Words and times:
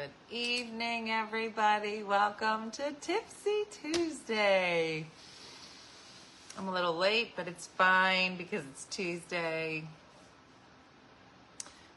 Good 0.00 0.34
evening, 0.34 1.10
everybody. 1.10 2.02
Welcome 2.02 2.70
to 2.70 2.92
Tipsy 3.02 3.64
Tuesday. 3.70 5.04
I'm 6.56 6.68
a 6.68 6.72
little 6.72 6.96
late, 6.96 7.36
but 7.36 7.46
it's 7.46 7.66
fine 7.66 8.36
because 8.36 8.62
it's 8.72 8.86
Tuesday. 8.86 9.84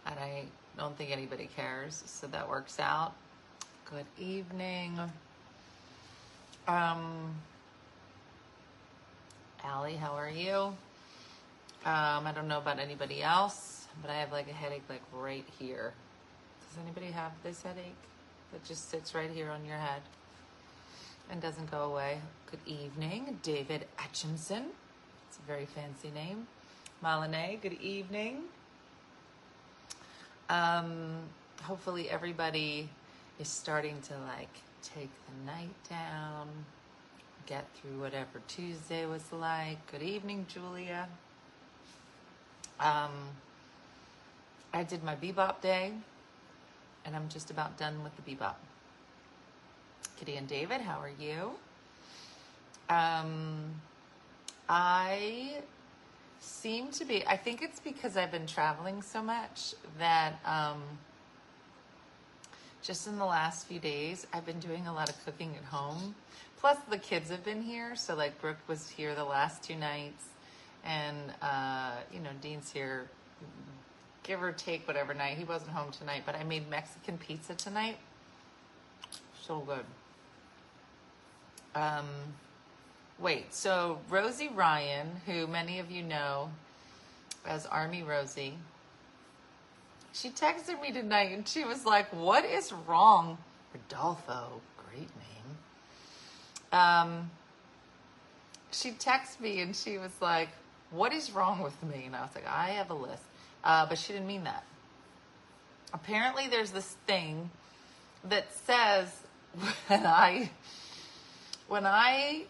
And 0.05 0.19
I 0.19 0.43
don't 0.77 0.97
think 0.97 1.11
anybody 1.11 1.47
cares, 1.55 2.03
so 2.05 2.27
that 2.27 2.49
works 2.49 2.77
out. 2.77 3.13
Good 3.89 4.07
evening. 4.19 4.99
Um, 6.67 7.33
Allie, 9.63 9.95
how 9.95 10.11
are 10.11 10.29
you? 10.29 10.75
Um, 11.85 12.27
I 12.27 12.33
don't 12.35 12.49
know 12.49 12.57
about 12.57 12.79
anybody 12.79 13.23
else, 13.23 13.87
but 14.01 14.11
I 14.11 14.15
have 14.15 14.33
like 14.33 14.49
a 14.49 14.53
headache 14.53 14.83
like 14.89 15.03
right 15.13 15.45
here. 15.57 15.93
Does 16.73 16.81
anybody 16.83 17.11
have 17.11 17.33
this 17.43 17.61
headache 17.61 17.93
that 18.51 18.63
just 18.63 18.89
sits 18.89 19.13
right 19.13 19.29
here 19.29 19.51
on 19.51 19.63
your 19.63 19.77
head 19.77 20.01
and 21.29 21.39
doesn't 21.39 21.69
go 21.69 21.83
away? 21.83 22.17
Good 22.49 22.61
evening, 22.65 23.37
David 23.43 23.85
Atchison. 23.99 24.65
It's 25.27 25.37
a 25.37 25.41
very 25.45 25.67
fancy 25.67 26.09
name. 26.15 26.47
Malene, 27.03 27.61
good 27.61 27.79
evening. 27.79 28.45
Um, 30.49 31.19
hopefully 31.61 32.09
everybody 32.09 32.89
is 33.39 33.49
starting 33.49 34.01
to 34.07 34.13
like 34.25 34.49
take 34.81 35.11
the 35.27 35.45
night 35.45 35.75
down, 35.87 36.47
get 37.45 37.67
through 37.75 37.99
whatever 37.99 38.41
Tuesday 38.47 39.05
was 39.05 39.31
like. 39.31 39.77
Good 39.91 40.01
evening, 40.01 40.47
Julia. 40.49 41.07
Um, 42.79 43.11
I 44.73 44.81
did 44.81 45.03
my 45.03 45.15
bebop 45.15 45.61
day 45.61 45.93
and 47.05 47.15
I'm 47.15 47.29
just 47.29 47.51
about 47.51 47.77
done 47.77 48.03
with 48.03 48.13
the 48.15 48.21
bebop. 48.21 48.55
Kitty 50.17 50.35
and 50.35 50.47
David, 50.47 50.81
how 50.81 50.99
are 50.99 51.11
you? 51.19 51.51
Um, 52.89 53.81
I 54.69 55.61
seem 56.39 56.91
to 56.91 57.05
be, 57.05 57.25
I 57.25 57.37
think 57.37 57.61
it's 57.61 57.79
because 57.79 58.17
I've 58.17 58.31
been 58.31 58.47
traveling 58.47 59.01
so 59.01 59.21
much 59.21 59.73
that 59.97 60.39
um, 60.45 60.81
just 62.81 63.07
in 63.07 63.17
the 63.17 63.25
last 63.25 63.67
few 63.67 63.79
days, 63.79 64.27
I've 64.33 64.45
been 64.45 64.59
doing 64.59 64.87
a 64.87 64.93
lot 64.93 65.09
of 65.09 65.25
cooking 65.25 65.55
at 65.57 65.63
home. 65.63 66.15
Plus, 66.59 66.77
the 66.89 66.97
kids 66.97 67.29
have 67.29 67.43
been 67.43 67.61
here. 67.61 67.95
So, 67.95 68.15
like, 68.15 68.39
Brooke 68.39 68.67
was 68.67 68.89
here 68.89 69.15
the 69.15 69.23
last 69.25 69.63
two 69.63 69.75
nights, 69.75 70.25
and, 70.85 71.17
uh, 71.41 71.91
you 72.13 72.19
know, 72.19 72.29
Dean's 72.41 72.71
here 72.71 73.09
give 74.23 74.41
or 74.41 74.51
take 74.51 74.87
whatever 74.87 75.13
night. 75.13 75.37
He 75.37 75.43
wasn't 75.43 75.71
home 75.71 75.91
tonight, 75.91 76.23
but 76.25 76.35
I 76.35 76.43
made 76.43 76.69
Mexican 76.69 77.17
pizza 77.17 77.53
tonight. 77.53 77.97
So 79.41 79.59
good. 79.59 79.85
Um, 81.75 82.07
wait, 83.19 83.53
so 83.53 83.99
Rosie 84.09 84.49
Ryan, 84.49 85.21
who 85.25 85.47
many 85.47 85.79
of 85.79 85.91
you 85.91 86.03
know 86.03 86.49
as 87.45 87.65
Army 87.65 88.03
Rosie, 88.03 88.53
she 90.13 90.29
texted 90.29 90.79
me 90.81 90.91
tonight 90.91 91.31
and 91.31 91.47
she 91.47 91.65
was 91.65 91.85
like, 91.85 92.07
What 92.13 92.45
is 92.45 92.71
wrong? 92.71 93.37
Rodolfo, 93.73 94.61
great 94.77 95.09
name. 95.09 96.79
Um, 96.79 97.31
she 98.71 98.91
texted 98.91 99.41
me 99.41 99.61
and 99.61 99.75
she 99.75 99.97
was 99.97 100.11
like, 100.21 100.49
What 100.91 101.11
is 101.11 101.31
wrong 101.31 101.61
with 101.61 101.81
me? 101.83 102.03
And 102.05 102.15
I 102.15 102.21
was 102.21 102.35
like, 102.35 102.47
I 102.47 102.69
have 102.71 102.91
a 102.91 102.95
list. 102.95 103.23
Uh, 103.63 103.85
but 103.85 103.97
she 103.97 104.13
didn't 104.13 104.27
mean 104.27 104.43
that. 104.43 104.63
Apparently, 105.93 106.47
there's 106.47 106.71
this 106.71 106.95
thing 107.07 107.49
that 108.25 108.51
says 108.65 109.09
when 109.87 110.05
I 110.05 110.49
when 111.67 111.85
I 111.85 112.43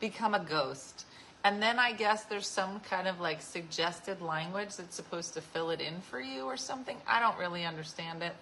become 0.00 0.34
a 0.34 0.40
ghost, 0.40 1.06
and 1.44 1.62
then 1.62 1.78
I 1.78 1.92
guess 1.92 2.24
there's 2.24 2.46
some 2.46 2.80
kind 2.80 3.06
of 3.06 3.20
like 3.20 3.40
suggested 3.40 4.20
language 4.20 4.76
that's 4.76 4.96
supposed 4.96 5.34
to 5.34 5.40
fill 5.40 5.70
it 5.70 5.80
in 5.80 6.00
for 6.00 6.20
you 6.20 6.42
or 6.44 6.56
something. 6.56 6.96
I 7.06 7.20
don't 7.20 7.38
really 7.38 7.64
understand 7.64 8.22
it. 8.22 8.34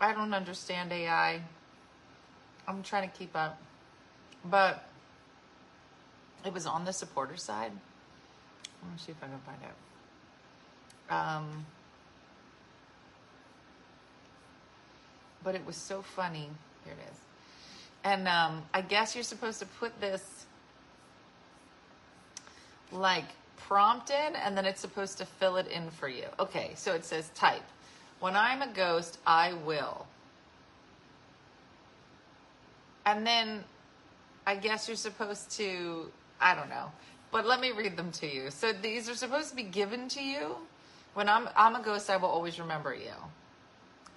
I 0.00 0.12
don't 0.12 0.34
understand 0.34 0.92
AI. 0.92 1.42
I'm 2.66 2.82
trying 2.82 3.08
to 3.08 3.16
keep 3.16 3.36
up. 3.36 3.60
But 4.44 4.84
it 6.44 6.52
was 6.52 6.66
on 6.66 6.84
the 6.84 6.92
supporter 6.92 7.36
side. 7.36 7.72
Let 8.82 8.92
me 8.92 8.98
see 8.98 9.12
if 9.12 9.22
I 9.22 9.26
can 9.26 9.38
find 9.40 9.58
out. 9.62 9.91
Um, 11.12 11.66
but 15.44 15.54
it 15.54 15.66
was 15.66 15.76
so 15.76 16.02
funny. 16.02 16.48
Here 16.84 16.94
it 16.94 17.12
is. 17.12 17.18
And 18.04 18.26
um, 18.26 18.62
I 18.72 18.80
guess 18.80 19.14
you're 19.14 19.24
supposed 19.24 19.58
to 19.60 19.66
put 19.66 20.00
this 20.00 20.46
like 22.90 23.24
prompt 23.56 24.10
in, 24.10 24.36
and 24.36 24.56
then 24.56 24.64
it's 24.64 24.80
supposed 24.80 25.18
to 25.18 25.26
fill 25.26 25.56
it 25.56 25.66
in 25.68 25.90
for 25.90 26.08
you. 26.08 26.24
Okay, 26.38 26.72
so 26.74 26.94
it 26.94 27.04
says 27.04 27.30
type. 27.34 27.62
When 28.20 28.34
I'm 28.36 28.62
a 28.62 28.68
ghost, 28.72 29.18
I 29.26 29.52
will. 29.52 30.06
And 33.04 33.26
then 33.26 33.64
I 34.46 34.56
guess 34.56 34.88
you're 34.88 34.96
supposed 34.96 35.50
to, 35.52 36.10
I 36.40 36.54
don't 36.54 36.68
know. 36.68 36.90
But 37.30 37.46
let 37.46 37.60
me 37.60 37.72
read 37.72 37.96
them 37.96 38.12
to 38.12 38.26
you. 38.26 38.50
So 38.50 38.72
these 38.72 39.08
are 39.08 39.14
supposed 39.14 39.50
to 39.50 39.56
be 39.56 39.62
given 39.62 40.08
to 40.08 40.22
you 40.22 40.56
when 41.14 41.28
I'm 41.28 41.48
I'm 41.56 41.74
a 41.74 41.82
ghost, 41.82 42.08
I 42.10 42.16
will 42.16 42.28
always 42.28 42.58
remember 42.58 42.94
you. 42.94 43.12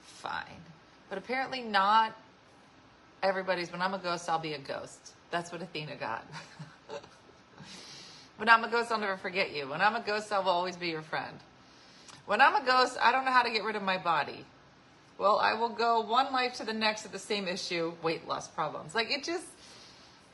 Fine. 0.01 0.61
But 1.09 1.17
apparently 1.17 1.61
not 1.61 2.15
everybody's 3.21 3.71
when 3.71 3.81
I'm 3.81 3.93
a 3.93 3.99
ghost, 3.99 4.29
I'll 4.29 4.39
be 4.39 4.53
a 4.53 4.59
ghost. 4.59 5.13
That's 5.31 5.51
what 5.51 5.61
Athena 5.61 5.95
got. 5.95 6.25
when 8.37 8.49
I'm 8.49 8.63
a 8.63 8.69
ghost, 8.69 8.91
I'll 8.91 8.99
never 8.99 9.17
forget 9.17 9.53
you. 9.53 9.67
When 9.69 9.81
I'm 9.81 9.95
a 9.95 10.01
ghost, 10.01 10.31
I 10.31 10.39
will 10.39 10.49
always 10.49 10.77
be 10.77 10.87
your 10.87 11.01
friend. 11.01 11.37
When 12.25 12.41
I'm 12.41 12.55
a 12.55 12.65
ghost, 12.65 12.97
I 13.01 13.11
don't 13.11 13.25
know 13.25 13.31
how 13.31 13.43
to 13.43 13.51
get 13.51 13.63
rid 13.63 13.75
of 13.75 13.83
my 13.83 13.97
body. 13.97 14.45
Well, 15.17 15.39
I 15.39 15.53
will 15.53 15.69
go 15.69 16.01
one 16.01 16.33
life 16.33 16.55
to 16.55 16.65
the 16.65 16.73
next 16.73 17.03
with 17.03 17.11
the 17.11 17.19
same 17.19 17.47
issue, 17.47 17.93
weight 18.01 18.27
loss 18.27 18.47
problems. 18.47 18.95
Like 18.95 19.11
it 19.11 19.23
just 19.23 19.45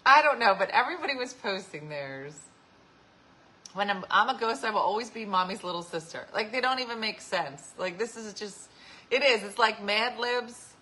I 0.05 0.21
don't 0.21 0.39
know, 0.39 0.55
but 0.57 0.69
everybody 0.71 1.15
was 1.15 1.33
posting 1.33 1.89
theirs 1.89 2.33
when 3.73 3.89
I'm, 3.89 4.05
I'm 4.11 4.35
a 4.35 4.39
ghost, 4.39 4.63
I 4.63 4.71
will 4.71 4.79
always 4.79 5.09
be 5.09 5.25
mommy's 5.25 5.63
little 5.63 5.83
sister. 5.83 6.27
Like 6.33 6.51
they 6.51 6.61
don't 6.61 6.79
even 6.79 6.99
make 6.99 7.21
sense. 7.21 7.73
Like 7.77 7.97
this 7.97 8.17
is 8.17 8.33
just, 8.33 8.69
it 9.09 9.23
is. 9.23 9.43
It's 9.43 9.57
like 9.57 9.83
Mad 9.83 10.19
Libs 10.19 10.73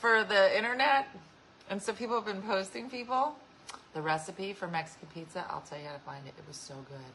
for 0.00 0.24
the 0.24 0.56
internet, 0.56 1.08
and 1.68 1.82
so 1.82 1.92
people 1.92 2.16
have 2.16 2.26
been 2.26 2.42
posting 2.42 2.88
people 2.88 3.34
the 3.94 4.00
recipe 4.00 4.52
for 4.52 4.66
Mexican 4.66 5.08
pizza. 5.12 5.44
I'll 5.50 5.60
tell 5.60 5.78
you 5.78 5.86
how 5.86 5.92
to 5.92 6.00
find 6.00 6.26
it. 6.26 6.34
It 6.38 6.44
was 6.48 6.56
so 6.56 6.74
good. 6.74 7.12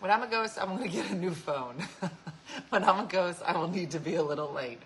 When 0.00 0.10
I'm 0.10 0.22
a 0.22 0.28
ghost, 0.28 0.58
I'm 0.60 0.76
going 0.76 0.88
to 0.88 0.88
get 0.88 1.10
a 1.10 1.14
new 1.14 1.32
phone. 1.32 1.76
when 2.68 2.84
I'm 2.84 3.04
a 3.04 3.08
ghost, 3.08 3.42
I 3.44 3.56
will 3.56 3.68
need 3.68 3.90
to 3.92 4.00
be 4.00 4.14
a 4.14 4.22
little 4.22 4.52
late. 4.52 4.78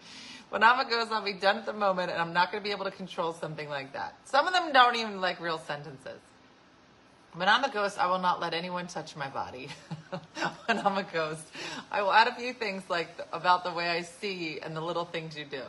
When 0.48 0.62
I'm 0.62 0.80
a 0.80 0.88
ghost, 0.88 1.12
I'll 1.12 1.22
be 1.22 1.34
done 1.34 1.58
at 1.58 1.66
the 1.66 1.72
moment, 1.72 2.10
and 2.10 2.20
I'm 2.20 2.32
not 2.32 2.50
going 2.50 2.62
to 2.62 2.66
be 2.66 2.72
able 2.72 2.86
to 2.86 2.90
control 2.90 3.32
something 3.32 3.68
like 3.68 3.92
that. 3.92 4.14
Some 4.24 4.46
of 4.46 4.54
them 4.54 4.72
don't 4.72 4.96
even 4.96 5.20
like 5.20 5.40
real 5.40 5.58
sentences. 5.58 6.20
When 7.34 7.48
I'm 7.48 7.65
a 7.65 7.70
ghost, 7.70 7.98
I 7.98 8.09
will 8.09 8.19
not 8.19 8.41
let 8.41 8.53
anyone 8.53 8.87
touch 8.88 9.16
my 9.16 9.28
body. 9.28 9.69
when 10.66 10.78
I'm 10.78 10.98
a 10.98 11.03
ghost, 11.03 11.43
I 11.91 12.03
will 12.03 12.12
add 12.12 12.28
a 12.28 12.34
few 12.34 12.53
things 12.53 12.82
like 12.91 13.09
about 13.32 13.65
the 13.65 13.72
way 13.72 13.88
I 13.88 14.03
see 14.03 14.60
and 14.60 14.76
the 14.76 14.82
little 14.82 15.06
things 15.06 15.37
you 15.37 15.47
do. 15.47 15.62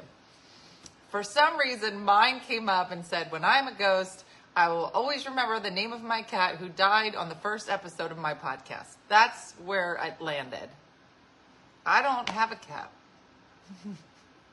For 1.10 1.24
some 1.24 1.58
reason, 1.58 2.04
mine 2.04 2.42
came 2.42 2.68
up 2.68 2.92
and 2.92 3.06
said, 3.06 3.32
When 3.32 3.46
I'm 3.46 3.70
a 3.70 3.74
ghost, 3.74 4.26
I 4.58 4.68
will 4.70 4.92
always 4.94 5.26
remember 5.26 5.60
the 5.60 5.72
name 5.72 5.94
of 5.94 6.04
my 6.04 6.22
cat 6.22 6.58
who 6.58 6.68
died 6.68 7.16
on 7.16 7.30
the 7.30 7.36
first 7.36 7.70
episode 7.70 8.12
of 8.12 8.18
my 8.18 8.34
podcast. 8.34 8.96
That's 9.08 9.54
where 9.64 9.98
it 10.04 10.22
landed. 10.22 10.70
I 11.86 12.02
don't 12.02 12.28
have 12.30 12.52
a 12.52 12.56
cat. 12.56 12.92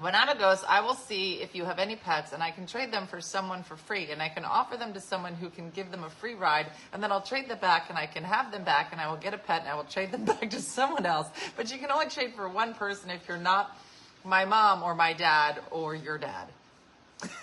When 0.00 0.14
I'm 0.14 0.28
a 0.28 0.38
ghost, 0.38 0.64
I 0.68 0.80
will 0.80 0.94
see 0.94 1.42
if 1.42 1.56
you 1.56 1.64
have 1.64 1.80
any 1.80 1.96
pets 1.96 2.32
and 2.32 2.40
I 2.40 2.52
can 2.52 2.66
trade 2.66 2.92
them 2.92 3.08
for 3.08 3.20
someone 3.20 3.64
for 3.64 3.76
free 3.76 4.12
and 4.12 4.22
I 4.22 4.28
can 4.28 4.44
offer 4.44 4.76
them 4.76 4.92
to 4.92 5.00
someone 5.00 5.34
who 5.34 5.50
can 5.50 5.70
give 5.70 5.90
them 5.90 6.04
a 6.04 6.10
free 6.10 6.34
ride 6.34 6.66
and 6.92 7.02
then 7.02 7.10
I'll 7.10 7.20
trade 7.20 7.48
them 7.48 7.58
back 7.58 7.88
and 7.88 7.98
I 7.98 8.06
can 8.06 8.22
have 8.22 8.52
them 8.52 8.62
back 8.62 8.92
and 8.92 9.00
I 9.00 9.10
will 9.10 9.16
get 9.16 9.34
a 9.34 9.38
pet 9.38 9.62
and 9.62 9.68
I 9.68 9.74
will 9.74 9.84
trade 9.84 10.12
them 10.12 10.24
back 10.24 10.50
to 10.50 10.60
someone 10.60 11.04
else. 11.04 11.26
But 11.56 11.72
you 11.72 11.78
can 11.78 11.90
only 11.90 12.06
trade 12.06 12.34
for 12.36 12.48
one 12.48 12.74
person 12.74 13.10
if 13.10 13.26
you're 13.26 13.38
not 13.38 13.76
my 14.24 14.44
mom 14.44 14.84
or 14.84 14.94
my 14.94 15.14
dad 15.14 15.60
or 15.72 15.96
your 15.96 16.16
dad. 16.16 16.46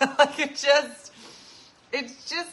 like 0.18 0.38
it 0.40 0.56
just, 0.56 1.12
it's 1.92 2.30
just, 2.30 2.50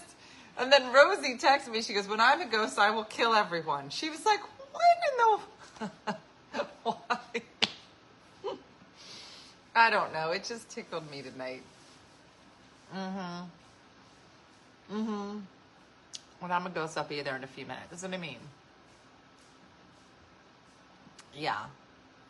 and 0.57 0.69
then 0.69 0.91
Rosie 0.91 1.37
texts 1.37 1.69
me, 1.69 1.81
she 1.81 1.93
goes, 1.93 2.09
when 2.09 2.19
I'm 2.19 2.41
a 2.41 2.45
ghost, 2.45 2.77
I 2.77 2.89
will 2.89 3.05
kill 3.05 3.33
everyone. 3.33 3.89
She 3.89 4.09
was 4.09 4.25
like, 4.25 4.41
what 4.73 4.83
in 5.09 5.87
the, 5.87 6.15
why? 6.83 7.41
I 9.75 9.89
don't 9.89 10.13
know. 10.13 10.31
It 10.31 10.43
just 10.43 10.69
tickled 10.69 11.09
me 11.09 11.21
tonight. 11.21 11.63
Mm-hmm. 12.95 13.43
Mm-hmm. 14.95 15.39
When 16.39 16.51
I'm 16.51 16.67
a 16.67 16.69
ghost, 16.69 16.97
I'll 16.97 17.07
be 17.07 17.21
there 17.21 17.35
in 17.35 17.43
a 17.43 17.47
few 17.47 17.65
minutes. 17.65 17.87
That's 17.89 18.03
what 18.03 18.13
I 18.13 18.17
mean. 18.17 18.37
Yeah. 21.35 21.65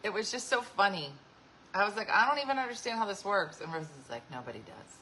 It 0.03 0.13
was 0.13 0.31
just 0.31 0.47
so 0.47 0.61
funny. 0.61 1.09
I 1.73 1.85
was 1.85 1.95
like, 1.95 2.09
I 2.09 2.27
don't 2.29 2.43
even 2.43 2.59
understand 2.59 2.99
how 2.99 3.05
this 3.05 3.25
works. 3.25 3.59
And 3.59 3.73
Rose 3.73 3.83
is 3.83 4.09
like, 4.09 4.21
nobody 4.31 4.59
does. 4.59 4.97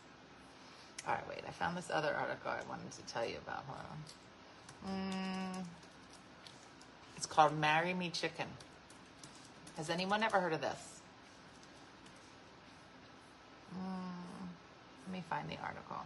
All 1.07 1.13
right, 1.13 1.27
wait. 1.27 1.41
I 1.47 1.51
found 1.51 1.77
this 1.77 1.91
other 1.91 2.15
article 2.15 2.51
I 2.51 2.67
wanted 2.69 2.91
to 2.91 3.01
tell 3.13 3.25
you 3.25 3.37
about. 3.45 3.63
Hold 3.67 3.79
on. 3.79 3.97
Mm, 4.89 5.63
it's 7.17 7.25
called 7.25 7.57
Marry 7.57 7.93
Me 7.93 8.09
Chicken. 8.09 8.47
Has 9.77 9.89
anyone 9.89 10.23
ever 10.23 10.39
heard 10.39 10.53
of 10.53 10.61
this? 10.61 11.00
Let 15.11 15.17
me 15.17 15.23
find 15.29 15.49
the 15.49 15.57
article. 15.61 15.97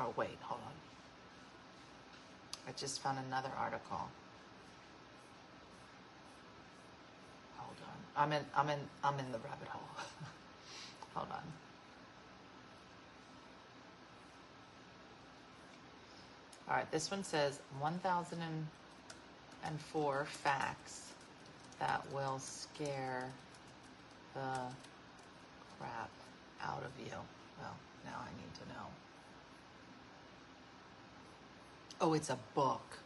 Oh, 0.00 0.14
wait, 0.16 0.38
hold 0.40 0.60
on. 0.64 0.72
I 2.66 2.72
just 2.78 3.02
found 3.02 3.18
another 3.26 3.50
article. 3.58 4.08
Hold 7.58 7.76
on. 7.82 8.22
I'm 8.22 8.32
in 8.32 8.42
I'm 8.56 8.70
in 8.70 8.78
I'm 9.04 9.18
in 9.18 9.32
the 9.32 9.38
rabbit 9.38 9.68
hole. 9.68 9.82
hold 11.14 11.28
on. 11.30 11.42
All 16.70 16.76
right, 16.76 16.90
this 16.90 17.10
one 17.10 17.22
says 17.22 17.60
1004 19.66 20.26
facts 20.26 21.10
that 21.80 22.00
will 22.14 22.38
scare 22.38 23.28
the 24.32 24.60
crap 25.76 26.10
out 26.62 26.84
of 26.84 26.92
you. 27.04 27.12
Well, 27.60 27.74
now 28.04 28.16
I 28.20 28.30
need 28.36 28.54
to 28.54 28.68
know. 28.68 28.86
Oh, 32.00 32.14
it's 32.14 32.30
a 32.30 32.38
book. 32.54 32.98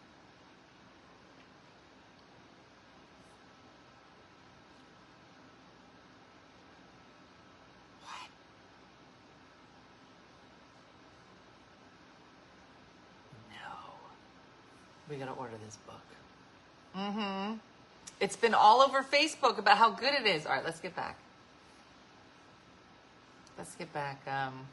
We 15.09 15.17
gotta 15.17 15.33
order 15.33 15.55
this 15.67 15.77
book. 15.89 15.97
Mm-hmm. 16.97 17.55
It's 18.21 18.37
been 18.37 18.55
all 18.55 18.81
over 18.81 19.03
Facebook 19.03 19.59
about 19.59 19.79
how 19.79 19.91
good 19.91 20.15
it 20.15 20.27
is. 20.27 20.47
All 20.47 20.53
right, 20.53 20.65
let's 20.65 20.81
get 20.81 20.95
back. 20.95 21.17
Let's 23.57 23.75
get 23.75 23.93
back. 23.93 24.21
Um, 24.27 24.67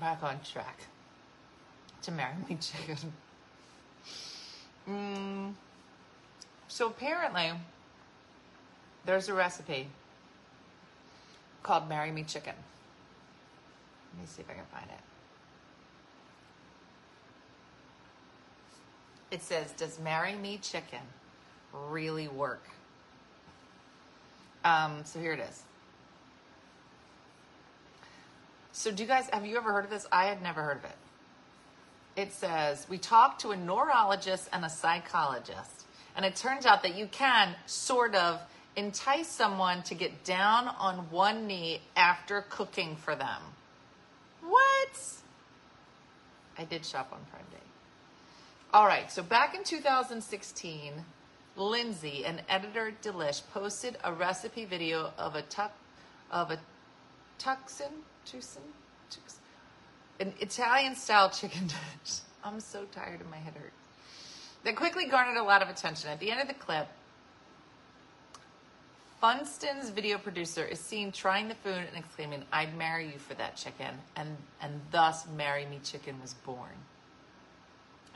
back 0.00 0.22
on 0.22 0.40
track 0.40 0.86
to 2.02 2.10
marry 2.10 2.34
me 2.48 2.56
chicken. 2.60 3.12
Mm. 4.88 5.54
So 6.68 6.86
apparently, 6.86 7.50
there's 9.04 9.28
a 9.28 9.34
recipe 9.34 9.88
called 11.62 11.88
Marry 11.88 12.10
Me 12.10 12.22
Chicken. 12.22 12.54
Let 14.14 14.20
me 14.20 14.26
see 14.26 14.42
if 14.42 14.50
I 14.50 14.54
can 14.54 14.64
find 14.72 14.86
it. 14.90 15.09
It 19.30 19.42
says, 19.42 19.72
Does 19.72 19.98
Marry 19.98 20.34
Me 20.34 20.58
Chicken 20.58 21.00
really 21.72 22.28
work? 22.28 22.62
Um, 24.64 25.02
so 25.04 25.18
here 25.18 25.32
it 25.32 25.40
is. 25.40 25.62
So, 28.72 28.90
do 28.90 29.02
you 29.02 29.08
guys 29.08 29.28
have 29.32 29.44
you 29.44 29.56
ever 29.56 29.72
heard 29.72 29.84
of 29.84 29.90
this? 29.90 30.06
I 30.12 30.26
had 30.26 30.42
never 30.42 30.62
heard 30.62 30.78
of 30.78 30.84
it 30.84 30.96
it 32.16 32.32
says, 32.32 32.86
We 32.88 32.98
talked 32.98 33.40
to 33.42 33.50
a 33.50 33.56
neurologist 33.56 34.48
and 34.52 34.64
a 34.64 34.70
psychologist. 34.70 35.86
And 36.16 36.24
it 36.24 36.36
turns 36.36 36.66
out 36.66 36.82
that 36.82 36.96
you 36.96 37.06
can 37.06 37.54
sort 37.66 38.14
of 38.14 38.40
entice 38.76 39.28
someone 39.28 39.82
to 39.84 39.94
get 39.94 40.24
down 40.24 40.68
on 40.68 41.10
one 41.10 41.46
knee 41.46 41.80
after 41.96 42.44
cooking 42.48 42.96
for 42.96 43.14
them. 43.14 43.40
What? 44.42 44.90
I 46.58 46.64
did 46.64 46.84
shop 46.84 47.10
on 47.12 47.20
Prime 47.30 47.44
Day. 47.50 47.69
All 48.72 48.86
right, 48.86 49.10
so 49.10 49.22
back 49.22 49.56
in 49.56 49.64
2016, 49.64 50.92
Lindsay, 51.56 52.24
an 52.24 52.40
editor 52.48 52.92
Delish, 53.02 53.42
posted 53.52 53.96
a 54.04 54.12
recipe 54.12 54.64
video 54.64 55.12
of 55.18 55.34
a 55.34 55.42
tuck 55.42 55.72
of 56.30 56.52
a 56.52 56.58
tuxin, 57.38 57.90
tuxin, 58.24 58.62
tuxin 59.10 59.40
an 60.20 60.34
Italian 60.38 60.94
style 60.94 61.30
chicken 61.30 61.66
dish. 62.04 62.18
I'm 62.44 62.60
so 62.60 62.84
tired 62.92 63.20
and 63.20 63.30
my 63.30 63.38
head 63.38 63.54
hurts. 63.54 63.74
That 64.64 64.76
quickly 64.76 65.06
garnered 65.06 65.38
a 65.38 65.42
lot 65.42 65.62
of 65.62 65.68
attention. 65.68 66.10
At 66.10 66.20
the 66.20 66.30
end 66.30 66.40
of 66.40 66.48
the 66.48 66.54
clip, 66.54 66.86
Funston's 69.22 69.90
video 69.90 70.18
producer 70.18 70.64
is 70.64 70.78
seen 70.78 71.12
trying 71.12 71.48
the 71.48 71.54
food 71.54 71.74
and 71.74 71.96
exclaiming, 71.96 72.44
I'd 72.52 72.76
marry 72.76 73.06
you 73.06 73.18
for 73.18 73.34
that 73.34 73.56
chicken. 73.56 73.94
And, 74.16 74.36
and 74.62 74.80
thus, 74.90 75.26
Marry 75.36 75.66
Me 75.66 75.80
Chicken 75.82 76.20
was 76.20 76.34
born. 76.34 76.70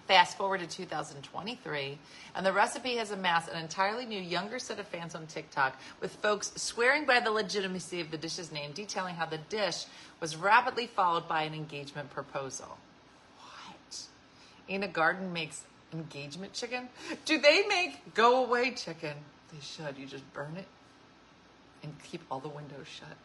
Fast 0.06 0.36
forward 0.36 0.60
to 0.60 0.66
2023, 0.66 1.98
and 2.34 2.44
the 2.44 2.52
recipe 2.52 2.96
has 2.96 3.10
amassed 3.10 3.50
an 3.50 3.58
entirely 3.58 4.04
new, 4.04 4.20
younger 4.20 4.58
set 4.58 4.78
of 4.78 4.86
fans 4.86 5.14
on 5.14 5.26
TikTok, 5.26 5.80
with 6.00 6.12
folks 6.16 6.52
swearing 6.56 7.06
by 7.06 7.20
the 7.20 7.30
legitimacy 7.30 8.02
of 8.02 8.10
the 8.10 8.18
dish's 8.18 8.52
name, 8.52 8.72
detailing 8.72 9.14
how 9.14 9.24
the 9.24 9.38
dish 9.38 9.86
was 10.20 10.36
rapidly 10.36 10.86
followed 10.86 11.26
by 11.26 11.42
an 11.44 11.54
engagement 11.54 12.10
proposal. 12.10 12.76
What? 13.38 14.02
Ina 14.68 14.88
Garten 14.88 15.32
makes 15.32 15.62
engagement 15.94 16.52
chicken? 16.52 16.88
Do 17.24 17.38
they 17.38 17.66
make 17.66 18.14
go 18.14 18.44
away 18.44 18.72
chicken? 18.72 19.14
They 19.52 19.60
should. 19.62 19.96
You 19.96 20.04
just 20.04 20.30
burn 20.34 20.56
it 20.58 20.66
and 21.82 21.94
keep 22.02 22.20
all 22.30 22.40
the 22.40 22.48
windows 22.48 22.86
shut. 22.86 23.16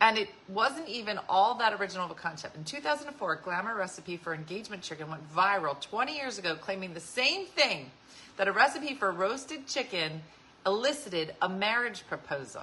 And 0.00 0.16
it 0.16 0.28
wasn't 0.48 0.88
even 0.88 1.18
all 1.28 1.56
that 1.56 1.78
original 1.80 2.04
of 2.04 2.10
a 2.10 2.14
concept. 2.14 2.56
In 2.56 2.64
2004, 2.64 3.32
a 3.32 3.38
glamour 3.38 3.74
recipe 3.74 4.16
for 4.16 4.32
engagement 4.32 4.82
chicken 4.82 5.10
went 5.10 5.28
viral 5.34 5.80
20 5.80 6.14
years 6.14 6.38
ago, 6.38 6.54
claiming 6.54 6.94
the 6.94 7.00
same 7.00 7.46
thing 7.46 7.90
that 8.36 8.46
a 8.46 8.52
recipe 8.52 8.94
for 8.94 9.10
roasted 9.10 9.66
chicken 9.66 10.22
elicited 10.64 11.34
a 11.42 11.48
marriage 11.48 12.04
proposal. 12.08 12.62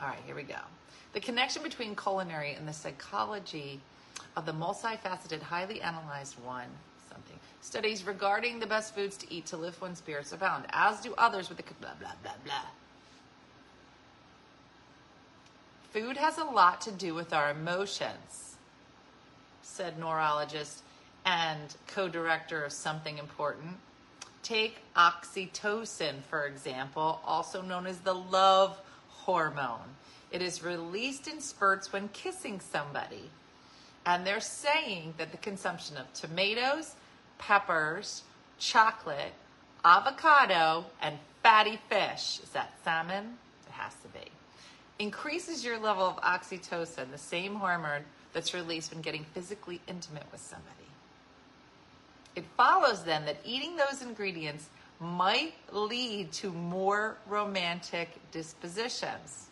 All 0.00 0.08
right, 0.08 0.18
here 0.26 0.34
we 0.34 0.42
go. 0.42 0.60
The 1.14 1.20
connection 1.20 1.62
between 1.62 1.96
culinary 1.96 2.52
and 2.52 2.68
the 2.68 2.72
psychology 2.72 3.80
of 4.36 4.44
the 4.44 4.52
multifaceted, 4.52 5.40
highly 5.40 5.80
analyzed 5.80 6.36
one 6.44 6.68
something. 7.08 7.38
Studies 7.60 8.04
regarding 8.04 8.60
the 8.60 8.66
best 8.66 8.94
foods 8.94 9.16
to 9.16 9.32
eat 9.32 9.46
to 9.46 9.56
lift 9.56 9.80
one's 9.80 9.98
spirits 9.98 10.32
abound, 10.32 10.64
as 10.70 11.00
do 11.00 11.14
others 11.18 11.48
with 11.48 11.58
the 11.58 11.64
blah, 11.80 11.90
blah, 11.98 12.12
blah, 12.22 12.32
blah. 12.44 12.54
Food 15.98 16.16
has 16.16 16.38
a 16.38 16.44
lot 16.44 16.80
to 16.82 16.92
do 16.92 17.12
with 17.12 17.32
our 17.32 17.50
emotions, 17.50 18.54
said 19.62 19.98
neurologist 19.98 20.82
and 21.26 21.74
co 21.88 22.08
director 22.08 22.64
of 22.64 22.72
Something 22.72 23.18
Important. 23.18 23.78
Take 24.44 24.76
oxytocin, 24.94 26.22
for 26.30 26.46
example, 26.46 27.20
also 27.24 27.62
known 27.62 27.84
as 27.84 27.98
the 27.98 28.14
love 28.14 28.80
hormone. 29.08 29.96
It 30.30 30.40
is 30.40 30.62
released 30.62 31.26
in 31.26 31.40
spurts 31.40 31.92
when 31.92 32.10
kissing 32.10 32.60
somebody. 32.60 33.30
And 34.06 34.24
they're 34.24 34.38
saying 34.38 35.14
that 35.18 35.32
the 35.32 35.38
consumption 35.38 35.96
of 35.96 36.12
tomatoes, 36.12 36.94
peppers, 37.38 38.22
chocolate, 38.56 39.32
avocado, 39.84 40.84
and 41.02 41.18
fatty 41.42 41.80
fish 41.88 42.38
is 42.40 42.50
that 42.50 42.72
salmon? 42.84 43.38
It 43.66 43.72
has 43.72 43.94
to 43.94 44.08
be 44.08 44.30
increases 44.98 45.64
your 45.64 45.78
level 45.78 46.04
of 46.04 46.16
oxytocin, 46.16 47.10
the 47.10 47.18
same 47.18 47.54
hormone 47.56 48.02
that's 48.32 48.54
released 48.54 48.92
when 48.92 49.00
getting 49.00 49.24
physically 49.24 49.80
intimate 49.86 50.24
with 50.32 50.40
somebody. 50.40 50.72
It 52.34 52.44
follows 52.56 53.04
then 53.04 53.24
that 53.26 53.38
eating 53.44 53.76
those 53.76 54.02
ingredients 54.02 54.68
might 55.00 55.54
lead 55.72 56.32
to 56.32 56.52
more 56.52 57.16
romantic 57.26 58.08
dispositions. 58.32 59.46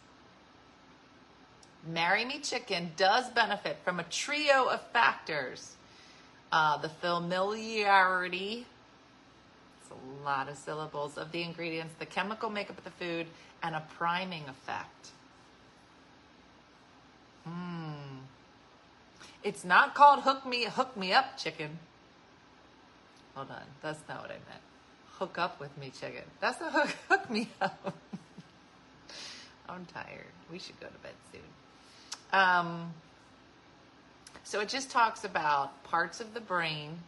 Marry 1.87 2.25
Me 2.25 2.41
Chicken 2.41 2.93
does 2.97 3.31
benefit 3.31 3.79
from 3.85 4.01
a 4.01 4.05
trio 4.05 4.67
of 4.67 4.81
factors 4.93 5.77
uh, 6.53 6.79
the 6.79 6.89
familiarity, 6.89 8.67
it's 9.81 9.91
a 9.91 10.25
lot 10.25 10.49
of 10.49 10.57
syllables, 10.57 11.19
of 11.19 11.33
the 11.33 11.43
ingredients, 11.43 11.95
the 11.99 12.07
chemical 12.07 12.51
makeup 12.51 12.79
of 12.79 12.85
the 12.85 12.91
food, 12.91 13.27
and 13.63 13.75
a 13.75 13.83
priming 13.99 14.45
effect. 14.49 15.11
Mm. 17.49 18.21
It's 19.43 19.65
not 19.65 19.95
called 19.95 20.21
hook 20.21 20.45
me 20.45 20.65
hook 20.65 20.97
me 20.97 21.13
up 21.13 21.39
chicken. 21.39 21.79
Hold 23.35 23.51
on, 23.51 23.63
that's 23.83 24.01
not 24.09 24.23
what 24.23 24.31
I 24.31 24.35
meant. 24.35 24.63
Hook 25.19 25.39
up 25.39 25.61
with 25.61 25.77
me 25.79 25.93
chicken. 25.99 26.25
That's 26.41 26.59
the 26.59 26.71
hook 26.71 26.89
hook 27.09 27.31
me 27.31 27.49
up. 27.61 27.95
I'm 29.69 29.85
tired. 29.87 30.27
We 30.51 30.59
should 30.59 30.79
go 30.81 30.87
to 30.87 30.99
bed 30.99 31.13
soon. 31.33 31.43
Um, 32.33 32.95
so 34.45 34.61
it 34.61 34.69
just 34.69 34.91
talks 34.91 35.25
about 35.25 35.83
parts 35.85 36.21
of 36.21 36.35
the 36.35 36.41
brain. 36.41 36.99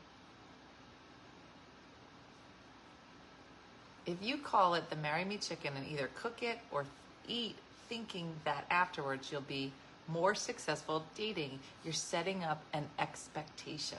If 4.06 4.16
you 4.22 4.38
call 4.38 4.74
it 4.74 4.90
the 4.90 4.96
marry 4.96 5.24
me 5.24 5.36
chicken 5.36 5.74
and 5.76 5.86
either 5.86 6.10
cook 6.14 6.42
it 6.42 6.58
or 6.70 6.84
eat 7.26 7.56
thinking 7.88 8.32
that 8.44 8.64
afterwards 8.70 9.30
you'll 9.30 9.40
be 9.42 9.72
more 10.08 10.34
successful 10.34 11.04
dating, 11.14 11.58
you're 11.84 11.92
setting 11.92 12.42
up 12.44 12.62
an 12.72 12.86
expectation. 12.98 13.98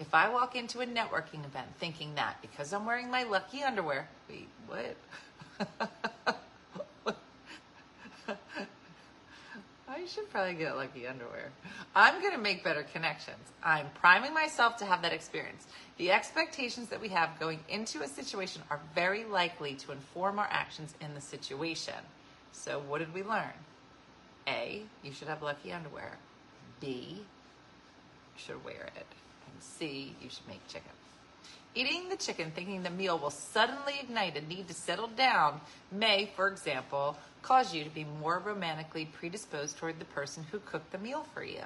If 0.00 0.14
I 0.14 0.28
walk 0.28 0.54
into 0.54 0.80
a 0.80 0.86
networking 0.86 1.44
event 1.44 1.66
thinking 1.78 2.14
that 2.14 2.40
because 2.40 2.72
I'm 2.72 2.86
wearing 2.86 3.10
my 3.10 3.24
lucky 3.24 3.62
underwear, 3.62 4.08
wait, 4.28 4.48
what? 4.66 4.96
I 9.88 10.06
should 10.06 10.30
probably 10.30 10.54
get 10.54 10.76
lucky 10.76 11.06
underwear. 11.06 11.50
I'm 11.96 12.20
going 12.20 12.32
to 12.32 12.38
make 12.38 12.62
better 12.62 12.84
connections. 12.84 13.38
I'm 13.64 13.86
priming 13.94 14.32
myself 14.32 14.76
to 14.76 14.84
have 14.84 15.02
that 15.02 15.12
experience. 15.12 15.66
The 15.96 16.12
expectations 16.12 16.88
that 16.90 17.00
we 17.00 17.08
have 17.08 17.40
going 17.40 17.58
into 17.68 18.02
a 18.02 18.06
situation 18.06 18.62
are 18.70 18.80
very 18.94 19.24
likely 19.24 19.74
to 19.74 19.90
inform 19.90 20.38
our 20.38 20.46
actions 20.50 20.94
in 21.00 21.14
the 21.14 21.20
situation. 21.20 21.94
So, 22.52 22.80
what 22.86 22.98
did 22.98 23.12
we 23.12 23.24
learn? 23.24 23.52
A, 24.48 24.82
you 25.02 25.12
should 25.12 25.28
have 25.28 25.42
lucky 25.42 25.72
underwear. 25.72 26.16
B, 26.80 27.18
you 27.18 27.24
should 28.36 28.64
wear 28.64 28.88
it. 28.96 29.06
And 29.46 29.62
C, 29.62 30.14
you 30.22 30.30
should 30.30 30.48
make 30.48 30.66
chicken. 30.68 30.90
Eating 31.74 32.08
the 32.08 32.16
chicken 32.16 32.50
thinking 32.50 32.82
the 32.82 32.90
meal 32.90 33.18
will 33.18 33.30
suddenly 33.30 33.94
ignite 34.02 34.36
a 34.36 34.40
need 34.40 34.68
to 34.68 34.74
settle 34.74 35.08
down 35.08 35.60
may, 35.92 36.30
for 36.34 36.48
example, 36.48 37.16
cause 37.42 37.74
you 37.74 37.84
to 37.84 37.90
be 37.90 38.06
more 38.20 38.42
romantically 38.44 39.04
predisposed 39.04 39.76
toward 39.76 39.98
the 39.98 40.04
person 40.06 40.44
who 40.50 40.58
cooked 40.60 40.90
the 40.92 40.98
meal 40.98 41.26
for 41.34 41.44
you. 41.44 41.64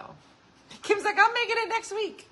Kim's 0.83 1.05
like, 1.05 1.17
I'm 1.19 1.33
making 1.33 1.57
it 1.59 1.69
next 1.69 1.93
week. 1.93 2.29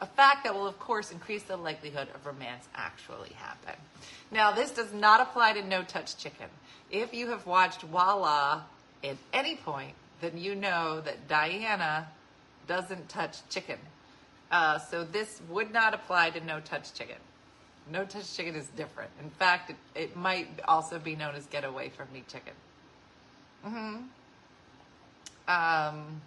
A 0.00 0.06
fact 0.06 0.44
that 0.44 0.54
will, 0.54 0.66
of 0.66 0.78
course, 0.78 1.10
increase 1.10 1.42
the 1.42 1.56
likelihood 1.56 2.08
of 2.14 2.24
romance 2.24 2.68
actually 2.74 3.30
happen. 3.30 3.74
Now, 4.30 4.52
this 4.52 4.70
does 4.70 4.92
not 4.92 5.20
apply 5.20 5.54
to 5.54 5.66
no 5.66 5.82
touch 5.82 6.16
chicken. 6.16 6.46
If 6.90 7.12
you 7.12 7.30
have 7.30 7.46
watched 7.46 7.82
Voila 7.82 8.62
at 9.04 9.16
any 9.32 9.56
point, 9.56 9.94
then 10.20 10.36
you 10.36 10.54
know 10.54 11.00
that 11.00 11.28
Diana 11.28 12.08
doesn't 12.66 13.08
touch 13.08 13.38
chicken. 13.48 13.78
Uh, 14.50 14.78
so 14.78 15.04
this 15.04 15.40
would 15.48 15.72
not 15.72 15.94
apply 15.94 16.30
to 16.30 16.44
no 16.44 16.60
touch 16.60 16.94
chicken. 16.94 17.16
No 17.90 18.04
touch 18.04 18.34
chicken 18.36 18.54
is 18.54 18.66
different. 18.68 19.10
In 19.22 19.30
fact, 19.30 19.70
it, 19.70 19.76
it 19.94 20.16
might 20.16 20.48
also 20.66 20.98
be 20.98 21.16
known 21.16 21.34
as 21.34 21.46
get 21.46 21.64
away 21.64 21.90
from 21.90 22.08
me 22.12 22.24
chicken. 22.28 22.52
hmm 23.62 23.96
Um, 25.46 26.20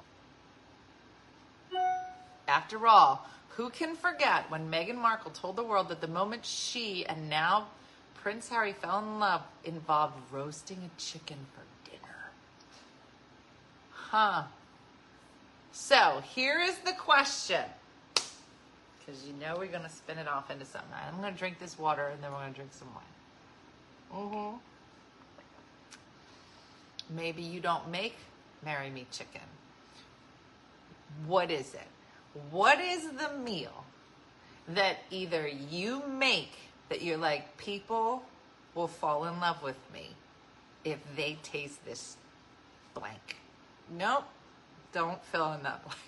after 2.47 2.87
all, 2.87 3.27
who 3.49 3.69
can 3.69 3.95
forget 3.95 4.49
when 4.49 4.71
Meghan 4.71 4.95
Markle 4.95 5.31
told 5.31 5.55
the 5.55 5.63
world 5.63 5.89
that 5.89 6.01
the 6.01 6.07
moment 6.07 6.45
she 6.45 7.05
and 7.05 7.29
now 7.29 7.67
Prince 8.15 8.49
Harry 8.49 8.73
fell 8.73 8.99
in 8.99 9.19
love 9.19 9.41
involved 9.63 10.15
roasting 10.31 10.77
a 10.77 11.01
chicken 11.01 11.37
for? 11.53 11.70
Huh. 14.11 14.43
So 15.71 16.21
here 16.35 16.59
is 16.59 16.77
the 16.79 16.91
question. 16.91 17.63
Because 18.13 19.25
you 19.25 19.31
know 19.39 19.55
we're 19.57 19.67
going 19.67 19.83
to 19.83 19.89
spin 19.89 20.17
it 20.17 20.27
off 20.27 20.51
into 20.51 20.65
something. 20.65 20.91
I'm 21.07 21.21
going 21.21 21.31
to 21.31 21.39
drink 21.39 21.59
this 21.59 21.79
water 21.79 22.07
and 22.07 22.21
then 22.21 22.29
we're 22.29 22.39
going 22.39 22.51
to 22.51 22.57
drink 22.57 22.73
some 22.73 22.89
wine. 22.93 23.05
Mm-hmm. 24.29 24.57
Maybe 27.15 27.41
you 27.41 27.61
don't 27.61 27.89
make 27.89 28.17
Marry 28.65 28.89
Me 28.89 29.07
Chicken. 29.13 29.39
What 31.25 31.49
is 31.49 31.73
it? 31.73 31.87
What 32.49 32.81
is 32.81 33.11
the 33.11 33.31
meal 33.37 33.85
that 34.67 34.97
either 35.09 35.47
you 35.47 36.03
make 36.05 36.51
that 36.89 37.01
you're 37.01 37.15
like, 37.15 37.55
people 37.55 38.23
will 38.75 38.89
fall 38.89 39.23
in 39.23 39.39
love 39.39 39.63
with 39.63 39.79
me 39.93 40.09
if 40.83 40.99
they 41.15 41.37
taste 41.43 41.85
this 41.85 42.17
blank? 42.93 43.37
Nope. 43.97 44.23
Don't 44.93 45.23
fill 45.25 45.53
in 45.53 45.63
that 45.63 45.83
blank. 45.83 45.99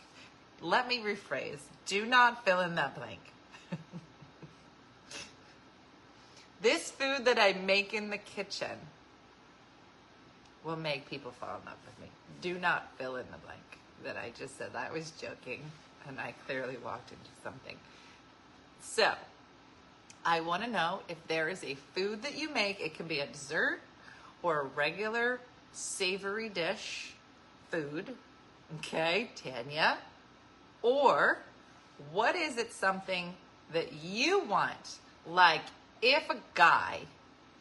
Let 0.61 0.87
me 0.87 0.99
rephrase. 0.99 1.59
Do 1.85 2.05
not 2.05 2.45
fill 2.45 2.61
in 2.61 2.75
that 2.75 2.95
blank. 2.95 3.19
this 6.61 6.91
food 6.91 7.25
that 7.25 7.37
I 7.37 7.53
make 7.53 7.93
in 7.93 8.09
the 8.09 8.17
kitchen 8.17 8.77
will 10.63 10.77
make 10.77 11.09
people 11.09 11.31
fall 11.31 11.59
in 11.59 11.65
love 11.65 11.77
with 11.85 11.99
me. 12.01 12.11
Do 12.41 12.57
not 12.57 12.89
fill 12.97 13.17
in 13.17 13.25
the 13.31 13.37
blank 13.39 13.59
that 14.03 14.17
I 14.17 14.31
just 14.37 14.57
said. 14.57 14.71
I 14.75 14.91
was 14.91 15.11
joking 15.11 15.61
and 16.07 16.19
I 16.19 16.33
clearly 16.45 16.77
walked 16.83 17.11
into 17.11 17.29
something. 17.43 17.75
So, 18.81 19.13
I 20.25 20.41
want 20.41 20.63
to 20.63 20.69
know 20.69 21.01
if 21.09 21.17
there 21.27 21.49
is 21.49 21.63
a 21.63 21.75
food 21.93 22.21
that 22.23 22.37
you 22.37 22.49
make. 22.53 22.79
It 22.79 22.95
can 22.95 23.07
be 23.07 23.19
a 23.19 23.27
dessert 23.27 23.79
or 24.41 24.61
a 24.61 24.63
regular 24.63 25.39
savory 25.73 26.49
dish 26.49 27.13
food. 27.73 28.15
Okay, 28.77 29.31
Tanya. 29.35 29.97
Or 30.83 31.39
what 32.11 32.35
is 32.35 32.57
it 32.57 32.71
something 32.71 33.33
that 33.73 33.93
you 34.03 34.43
want? 34.43 34.99
Like 35.27 35.61
if 36.01 36.29
a 36.29 36.37
guy 36.53 36.99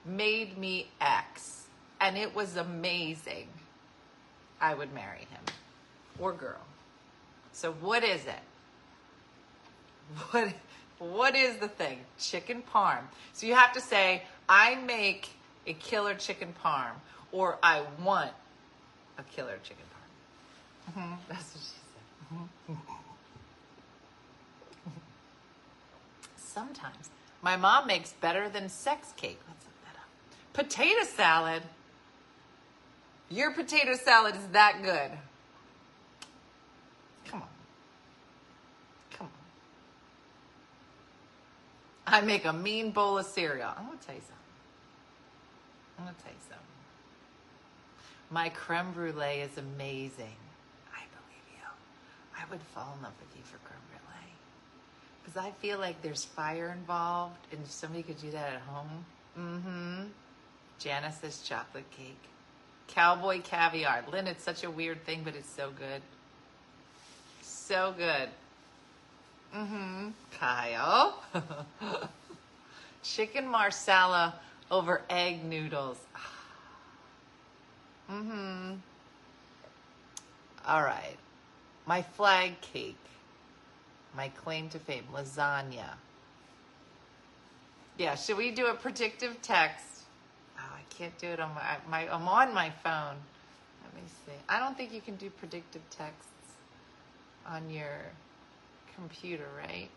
made 0.05 0.59
me 0.59 0.89
X 1.01 1.67
and 2.01 2.19
it 2.19 2.35
was 2.35 2.57
amazing, 2.57 3.49
I 4.61 4.75
would 4.75 4.93
marry 4.93 5.21
him 5.31 5.45
or 6.19 6.33
girl. 6.33 6.61
So 7.53 7.73
what 7.73 8.05
is 8.05 8.27
it? 8.27 8.43
What 10.31 10.53
what 10.99 11.35
is 11.35 11.57
the 11.57 11.69
thing? 11.69 12.01
Chicken 12.19 12.63
parm. 12.73 13.05
So 13.33 13.47
you 13.47 13.55
have 13.55 13.73
to 13.73 13.81
say 13.81 14.25
I 14.49 14.75
make 14.75 15.31
a 15.67 15.73
killer 15.73 16.15
chicken 16.15 16.55
parm 16.63 16.93
or 17.33 17.59
I 17.63 17.83
want 18.05 18.33
a 19.19 19.23
killer 19.23 19.59
chicken. 19.63 19.87
Mm-hmm. 20.91 21.15
That's 21.29 21.55
what 21.55 21.63
she 21.63 21.69
said. 21.69 22.39
Mm-hmm. 22.75 22.93
Sometimes. 26.37 27.11
My 27.43 27.57
mom 27.57 27.87
makes 27.87 28.13
better 28.13 28.49
than 28.49 28.69
sex 28.69 29.13
cake. 29.17 29.41
Let's 29.49 29.65
look 29.65 29.75
that 29.85 29.97
up. 29.97 30.09
Potato 30.53 31.05
salad. 31.05 31.63
Your 33.31 33.53
potato 33.53 33.95
salad 33.95 34.37
is 34.37 34.47
that 34.53 34.83
good. 34.83 35.11
Come 37.25 37.43
on. 37.43 37.49
Come 39.13 39.27
on. 42.07 42.15
I 42.15 42.21
make 42.21 42.45
a 42.45 42.53
mean 42.53 42.91
bowl 42.91 43.19
of 43.19 43.27
cereal. 43.27 43.73
I'm 43.77 43.87
going 43.87 43.99
to 43.99 44.07
tell 44.07 44.15
you 44.15 44.21
something. 44.21 44.37
I'm 45.99 46.05
going 46.05 46.15
to 46.17 46.23
tell 46.23 46.33
you 46.33 46.39
something. 46.43 46.67
My 48.31 48.51
creme 48.51 48.93
brulee 48.93 49.41
is 49.41 49.57
amazing. 49.57 50.37
I 52.43 52.51
would 52.51 52.61
fall 52.75 52.95
in 52.97 53.03
love 53.03 53.13
with 53.21 53.37
you 53.37 53.43
for 53.45 53.59
creme 53.59 53.81
brulee. 53.91 54.33
Because 55.23 55.37
I 55.37 55.51
feel 55.61 55.79
like 55.79 56.03
there's 56.03 56.25
fire 56.25 56.75
involved, 56.77 57.37
and 57.53 57.61
if 57.63 57.71
somebody 57.71 58.03
could 58.03 58.21
do 58.21 58.31
that 58.33 58.55
at 58.55 58.61
home, 58.63 59.05
mm-hmm. 59.39 60.03
Janice 60.79 61.19
says 61.21 61.43
chocolate 61.43 61.91
cake. 61.91 62.19
Cowboy 62.89 63.41
caviar. 63.43 64.05
Lynn, 64.11 64.27
it's 64.27 64.43
such 64.43 64.65
a 64.65 64.71
weird 64.71 65.05
thing, 65.05 65.23
but 65.25 65.35
it's 65.37 65.49
so 65.49 65.71
good. 65.71 66.03
So 67.43 67.95
good. 67.97 68.29
Mm-hmm. 69.55 70.09
Kyle. 70.39 71.23
Chicken 73.03 73.47
marsala 73.47 74.35
over 74.71 75.03
egg 75.09 75.45
noodles. 75.45 75.99
mm-hmm. 78.11 78.75
All 80.67 80.83
right. 80.83 81.17
My 81.87 82.03
flag 82.03 82.61
cake 82.61 82.97
my 84.15 84.29
claim 84.29 84.69
to 84.71 84.79
fame, 84.79 85.05
lasagna. 85.13 85.95
Yeah, 87.99 88.15
should 88.15 88.37
we 88.37 88.51
do 88.51 88.67
a 88.67 88.75
predictive 88.75 89.41
text? 89.43 89.85
Oh, 90.59 90.63
I 90.75 90.83
can't 90.95 91.17
do 91.19 91.29
it 91.29 91.41
on 91.41 91.55
my, 91.55 91.77
my 91.89 92.13
I'm 92.13 92.29
on 92.29 92.55
my 92.55 92.71
phone. 92.71 93.17
Let 93.85 93.95
me 93.95 94.03
see. 94.27 94.33
I 94.49 94.59
don't 94.59 94.77
think 94.77 94.93
you 94.93 95.01
can 95.01 95.17
do 95.17 95.31
predictive 95.31 95.83
texts 95.91 96.29
on 97.47 97.71
your 97.71 98.01
computer, 98.95 99.47
right? 99.59 99.89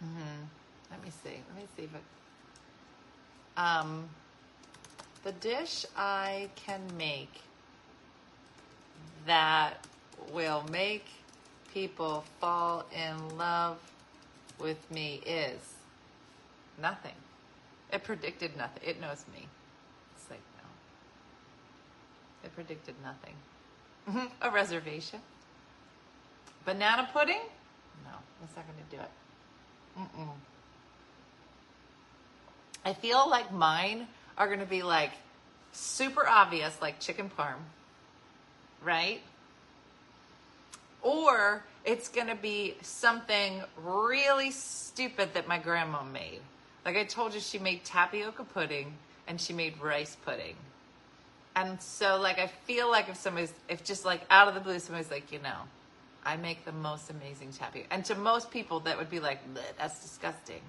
hmm 0.00 0.44
Let 0.90 1.02
me 1.02 1.10
see. 1.22 1.40
Let 1.48 1.62
me 1.62 1.68
see 1.76 1.84
if 1.84 1.94
it. 1.94 2.02
Um, 3.56 4.08
the 5.24 5.32
dish 5.32 5.84
I 5.96 6.48
can 6.56 6.80
make 6.96 7.42
that 9.26 9.86
will 10.32 10.64
make 10.70 11.06
people 11.72 12.24
fall 12.40 12.84
in 12.94 13.36
love 13.38 13.78
with 14.58 14.78
me 14.90 15.20
is 15.26 15.60
nothing. 16.80 17.14
It 17.92 18.04
predicted 18.04 18.56
nothing. 18.56 18.82
It 18.88 19.00
knows 19.00 19.24
me. 19.34 19.46
It's 20.16 20.30
like, 20.30 20.40
no. 20.58 20.64
It 22.44 22.54
predicted 22.54 22.94
nothing. 23.02 23.34
Mhm, 24.08 24.30
A 24.42 24.50
reservation. 24.50 25.20
Banana 26.64 27.08
pudding? 27.12 27.40
No, 28.04 28.12
that's 28.40 28.54
not 28.56 28.64
going 28.66 28.78
to 28.90 28.96
do 28.96 29.02
it. 29.02 29.10
Mm-mm. 29.98 30.28
I 32.84 32.94
feel 32.94 33.28
like 33.28 33.52
mine 33.52 34.06
are 34.38 34.46
going 34.46 34.60
to 34.60 34.66
be 34.66 34.82
like 34.82 35.12
super 35.72 36.26
obvious, 36.26 36.76
like 36.80 36.98
chicken 37.00 37.30
parm, 37.36 37.56
right? 38.82 39.20
Or 41.02 41.62
it's 41.84 42.08
going 42.08 42.26
to 42.26 42.34
be 42.34 42.74
something 42.82 43.62
really 43.82 44.50
stupid 44.50 45.34
that 45.34 45.48
my 45.48 45.58
grandma 45.58 46.02
made. 46.02 46.40
Like 46.84 46.96
I 46.96 47.04
told 47.04 47.34
you, 47.34 47.40
she 47.40 47.58
made 47.58 47.84
tapioca 47.84 48.44
pudding 48.44 48.94
and 49.26 49.40
she 49.40 49.52
made 49.52 49.80
rice 49.80 50.16
pudding. 50.24 50.56
And 51.56 51.80
so, 51.82 52.18
like, 52.20 52.38
I 52.38 52.46
feel 52.46 52.90
like 52.90 53.08
if 53.08 53.16
somebody's, 53.16 53.52
if 53.68 53.82
just 53.84 54.04
like 54.04 54.22
out 54.30 54.48
of 54.48 54.54
the 54.54 54.60
blue, 54.60 54.78
somebody's 54.78 55.10
like, 55.10 55.32
you 55.32 55.40
know, 55.40 55.56
I 56.24 56.36
make 56.36 56.64
the 56.64 56.72
most 56.72 57.10
amazing 57.10 57.52
tapioca. 57.52 57.88
And 57.90 58.04
to 58.06 58.14
most 58.14 58.50
people, 58.50 58.80
that 58.80 58.96
would 58.98 59.10
be 59.10 59.20
like, 59.20 59.40
that's 59.76 60.00
disgusting. 60.02 60.60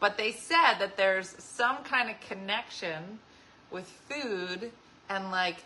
But 0.00 0.16
they 0.16 0.32
said 0.32 0.74
that 0.80 0.96
there's 0.96 1.34
some 1.38 1.78
kind 1.84 2.10
of 2.10 2.20
connection 2.20 3.18
with 3.70 3.86
food 4.08 4.70
and 5.08 5.30
like 5.30 5.56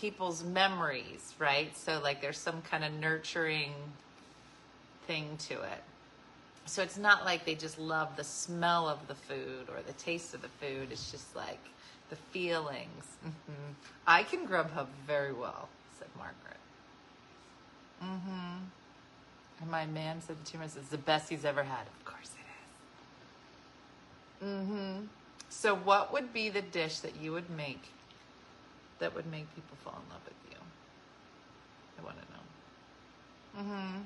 people's 0.00 0.44
memories, 0.44 1.34
right? 1.38 1.76
So, 1.76 2.00
like, 2.02 2.20
there's 2.20 2.38
some 2.38 2.62
kind 2.62 2.84
of 2.84 2.92
nurturing 2.92 3.72
thing 5.06 5.36
to 5.48 5.54
it. 5.54 5.82
So 6.66 6.82
it's 6.82 6.98
not 6.98 7.24
like 7.24 7.44
they 7.44 7.54
just 7.54 7.78
love 7.78 8.16
the 8.16 8.24
smell 8.24 8.88
of 8.88 9.06
the 9.06 9.14
food 9.14 9.68
or 9.68 9.80
the 9.86 9.92
taste 9.92 10.34
of 10.34 10.42
the 10.42 10.48
food. 10.48 10.88
It's 10.90 11.10
just 11.10 11.34
like 11.36 11.60
the 12.10 12.16
feelings. 12.16 13.04
hmm 13.22 13.72
I 14.06 14.24
can 14.24 14.46
Grubhub 14.46 14.86
very 15.06 15.32
well, 15.32 15.68
said 15.98 16.08
Margaret. 16.16 16.60
Mm-hmm. 18.02 18.64
And 19.60 19.70
my 19.70 19.86
man 19.86 20.20
said 20.20 20.44
to 20.44 20.58
me, 20.58 20.66
"It's 20.66 20.74
the 20.88 20.98
best 20.98 21.28
he's 21.30 21.44
ever 21.44 21.62
had." 21.62 21.86
Of 21.86 22.04
course 22.04 22.30
it 24.40 24.44
is. 24.44 24.48
Mm-hmm. 24.48 25.06
So, 25.48 25.74
what 25.74 26.12
would 26.12 26.32
be 26.32 26.50
the 26.50 26.62
dish 26.62 26.98
that 26.98 27.16
you 27.16 27.32
would 27.32 27.48
make 27.48 27.82
that 28.98 29.14
would 29.14 29.26
make 29.26 29.52
people 29.54 29.76
fall 29.84 29.94
in 29.94 30.12
love 30.12 30.22
with 30.24 30.52
you? 30.52 30.58
I 31.98 32.04
want 32.04 32.16
to 32.20 33.62
know. 33.62 33.74
hmm 33.74 34.02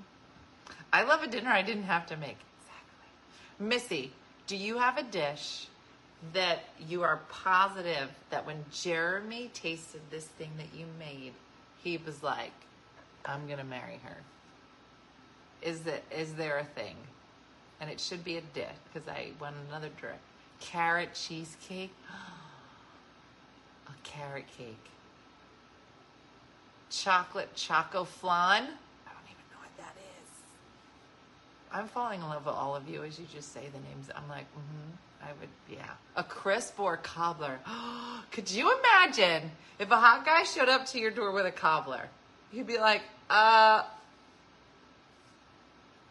I 0.93 1.03
love 1.05 1.23
a 1.23 1.29
dinner 1.29 1.51
I 1.51 1.63
didn't 1.63 1.85
have 1.85 2.07
to 2.07 2.17
make. 2.17 2.37
Exactly. 2.61 3.67
Missy, 3.67 4.13
do 4.47 4.57
you 4.57 4.79
have 4.79 4.99
a 4.99 5.03
dish 5.03 5.69
that 6.33 6.65
you 6.89 7.03
are 7.03 7.21
positive 7.31 8.11
that 8.31 8.45
when 8.45 8.65
Jeremy 8.73 9.51
tasted 9.55 10.01
this 10.11 10.25
thing 10.25 10.51
that 10.59 10.79
you 10.79 10.87
made, 10.99 11.33
he 11.83 11.97
was 11.99 12.23
like, 12.23 12.53
I'm 13.25 13.47
going 13.47 13.59
to 13.59 13.65
marry 13.65 14.01
her? 14.05 14.17
Is, 15.63 15.87
it, 15.87 16.05
is 16.15 16.35
there 16.35 16.59
a 16.59 16.65
thing? 16.65 16.97
And 17.81 17.89
it 17.91 18.01
should 18.01 18.25
be 18.25 18.37
a 18.37 18.43
dish 18.43 18.67
because 18.93 19.09
I 19.09 19.31
went 19.41 19.57
another 19.69 19.91
direct. 20.01 20.21
Carrot 20.61 21.15
cheesecake? 21.15 21.95
carrot 24.05 24.47
cake. 24.57 24.77
Chocolate 26.91 27.55
choco 27.55 28.05
flan? 28.05 28.63
I 28.63 28.67
don't 28.67 29.27
even 29.27 29.47
know 29.53 29.61
what 29.61 29.77
that 29.79 29.95
is. 30.23 30.29
I'm 31.73 31.89
falling 31.89 32.21
in 32.21 32.29
love 32.29 32.47
with 32.47 32.55
all 32.55 32.75
of 32.75 32.89
you 32.89 33.05
as 33.05 33.19
you 33.19 33.27
just 33.33 33.53
say 33.53 33.63
the 33.73 33.79
names. 33.79 34.11
I'm 34.15 34.29
like, 34.29 34.47
mm-hmm. 34.53 34.91
I 35.23 35.29
would, 35.39 35.49
yeah. 35.69 35.91
A 36.17 36.25
crisp 36.25 36.81
or 36.81 36.95
a 36.95 36.99
cobbler. 36.99 37.59
Could 38.33 38.51
you 38.51 38.73
imagine 38.79 39.51
if 39.79 39.91
a 39.91 39.97
hot 39.97 40.25
guy 40.25 40.45
showed 40.45 40.69
up 40.69 40.87
to 40.87 40.99
your 40.99 41.11
door 41.11 41.33
with 41.33 41.47
a 41.47 41.53
cobbler? 41.53 42.09
He'd 42.51 42.67
be 42.67 42.79
like, 42.79 43.03
uh, 43.29 43.85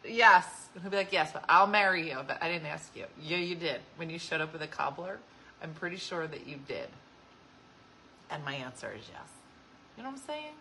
yes. 0.06 0.46
And 0.74 0.84
he'd 0.84 0.92
be 0.92 0.98
like, 0.98 1.12
yes, 1.12 1.32
but 1.34 1.44
I'll 1.50 1.68
marry 1.68 2.10
you. 2.10 2.18
But 2.26 2.42
I 2.42 2.50
didn't 2.50 2.68
ask 2.68 2.96
you. 2.96 3.06
Yeah, 3.22 3.38
you 3.38 3.56
did. 3.56 3.82
When 3.98 4.10
you 4.10 4.20
showed 4.20 4.42
up 4.42 4.54
with 4.54 4.62
a 4.62 4.68
cobbler, 4.68 5.20
I'm 5.62 5.74
pretty 5.74 5.98
sure 5.98 6.28
that 6.28 6.48
you 6.48 6.58
did. 6.68 6.88
And 8.30 8.44
my 8.46 8.54
answer 8.54 8.92
is 8.96 9.04
yes. 9.10 9.22
You 9.98 10.04
know 10.04 10.10
what 10.10 10.20
I'm 10.20 10.26
saying? 10.26 10.54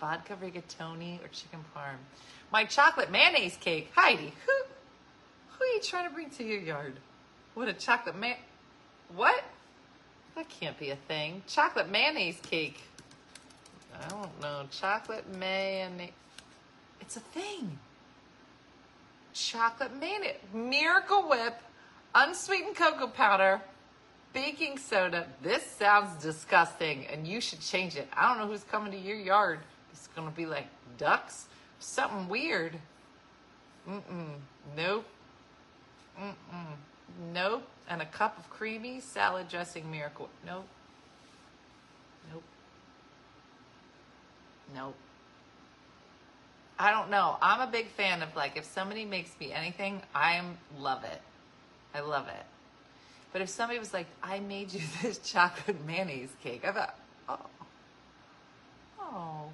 Vodka 0.00 0.36
rigatoni 0.36 1.24
or 1.24 1.28
chicken 1.28 1.64
parm. 1.74 1.96
My 2.52 2.64
chocolate 2.64 3.10
mayonnaise 3.10 3.56
cake. 3.56 3.90
Heidi, 3.94 4.32
who 4.46 4.52
who 5.50 5.64
are 5.64 5.68
you 5.68 5.80
trying 5.80 6.08
to 6.08 6.14
bring 6.14 6.30
to 6.30 6.44
your 6.44 6.60
yard? 6.60 6.94
What 7.54 7.68
a 7.68 7.72
chocolate 7.72 8.16
man 8.16 8.36
What? 9.14 9.42
That 10.34 10.48
can't 10.50 10.78
be 10.78 10.90
a 10.90 10.96
thing. 10.96 11.42
Chocolate 11.46 11.90
mayonnaise 11.90 12.38
cake. 12.42 12.82
I 13.98 14.08
don't 14.08 14.40
know. 14.42 14.64
Chocolate 14.70 15.24
mayonnaise. 15.34 16.10
It's 17.00 17.16
a 17.16 17.20
thing. 17.20 17.78
Chocolate 19.32 19.94
mayonnaise. 19.98 20.36
Miracle 20.52 21.28
Whip, 21.28 21.58
unsweetened 22.14 22.76
cocoa 22.76 23.06
powder, 23.06 23.62
baking 24.36 24.76
soda. 24.76 25.26
This 25.42 25.62
sounds 25.62 26.22
disgusting 26.22 27.06
and 27.06 27.26
you 27.26 27.40
should 27.40 27.60
change 27.60 27.96
it. 27.96 28.06
I 28.12 28.28
don't 28.28 28.38
know 28.38 28.52
who's 28.52 28.64
coming 28.64 28.92
to 28.92 28.98
your 28.98 29.16
yard. 29.16 29.60
It's 29.92 30.08
going 30.08 30.28
to 30.28 30.36
be 30.36 30.44
like 30.44 30.66
ducks. 30.98 31.46
Something 31.78 32.28
weird. 32.28 32.76
Mm-mm. 33.88 34.34
Nope. 34.76 35.06
Mm-mm. 36.20 36.34
Nope. 37.32 37.62
And 37.88 38.02
a 38.02 38.04
cup 38.04 38.38
of 38.38 38.50
creamy 38.50 39.00
salad 39.00 39.48
dressing 39.48 39.90
miracle. 39.90 40.28
Nope. 40.44 40.66
Nope. 42.30 42.42
Nope. 44.74 44.96
I 46.78 46.90
don't 46.90 47.08
know. 47.08 47.38
I'm 47.40 47.66
a 47.66 47.72
big 47.72 47.86
fan 47.86 48.20
of 48.20 48.36
like 48.36 48.58
if 48.58 48.66
somebody 48.66 49.06
makes 49.06 49.30
me 49.40 49.54
anything, 49.54 50.02
I 50.14 50.42
love 50.78 51.04
it. 51.04 51.22
I 51.94 52.00
love 52.00 52.28
it. 52.28 52.44
But 53.32 53.42
if 53.42 53.48
somebody 53.48 53.78
was 53.78 53.92
like, 53.92 54.06
I 54.22 54.40
made 54.40 54.72
you 54.72 54.80
this 55.02 55.18
chocolate 55.18 55.84
mayonnaise 55.86 56.32
cake, 56.42 56.64
I 56.66 56.72
thought, 56.72 56.98
oh, 57.28 57.38
oh, 59.00 59.44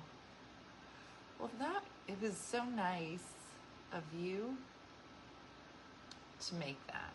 well 1.39 1.51
that 1.59 1.83
it 2.09 2.21
was 2.21 2.37
so 2.37 2.65
nice 2.65 3.25
of 3.93 4.03
you 4.19 4.57
to 6.47 6.55
make 6.55 6.79
that. 6.87 7.13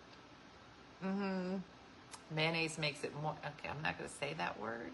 Mm-hmm. 1.05 1.55
Mayonnaise 2.35 2.77
makes 2.77 3.03
it 3.03 3.13
more. 3.21 3.35
Okay, 3.45 3.69
I'm 3.69 3.81
not 3.81 3.97
going 3.97 4.09
to 4.09 4.15
say 4.15 4.33
that 4.37 4.59
word, 4.59 4.91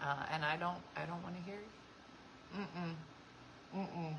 uh, 0.00 0.26
and 0.30 0.44
I 0.44 0.56
don't. 0.56 0.78
I 0.96 1.06
don't 1.06 1.22
want 1.22 1.36
to 1.36 1.42
hear 1.42 1.56
it. 1.56 1.68
Mm-mm. 2.56 2.94
Mm-mm. 3.76 4.16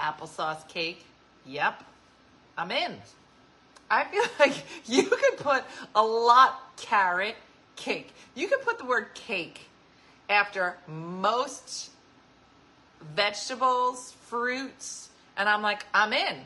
Applesauce 0.00 0.68
cake. 0.68 1.04
Yep, 1.46 1.82
I'm 2.56 2.70
in. 2.70 2.96
I 3.90 4.04
feel 4.04 4.24
like 4.40 4.54
you 4.86 5.04
could 5.04 5.36
put 5.38 5.64
a 5.94 6.02
lot 6.02 6.60
carrot 6.76 7.36
cake. 7.76 8.12
You 8.34 8.48
could 8.48 8.62
put 8.62 8.78
the 8.78 8.84
word 8.84 9.14
cake 9.14 9.68
after 10.28 10.76
most 10.86 11.90
vegetables, 13.14 14.14
fruits, 14.26 15.10
and 15.36 15.48
I'm 15.48 15.62
like, 15.62 15.84
I'm 15.94 16.12
in. 16.12 16.38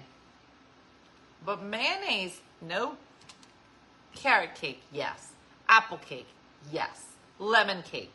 But 1.45 1.63
mayonnaise, 1.63 2.41
no. 2.61 2.97
Carrot 4.15 4.55
cake, 4.55 4.83
yes. 4.93 5.31
Apple 5.69 5.99
cake, 5.99 6.27
yes. 6.71 7.07
Lemon 7.39 7.83
cake, 7.83 8.15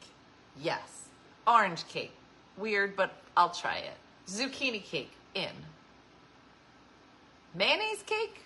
yes. 0.62 1.06
Orange 1.48 1.88
cake, 1.88 2.12
weird, 2.58 2.96
but 2.96 3.14
I'll 3.36 3.50
try 3.50 3.78
it. 3.78 3.94
Zucchini 4.28 4.84
cake, 4.84 5.12
in. 5.34 5.50
Mayonnaise 7.56 8.04
cake? 8.06 8.41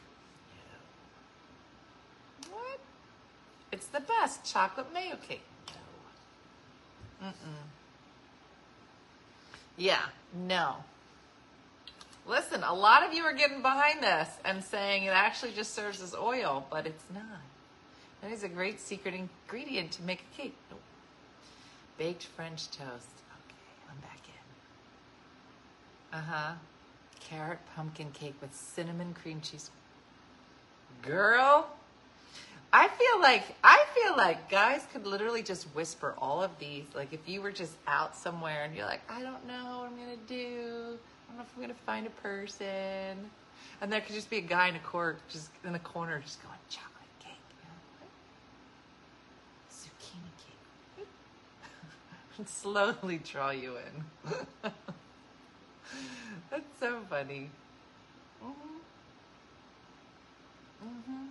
What? 2.51 2.79
It's 3.71 3.87
the 3.87 4.01
best 4.01 4.45
chocolate 4.45 4.93
mayo 4.93 5.15
cake. 5.27 5.41
No. 7.21 7.27
Mm-mm. 7.27 7.63
Yeah, 9.77 10.01
no. 10.33 10.75
Listen, 12.27 12.63
a 12.63 12.73
lot 12.73 13.03
of 13.03 13.13
you 13.13 13.23
are 13.23 13.33
getting 13.33 13.63
behind 13.63 14.03
this 14.03 14.29
and 14.45 14.63
saying 14.63 15.03
it 15.03 15.09
actually 15.09 15.53
just 15.53 15.73
serves 15.73 16.01
as 16.01 16.13
oil, 16.13 16.65
but 16.69 16.85
it's 16.85 17.05
not. 17.11 17.23
That 18.21 18.31
is 18.31 18.43
a 18.43 18.49
great 18.49 18.79
secret 18.79 19.15
ingredient 19.15 19.91
to 19.93 20.03
make 20.03 20.25
a 20.31 20.37
cake. 20.37 20.55
Nope. 20.69 20.81
Baked 21.97 22.23
French 22.23 22.69
toast. 22.69 22.83
Okay, 22.83 23.55
I'm 23.89 23.97
back 24.01 24.19
in. 26.13 26.19
Uh 26.19 26.21
huh 26.21 26.53
carrot 27.19 27.59
pumpkin 27.75 28.11
cake 28.11 28.35
with 28.41 28.53
cinnamon 28.53 29.13
cream 29.13 29.41
cheese. 29.41 29.71
Girl, 31.01 31.67
I 32.71 32.87
feel 32.87 33.21
like 33.21 33.43
I 33.63 33.83
feel 33.95 34.15
like 34.15 34.49
guys 34.49 34.85
could 34.91 35.07
literally 35.07 35.41
just 35.41 35.63
whisper 35.75 36.13
all 36.17 36.43
of 36.43 36.51
these. 36.59 36.85
Like 36.93 37.13
if 37.13 37.27
you 37.27 37.41
were 37.41 37.51
just 37.51 37.75
out 37.87 38.15
somewhere 38.15 38.63
and 38.63 38.75
you're 38.75 38.85
like, 38.85 39.01
I 39.09 39.21
don't 39.21 39.45
know 39.47 39.79
what 39.79 39.91
I'm 39.91 39.97
gonna 39.97 40.17
do. 40.27 40.97
I 40.97 41.31
don't 41.31 41.37
know 41.37 41.43
if 41.43 41.53
I'm 41.55 41.61
gonna 41.61 41.73
find 41.85 42.05
a 42.05 42.11
person. 42.21 43.29
And 43.81 43.91
there 43.91 44.01
could 44.01 44.13
just 44.13 44.29
be 44.29 44.37
a 44.37 44.41
guy 44.41 44.67
in 44.67 44.75
a 44.75 44.79
court, 44.79 45.19
just 45.29 45.49
in 45.63 45.73
the 45.73 45.79
corner, 45.79 46.19
just 46.19 46.43
going 46.43 46.57
chocolate 46.69 47.19
cake, 47.19 47.31
you 47.49 47.55
know? 47.63 48.09
zucchini 49.71 50.33
cake, 50.97 51.07
and 52.37 52.47
slowly 52.47 53.19
draw 53.23 53.51
you 53.51 53.77
in. 53.77 54.71
That's 56.51 56.63
so 56.79 57.01
funny. 57.09 57.49
Mm-hmm. 58.43 58.77
Mm-hmm. 60.87 61.25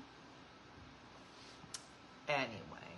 Anyway, 2.29 2.95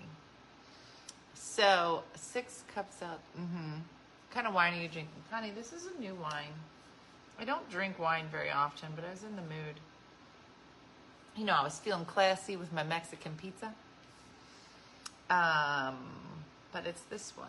so 1.34 2.02
six 2.14 2.64
cups 2.74 3.02
out. 3.02 3.20
What 3.34 4.34
kind 4.34 4.46
of 4.46 4.54
wine 4.54 4.74
are 4.74 4.82
you 4.82 4.88
drinking, 4.88 5.22
honey? 5.30 5.50
This 5.50 5.72
is 5.72 5.86
a 5.86 6.00
new 6.00 6.14
wine. 6.14 6.52
I 7.38 7.44
don't 7.44 7.68
drink 7.70 7.98
wine 7.98 8.26
very 8.30 8.50
often, 8.50 8.90
but 8.94 9.04
I 9.04 9.10
was 9.10 9.22
in 9.22 9.36
the 9.36 9.42
mood. 9.42 9.80
You 11.36 11.44
know, 11.44 11.54
I 11.54 11.62
was 11.62 11.78
feeling 11.78 12.04
classy 12.04 12.56
with 12.56 12.72
my 12.72 12.82
Mexican 12.82 13.34
pizza. 13.36 13.72
Um, 15.30 15.96
but 16.72 16.86
it's 16.86 17.02
this 17.02 17.32
one. 17.36 17.48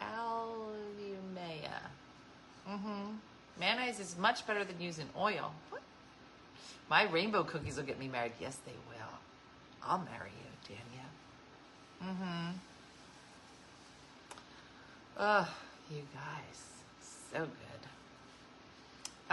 Alumea. 0.00 1.90
Mm-hmm. 2.70 3.12
Mayonnaise 3.60 3.98
is 3.98 4.16
much 4.18 4.46
better 4.46 4.64
than 4.64 4.80
using 4.80 5.08
oil. 5.18 5.52
What? 5.70 5.82
My 6.90 7.04
rainbow 7.04 7.44
cookies 7.44 7.76
will 7.76 7.84
get 7.84 7.98
me 7.98 8.08
married. 8.08 8.32
Yes, 8.40 8.58
they 8.64 8.72
will. 8.88 9.18
I'll 9.82 9.98
marry 9.98 10.30
you, 10.30 10.76
Danielle. 12.00 12.14
Mm-hmm. 12.14 12.50
Oh, 15.18 15.48
you 15.90 16.02
guys. 16.14 16.60
So 17.32 17.40
good. 17.40 17.88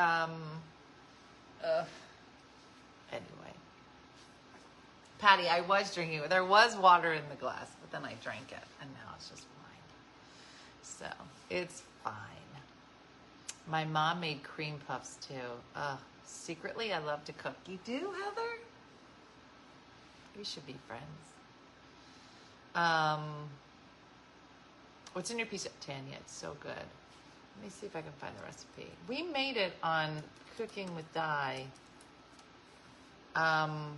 Um, 0.01 0.31
uh, 1.63 1.85
anyway. 3.11 3.53
Patty, 5.19 5.47
I 5.47 5.61
was 5.61 5.93
drinking. 5.93 6.21
There 6.29 6.43
was 6.43 6.75
water 6.75 7.13
in 7.13 7.23
the 7.29 7.35
glass, 7.35 7.67
but 7.81 7.91
then 7.91 8.09
I 8.09 8.15
drank 8.21 8.51
it, 8.51 8.67
and 8.81 8.89
now 8.93 9.13
it's 9.15 9.29
just 9.29 9.45
wine. 9.61 9.83
So 10.81 11.05
it's 11.49 11.83
fine. 12.03 12.13
My 13.67 13.83
mom 13.83 14.19
made 14.19 14.43
cream 14.43 14.79
puffs 14.87 15.17
too. 15.27 15.33
Uh, 15.75 15.97
secretly, 16.23 16.93
I 16.93 16.99
love 16.99 17.25
to 17.25 17.33
cook. 17.33 17.55
You 17.67 17.79
do, 17.83 18.13
Heather? 18.23 18.49
We 20.37 20.43
should 20.43 20.65
be 20.67 20.75
friends. 20.87 21.01
Um, 22.75 23.21
what's 25.13 25.31
in 25.31 25.39
your 25.39 25.47
piece 25.47 25.65
of 25.65 25.79
Tanya? 25.79 26.17
It's 26.19 26.33
so 26.33 26.55
good. 26.59 26.71
Let 26.71 27.63
me 27.63 27.69
see 27.69 27.85
if 27.85 27.95
I 27.95 28.01
can 28.01 28.11
find 28.19 28.33
the 28.37 28.43
recipe. 28.43 28.91
We 29.07 29.23
made 29.23 29.57
it 29.57 29.73
on 29.81 30.21
Cooking 30.57 30.93
with 30.95 31.11
Di. 31.13 31.65
Um, 33.35 33.97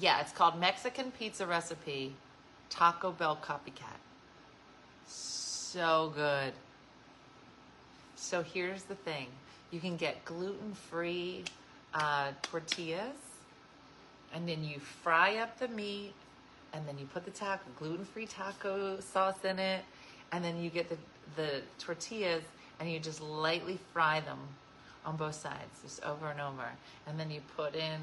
yeah, 0.00 0.20
it's 0.20 0.32
called 0.32 0.58
Mexican 0.58 1.10
Pizza 1.12 1.46
Recipe 1.46 2.14
Taco 2.70 3.12
Bell 3.12 3.38
Copycat. 3.42 3.98
So 5.06 5.41
good. 5.74 6.52
So 8.16 8.42
here's 8.42 8.82
the 8.84 8.94
thing 8.94 9.26
you 9.70 9.80
can 9.80 9.96
get 9.96 10.24
gluten 10.24 10.74
free 10.74 11.44
uh, 11.94 12.32
tortillas, 12.42 13.16
and 14.34 14.48
then 14.48 14.62
you 14.64 14.78
fry 14.78 15.36
up 15.36 15.58
the 15.58 15.68
meat, 15.68 16.12
and 16.72 16.86
then 16.86 16.98
you 16.98 17.06
put 17.06 17.24
the 17.24 17.30
taco 17.30 17.62
gluten 17.78 18.04
free 18.04 18.26
taco 18.26 19.00
sauce 19.00 19.44
in 19.44 19.58
it, 19.58 19.84
and 20.32 20.44
then 20.44 20.62
you 20.62 20.70
get 20.70 20.88
the, 20.88 20.96
the 21.36 21.62
tortillas 21.78 22.44
and 22.80 22.90
you 22.90 22.98
just 22.98 23.20
lightly 23.20 23.78
fry 23.92 24.20
them 24.20 24.38
on 25.06 25.16
both 25.16 25.34
sides, 25.34 25.80
just 25.82 26.02
over 26.04 26.28
and 26.28 26.40
over. 26.40 26.66
And 27.06 27.18
then 27.18 27.30
you 27.30 27.40
put 27.56 27.74
in 27.74 28.00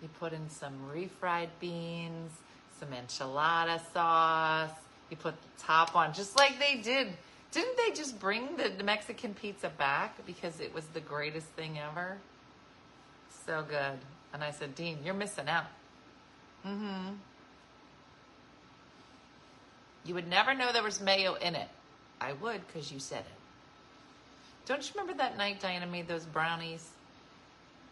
you 0.00 0.08
put 0.20 0.32
in 0.32 0.48
some 0.48 0.72
refried 0.94 1.48
beans, 1.60 2.30
some 2.78 2.88
enchilada 2.90 3.80
sauce. 3.92 4.70
You 5.10 5.16
put 5.16 5.34
the 5.40 5.62
top 5.62 5.96
on, 5.96 6.12
just 6.12 6.36
like 6.36 6.58
they 6.58 6.76
did. 6.76 7.08
Didn't 7.50 7.76
they 7.76 7.92
just 7.92 8.20
bring 8.20 8.56
the 8.56 8.84
Mexican 8.84 9.34
pizza 9.34 9.70
back 9.70 10.24
because 10.26 10.60
it 10.60 10.74
was 10.74 10.84
the 10.88 11.00
greatest 11.00 11.46
thing 11.48 11.78
ever? 11.78 12.18
So 13.46 13.64
good. 13.68 13.98
And 14.34 14.44
I 14.44 14.50
said, 14.50 14.74
Dean, 14.74 14.98
you're 15.02 15.14
missing 15.14 15.48
out. 15.48 15.64
Mm-hmm. 16.66 17.14
You 20.04 20.14
would 20.14 20.28
never 20.28 20.54
know 20.54 20.72
there 20.72 20.82
was 20.82 21.00
mayo 21.00 21.34
in 21.34 21.54
it. 21.54 21.68
I 22.20 22.32
would 22.34 22.66
because 22.66 22.92
you 22.92 22.98
said 22.98 23.20
it. 23.20 24.66
Don't 24.66 24.82
you 24.82 25.00
remember 25.00 25.16
that 25.22 25.38
night 25.38 25.60
Diana 25.60 25.86
made 25.86 26.08
those 26.08 26.26
brownies? 26.26 26.90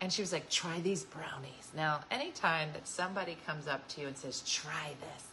And 0.00 0.12
she 0.12 0.20
was 0.20 0.32
like, 0.32 0.50
try 0.50 0.80
these 0.80 1.04
brownies. 1.04 1.70
Now, 1.74 2.00
anytime 2.10 2.68
that 2.74 2.86
somebody 2.86 3.38
comes 3.46 3.66
up 3.66 3.88
to 3.88 4.02
you 4.02 4.08
and 4.08 4.16
says, 4.16 4.42
try 4.42 4.92
this, 5.00 5.24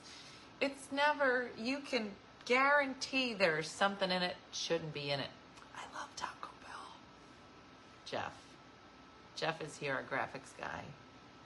it's 0.63 0.91
never, 0.93 1.49
you 1.57 1.79
can 1.79 2.09
guarantee 2.45 3.33
there's 3.33 3.69
something 3.69 4.09
in 4.09 4.21
it, 4.21 4.35
shouldn't 4.53 4.93
be 4.93 5.09
in 5.09 5.19
it. 5.19 5.29
I 5.75 5.81
love 5.99 6.07
Taco 6.15 6.49
Bell. 6.61 6.95
Jeff. 8.05 8.31
Jeff 9.35 9.61
is 9.61 9.75
here, 9.75 9.93
our 9.93 10.03
graphics 10.03 10.57
guy. 10.57 10.81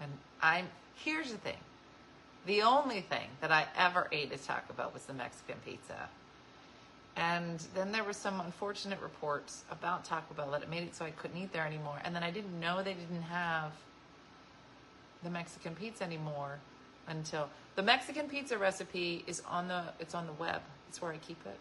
And 0.02 0.12
I'm, 0.40 0.68
here's 1.04 1.32
the 1.32 1.40
thing. 1.40 1.58
The 2.46 2.62
only 2.62 3.02
thing 3.02 3.28
that 3.42 3.52
I 3.52 3.66
ever 3.76 4.08
ate 4.12 4.32
at 4.32 4.44
Taco 4.44 4.74
Bell 4.74 4.92
was 4.94 5.04
the 5.06 5.14
Mexican 5.14 5.56
pizza. 5.66 6.10
And 7.16 7.60
then 7.74 7.92
there 7.92 8.04
were 8.04 8.14
some 8.14 8.40
unfortunate 8.40 9.02
reports 9.02 9.64
about 9.72 10.06
Taco 10.06 10.36
Bell 10.36 10.52
that 10.52 10.62
it 10.62 10.70
made 10.70 10.84
it 10.84 10.96
so 10.96 11.06
I 11.06 11.12
couldn't 11.12 11.42
eat 11.42 11.52
there 11.52 11.66
anymore. 11.66 12.00
And 12.06 12.16
then 12.16 12.22
I 12.22 12.30
didn't 12.30 12.60
know 12.60 12.84
they 12.84 12.94
didn't 12.94 13.24
have 13.24 13.72
the 15.24 15.32
Mexican 15.32 15.74
pizza 15.74 16.04
anymore 16.04 16.60
until 17.08 17.50
the 17.78 17.84
Mexican 17.84 18.28
pizza 18.28 18.58
recipe 18.58 19.24
is 19.28 19.44
on 19.48 19.68
the 19.68 19.84
it's 20.00 20.16
on 20.16 20.26
the 20.26 20.34
web. 20.34 20.62
It's 20.90 21.00
where 21.00 21.14
I 21.14 21.18
keep 21.18 21.40
it. 21.46 21.60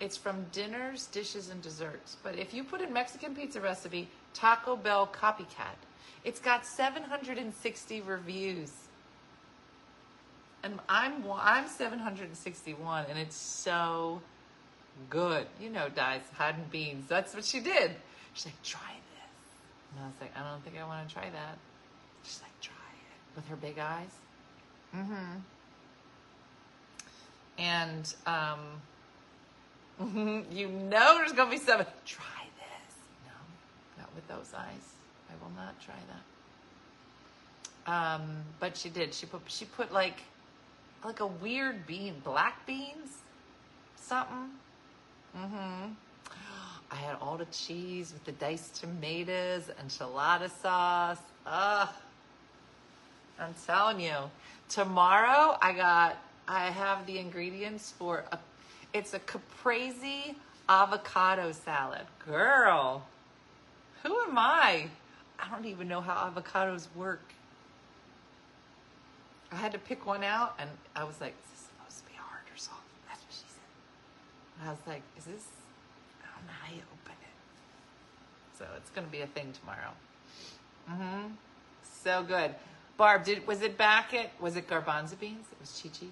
It's 0.00 0.16
from 0.16 0.44
dinners, 0.52 1.06
dishes, 1.06 1.48
and 1.48 1.62
desserts. 1.62 2.16
But 2.24 2.36
if 2.36 2.52
you 2.52 2.64
put 2.64 2.80
in 2.80 2.92
Mexican 2.92 3.34
pizza 3.36 3.60
recipe, 3.60 4.08
Taco 4.34 4.74
Bell 4.74 5.06
copycat, 5.06 5.78
it's 6.24 6.40
got 6.40 6.66
760 6.66 8.00
reviews. 8.00 8.72
And 10.64 10.80
I'm 10.88 11.24
I'm 11.30 11.68
761, 11.68 13.06
and 13.08 13.16
it's 13.16 13.36
so 13.36 14.20
good. 15.08 15.46
You 15.60 15.70
know, 15.70 15.88
Di's 15.88 16.22
hiding 16.34 16.64
beans. 16.72 17.06
That's 17.08 17.32
what 17.32 17.44
she 17.44 17.60
did. 17.60 17.92
She's 18.34 18.46
like, 18.46 18.60
try 18.64 18.80
this. 18.80 19.94
And 19.94 20.04
I 20.04 20.08
was 20.08 20.16
like, 20.20 20.36
I 20.36 20.50
don't 20.50 20.64
think 20.64 20.76
I 20.82 20.84
want 20.84 21.08
to 21.08 21.14
try 21.14 21.30
that. 21.30 21.58
She's 22.24 22.40
like, 22.42 22.60
try 22.60 22.74
it. 22.74 23.36
With 23.36 23.46
her 23.46 23.56
big 23.56 23.78
eyes. 23.78 24.10
Mm-hmm. 24.98 25.38
And 27.58 28.14
um, 28.26 28.60
you 30.52 30.68
know 30.68 31.18
there's 31.18 31.32
going 31.32 31.50
to 31.50 31.56
be 31.56 31.62
some. 31.62 31.78
Try 32.06 32.44
this. 32.56 32.94
No, 33.26 33.32
not 34.02 34.14
with 34.14 34.26
those 34.28 34.52
eyes. 34.56 34.94
I 35.30 35.34
will 35.42 35.52
not 35.56 35.80
try 35.80 35.94
that. 37.86 37.92
Um, 37.92 38.44
but 38.60 38.76
she 38.76 38.88
did. 38.88 39.14
She 39.14 39.26
put 39.26 39.42
she 39.46 39.64
put 39.64 39.92
like 39.92 40.20
like 41.04 41.20
a 41.20 41.26
weird 41.26 41.86
bean, 41.86 42.14
black 42.24 42.66
beans, 42.66 43.22
something 43.96 44.50
Mm-hmm. 45.36 45.92
I 46.90 46.94
had 46.94 47.16
all 47.20 47.36
the 47.36 47.44
cheese 47.46 48.12
with 48.12 48.24
the 48.24 48.32
diced 48.32 48.76
tomatoes, 48.76 49.70
enchilada 49.84 50.50
sauce. 50.50 51.18
Ugh. 51.46 51.88
I'm 53.40 53.54
telling 53.66 54.00
you. 54.00 54.16
Tomorrow 54.68 55.56
I 55.60 55.72
got 55.72 56.16
I 56.46 56.66
have 56.66 57.06
the 57.06 57.18
ingredients 57.18 57.92
for 57.98 58.24
a 58.32 58.38
it's 58.92 59.14
a 59.14 59.18
caprese 59.18 60.34
avocado 60.68 61.52
salad. 61.52 62.06
Girl. 62.26 63.04
Who 64.02 64.20
am 64.22 64.38
I? 64.38 64.88
I 65.38 65.50
don't 65.50 65.66
even 65.66 65.88
know 65.88 66.00
how 66.00 66.30
avocados 66.30 66.86
work. 66.94 67.22
I 69.52 69.56
had 69.56 69.72
to 69.72 69.78
pick 69.78 70.06
one 70.06 70.24
out 70.24 70.54
and 70.58 70.68
I 70.94 71.04
was 71.04 71.20
like, 71.20 71.34
is 71.44 71.50
this 71.50 71.68
supposed 71.68 72.04
to 72.04 72.10
be 72.10 72.16
hard 72.16 72.42
or 72.52 72.58
soft? 72.58 72.82
That's 73.08 73.22
what 73.22 73.32
she 73.32 73.44
said. 73.48 74.60
And 74.60 74.68
I 74.68 74.72
was 74.72 74.80
like, 74.86 75.02
is 75.16 75.24
this, 75.24 75.46
I 76.22 76.26
don't 76.36 76.46
know 76.46 76.52
how 76.62 76.74
you 76.74 76.82
open 76.92 77.16
it. 77.22 78.58
So 78.58 78.66
it's 78.76 78.90
to 78.90 79.02
be 79.12 79.20
a 79.20 79.26
thing 79.26 79.52
tomorrow. 79.52 79.92
Mm-hmm. 80.90 81.34
So 82.02 82.22
good. 82.22 82.54
Barb, 82.98 83.24
did 83.24 83.46
was 83.46 83.62
it 83.62 83.78
back 83.78 84.12
at, 84.12 84.30
was 84.40 84.56
it 84.56 84.68
garbanzo 84.68 85.18
beans? 85.18 85.46
It 85.52 85.60
was 85.60 85.80
Chi 85.80 85.88
Chi's? 85.88 86.08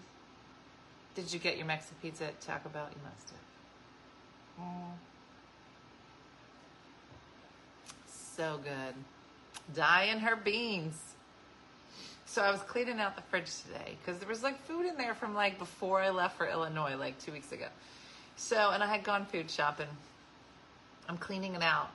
Did 1.16 1.32
you 1.32 1.40
get 1.40 1.56
your 1.56 1.66
Mexican 1.66 1.96
pizza 2.00 2.26
at 2.26 2.40
Taco 2.40 2.68
Bell? 2.68 2.88
You 2.90 3.00
must 3.02 3.30
have. 3.30 4.64
Mm. 4.64 4.92
So 8.36 8.60
good. 8.62 8.94
Dyeing 9.74 10.20
her 10.20 10.36
beans. 10.36 10.96
So 12.24 12.42
I 12.42 12.50
was 12.50 12.60
cleaning 12.60 13.00
out 13.00 13.16
the 13.16 13.22
fridge 13.22 13.50
today 13.62 13.96
because 14.00 14.20
there 14.20 14.28
was 14.28 14.42
like 14.42 14.62
food 14.64 14.86
in 14.86 14.96
there 14.96 15.14
from 15.14 15.34
like 15.34 15.58
before 15.58 16.00
I 16.00 16.10
left 16.10 16.36
for 16.36 16.46
Illinois, 16.46 16.94
like 16.96 17.18
two 17.18 17.32
weeks 17.32 17.50
ago. 17.50 17.66
So, 18.36 18.70
and 18.70 18.82
I 18.82 18.86
had 18.86 19.02
gone 19.02 19.26
food 19.26 19.50
shopping. 19.50 19.88
I'm 21.08 21.16
cleaning 21.16 21.54
it 21.54 21.62
out. 21.62 21.90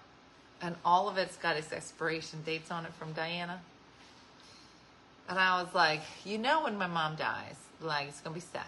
And 0.61 0.75
all 0.83 1.07
of 1.07 1.17
it's 1.17 1.37
got 1.37 1.55
its 1.55 1.71
expiration 1.71 2.39
dates 2.45 2.71
on 2.71 2.85
it 2.85 2.93
from 2.93 3.13
Diana. 3.13 3.61
And 5.31 5.39
I 5.39 5.63
was 5.63 5.73
like, 5.73 6.01
you 6.25 6.37
know, 6.37 6.65
when 6.65 6.77
my 6.77 6.87
mom 6.87 7.15
dies, 7.15 7.55
like, 7.79 8.09
it's 8.09 8.19
going 8.19 8.33
to 8.33 8.41
be 8.41 8.45
sad, 8.51 8.65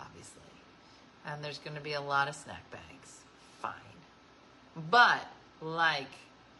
obviously. 0.00 0.40
And 1.26 1.44
there's 1.44 1.58
going 1.58 1.76
to 1.76 1.82
be 1.82 1.92
a 1.92 2.00
lot 2.00 2.30
of 2.30 2.34
snack 2.34 2.64
bags. 2.70 3.20
Fine. 3.60 3.74
But, 4.90 5.26
like, 5.60 6.08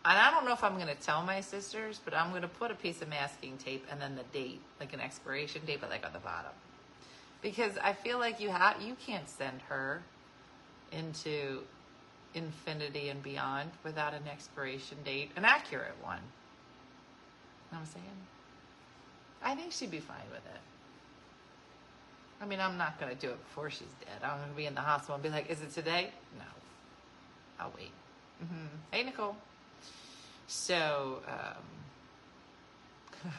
and 0.05 0.19
I 0.19 0.31
don't 0.31 0.45
know 0.45 0.53
if 0.53 0.63
I'm 0.63 0.75
going 0.75 0.95
to 0.95 1.03
tell 1.03 1.23
my 1.23 1.41
sisters, 1.41 1.99
but 2.05 2.13
I'm 2.13 2.29
going 2.29 2.43
to 2.43 2.49
put 2.49 2.71
a 2.71 2.75
piece 2.75 3.01
of 3.01 3.09
masking 3.09 3.57
tape 3.57 3.87
and 3.91 3.99
then 3.99 4.17
the 4.17 4.39
date, 4.39 4.61
like 4.81 4.93
an 4.93 5.01
expiration 5.01 5.63
date, 5.67 5.81
but 5.81 5.89
like 5.89 6.05
on 6.05 6.13
the 6.13 6.19
bottom. 6.19 6.53
Because 7.41 7.79
I 7.83 7.95
feel 7.95 8.19
like 8.19 8.41
you 8.41 8.51
have, 8.51 8.83
you 8.83 8.97
can't 9.07 9.31
send 9.31 9.63
her 9.71 10.03
into 10.93 11.61
infinity 12.35 13.09
and 13.09 13.23
beyond 13.23 13.71
without 13.83 14.13
an 14.13 14.29
expiration 14.31 14.99
date, 15.07 15.31
an 15.37 15.47
accurate 15.47 15.97
one. 16.03 16.19
You 16.19 17.79
know 17.79 17.79
what 17.79 17.81
I'm 17.81 17.87
saying? 17.87 18.38
I 19.43 19.55
think 19.55 19.73
she'd 19.73 19.91
be 19.91 20.01
fine 20.01 20.17
with 20.31 20.39
it. 20.39 20.61
I 22.41 22.47
mean, 22.47 22.61
I'm 22.61 22.79
not 22.79 23.01
going 23.01 23.15
to 23.15 23.21
do 23.21 23.31
it 23.31 23.45
before 23.49 23.71
she's 23.71 23.89
dead. 24.01 24.23
I'm 24.23 24.39
going 24.39 24.51
to 24.51 24.57
be 24.57 24.67
in 24.67 24.75
the 24.75 24.81
hospital 24.81 25.15
and 25.15 25.23
be 25.23 25.31
like, 25.31 25.51
is 25.51 25.61
it 25.61 25.75
today? 25.75 26.11
No. 26.39 26.45
I'll 27.61 27.73
wait. 27.77 27.91
Mm-hmm. 28.43 28.67
Hey, 28.93 29.03
Nicole. 29.03 29.37
So, 30.47 31.21
um, 31.27 31.65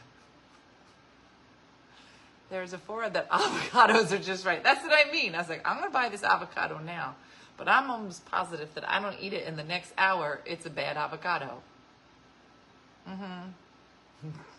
there's 2.50 2.74
a 2.74 2.78
forum 2.78 3.14
that 3.14 3.30
avocados 3.32 4.12
are 4.12 4.22
just 4.22 4.46
right. 4.46 4.64
That's 4.64 4.84
what 4.84 4.94
I 4.94 5.10
mean. 5.12 5.34
I 5.34 5.40
was 5.40 5.50
like, 5.50 5.68
I'm 5.68 5.78
going 5.78 5.90
to 5.90 5.94
buy 5.94 6.10
this 6.10 6.24
avocado 6.24 6.80
now, 6.80 7.16
but 7.58 7.70
I'm 7.70 7.90
almost 7.90 8.26
positive 8.26 8.74
that 8.76 8.90
I 8.90 9.00
don't 9.00 9.16
eat 9.22 9.32
it 9.32 9.48
in 9.48 9.56
the 9.56 9.64
next 9.64 9.94
hour. 9.98 10.42
It's 10.46 10.66
a 10.66 10.70
bad 10.70 10.98
avocado. 10.98 11.62
Mm-hmm. 13.08 14.30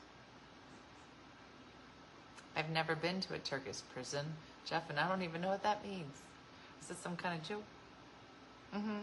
I've 2.61 2.69
never 2.69 2.95
been 2.95 3.23
to 3.23 3.33
a 3.33 3.39
Turkish 3.39 3.79
prison, 3.95 4.27
Jeff, 4.67 4.91
and 4.91 5.01
I 5.01 5.09
don't 5.09 5.23
even 5.23 5.41
know 5.41 5.49
what 5.49 5.63
that 5.63 5.83
means. 5.83 6.15
Is 6.83 6.89
this 6.89 6.99
some 6.99 7.17
kind 7.17 7.41
of 7.41 7.49
joke? 7.49 7.63
Mm-hmm. 8.77 8.99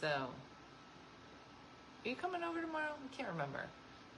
So, 0.00 0.06
are 0.06 2.08
you 2.08 2.14
coming 2.14 2.44
over 2.44 2.60
tomorrow? 2.60 2.92
I 2.92 3.16
can't 3.16 3.28
remember. 3.28 3.64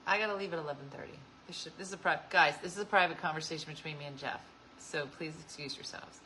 I 0.06 0.18
gotta 0.18 0.34
leave 0.34 0.52
at 0.52 0.58
eleven 0.58 0.84
thirty. 0.90 1.18
This, 1.46 1.62
should, 1.62 1.72
this 1.78 1.88
is 1.88 1.94
a 1.94 1.96
private, 1.96 2.28
guys. 2.28 2.56
This 2.62 2.76
is 2.76 2.82
a 2.82 2.84
private 2.84 3.22
conversation 3.22 3.72
between 3.72 3.96
me 3.96 4.04
and 4.04 4.18
Jeff. 4.18 4.42
So 4.78 5.06
please 5.16 5.32
excuse 5.42 5.76
yourselves. 5.76 6.20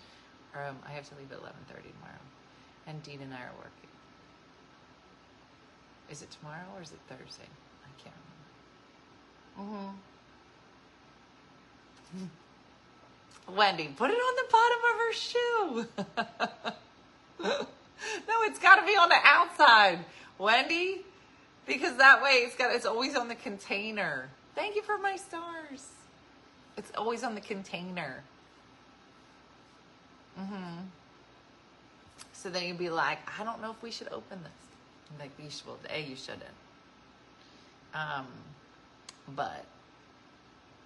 Um, 0.56 0.74
I 0.84 0.90
have 0.90 1.08
to 1.10 1.14
leave 1.14 1.30
at 1.30 1.38
eleven 1.38 1.60
thirty 1.68 1.90
tomorrow, 1.90 2.18
and 2.88 3.00
Dean 3.04 3.20
and 3.22 3.32
I 3.32 3.38
are 3.38 3.54
working. 3.56 3.88
Is 6.10 6.22
it 6.22 6.30
tomorrow 6.32 6.66
or 6.74 6.82
is 6.82 6.90
it 6.90 6.98
Thursday? 7.08 7.46
I 7.84 8.02
can't 8.02 8.16
remember. 9.56 9.76
Mm-hmm. 9.76 9.96
Wendy, 13.48 13.88
put 13.88 14.10
it 14.10 14.14
on 14.14 14.36
the 14.36 14.46
bottom 14.52 14.78
of 14.90 14.96
her 14.98 15.12
shoe. 15.12 15.86
no, 18.28 18.42
it's 18.42 18.58
got 18.58 18.76
to 18.76 18.86
be 18.86 18.92
on 18.92 19.08
the 19.08 19.18
outside, 19.24 19.98
Wendy, 20.38 21.02
because 21.66 21.96
that 21.96 22.22
way 22.22 22.42
it's 22.44 22.56
got 22.56 22.74
it's 22.74 22.86
always 22.86 23.16
on 23.16 23.28
the 23.28 23.34
container. 23.34 24.28
Thank 24.54 24.76
you 24.76 24.82
for 24.82 24.98
my 24.98 25.16
stars. 25.16 25.88
It's 26.76 26.92
always 26.96 27.24
on 27.24 27.34
the 27.34 27.40
container. 27.40 28.22
Mm-hmm. 30.38 30.80
So 32.32 32.48
then 32.48 32.64
you'd 32.64 32.78
be 32.78 32.88
like, 32.88 33.18
I 33.38 33.44
don't 33.44 33.60
know 33.60 33.70
if 33.70 33.82
we 33.82 33.90
should 33.90 34.08
open 34.08 34.38
this. 34.42 35.18
Like, 35.18 35.30
you 35.42 35.50
should. 35.50 35.66
Well, 35.66 35.78
a 35.90 36.00
you 36.00 36.16
shouldn't. 36.16 36.44
Um, 37.94 38.26
but 39.34 39.64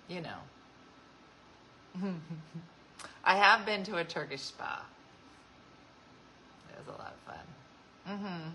you 0.09 0.21
know. 0.21 0.39
I 3.25 3.37
have 3.37 3.65
been 3.65 3.85
to 3.85 3.97
a 3.97 4.05
Turkish 4.05 4.43
spa. 4.43 4.85
It 6.71 6.79
was 6.79 6.95
a 6.95 6.99
lot 6.99 7.15
of 7.15 7.35
fun. 7.35 7.47
Mm-hmm. 8.09 8.51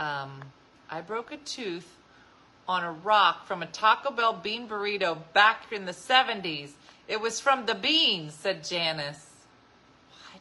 Um, 0.00 0.42
I 0.90 1.00
broke 1.00 1.32
a 1.32 1.36
tooth 1.38 1.96
on 2.68 2.84
a 2.84 2.92
rock 2.92 3.46
from 3.46 3.62
a 3.62 3.66
Taco 3.66 4.10
Bell 4.10 4.32
bean 4.32 4.68
burrito 4.68 5.18
back 5.32 5.72
in 5.72 5.86
the 5.86 5.92
70s. 5.92 6.70
It 7.08 7.20
was 7.20 7.40
from 7.40 7.66
the 7.66 7.74
beans, 7.74 8.34
said 8.34 8.64
Janice. 8.64 9.26
What? 10.32 10.40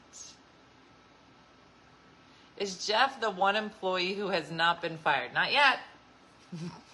Is 2.57 2.85
Jeff 2.85 3.19
the 3.19 3.31
one 3.31 3.55
employee 3.55 4.13
who 4.13 4.27
has 4.27 4.51
not 4.51 4.81
been 4.81 4.97
fired? 4.97 5.33
Not 5.33 5.51
yet. 5.51 5.79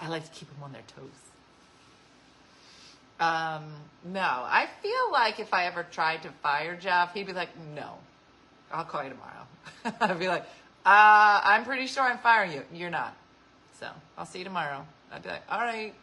I 0.00 0.08
like 0.08 0.24
to 0.24 0.30
keep 0.30 0.48
them 0.48 0.62
on 0.62 0.72
their 0.72 0.82
toes. 0.96 1.28
Um, 3.20 3.64
no, 4.04 4.20
I 4.20 4.68
feel 4.80 5.12
like 5.12 5.40
if 5.40 5.52
I 5.52 5.66
ever 5.66 5.84
tried 5.90 6.22
to 6.22 6.30
fire 6.42 6.76
Jeff, 6.76 7.14
he'd 7.14 7.26
be 7.26 7.32
like, 7.32 7.48
no, 7.74 7.94
I'll 8.72 8.84
call 8.84 9.02
you 9.02 9.10
tomorrow. 9.10 9.96
I'd 10.00 10.18
be 10.18 10.28
like, 10.28 10.44
uh, 10.86 11.40
I'm 11.42 11.64
pretty 11.64 11.86
sure 11.86 12.04
I'm 12.04 12.18
firing 12.18 12.52
you. 12.52 12.62
You're 12.72 12.90
not. 12.90 13.16
So 13.80 13.88
I'll 14.16 14.26
see 14.26 14.38
you 14.38 14.44
tomorrow. 14.44 14.86
I'd 15.12 15.22
be 15.22 15.30
like, 15.30 15.42
all 15.50 15.60
right, 15.60 15.94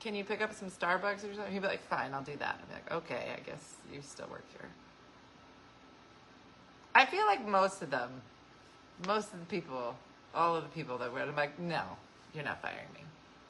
can 0.00 0.14
you 0.14 0.22
pick 0.22 0.40
up 0.40 0.54
some 0.54 0.70
Starbucks 0.70 1.28
or 1.28 1.34
something? 1.34 1.52
He'd 1.52 1.62
be 1.62 1.66
like, 1.66 1.82
fine, 1.88 2.14
I'll 2.14 2.22
do 2.22 2.36
that. 2.38 2.60
I'd 2.60 2.68
be 2.68 2.74
like, 2.74 2.92
okay, 3.02 3.32
I 3.36 3.40
guess 3.40 3.74
you 3.92 4.00
still 4.02 4.28
work 4.30 4.44
here. 4.52 4.68
I 6.94 7.04
feel 7.04 7.26
like 7.26 7.46
most 7.46 7.82
of 7.82 7.90
them, 7.90 8.10
most 9.06 9.32
of 9.32 9.40
the 9.40 9.46
people, 9.46 9.96
all 10.34 10.56
of 10.56 10.62
the 10.62 10.70
people 10.70 10.98
that 10.98 11.12
were, 11.12 11.20
I'm 11.20 11.34
like, 11.34 11.58
no, 11.58 11.82
you're 12.34 12.44
not 12.44 12.62
firing 12.62 12.86
me. 12.94 13.00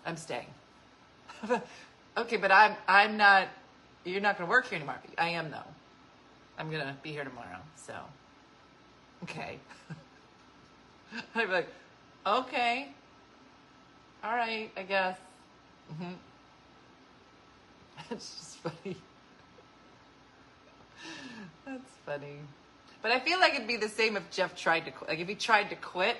I'm 0.07 0.17
staying. 0.17 0.47
okay, 2.17 2.37
but 2.37 2.51
I'm 2.51 2.77
I'm 2.87 3.17
not. 3.17 3.49
You're 4.05 4.21
not 4.21 4.39
going 4.39 4.49
to 4.49 4.51
work 4.51 4.69
here 4.69 4.77
anymore. 4.77 4.97
I 5.19 5.31
am 5.31 5.51
though. 5.51 5.59
I'm 6.59 6.71
gonna 6.71 6.97
be 7.03 7.13
here 7.13 7.25
tomorrow. 7.25 7.59
So, 7.77 7.95
okay. 9.23 9.59
I'd 11.35 11.47
be 11.47 11.53
like, 11.53 11.69
okay, 12.27 12.89
all 14.25 14.35
right, 14.35 14.71
I 14.77 14.83
guess. 14.83 15.17
Mm-hmm. 15.93 16.13
That's 18.11 18.37
just 18.37 18.57
funny. 18.57 18.97
That's 21.65 21.91
funny. 22.05 22.37
But 23.01 23.13
I 23.13 23.21
feel 23.21 23.39
like 23.39 23.55
it'd 23.55 23.69
be 23.69 23.77
the 23.77 23.89
same 23.89 24.17
if 24.17 24.29
Jeff 24.31 24.57
tried 24.57 24.85
to 24.87 24.91
quit. 24.91 25.09
Like 25.09 25.21
if 25.21 25.29
he 25.29 25.37
tried 25.37 25.71
to 25.71 25.77
quit, 25.77 26.17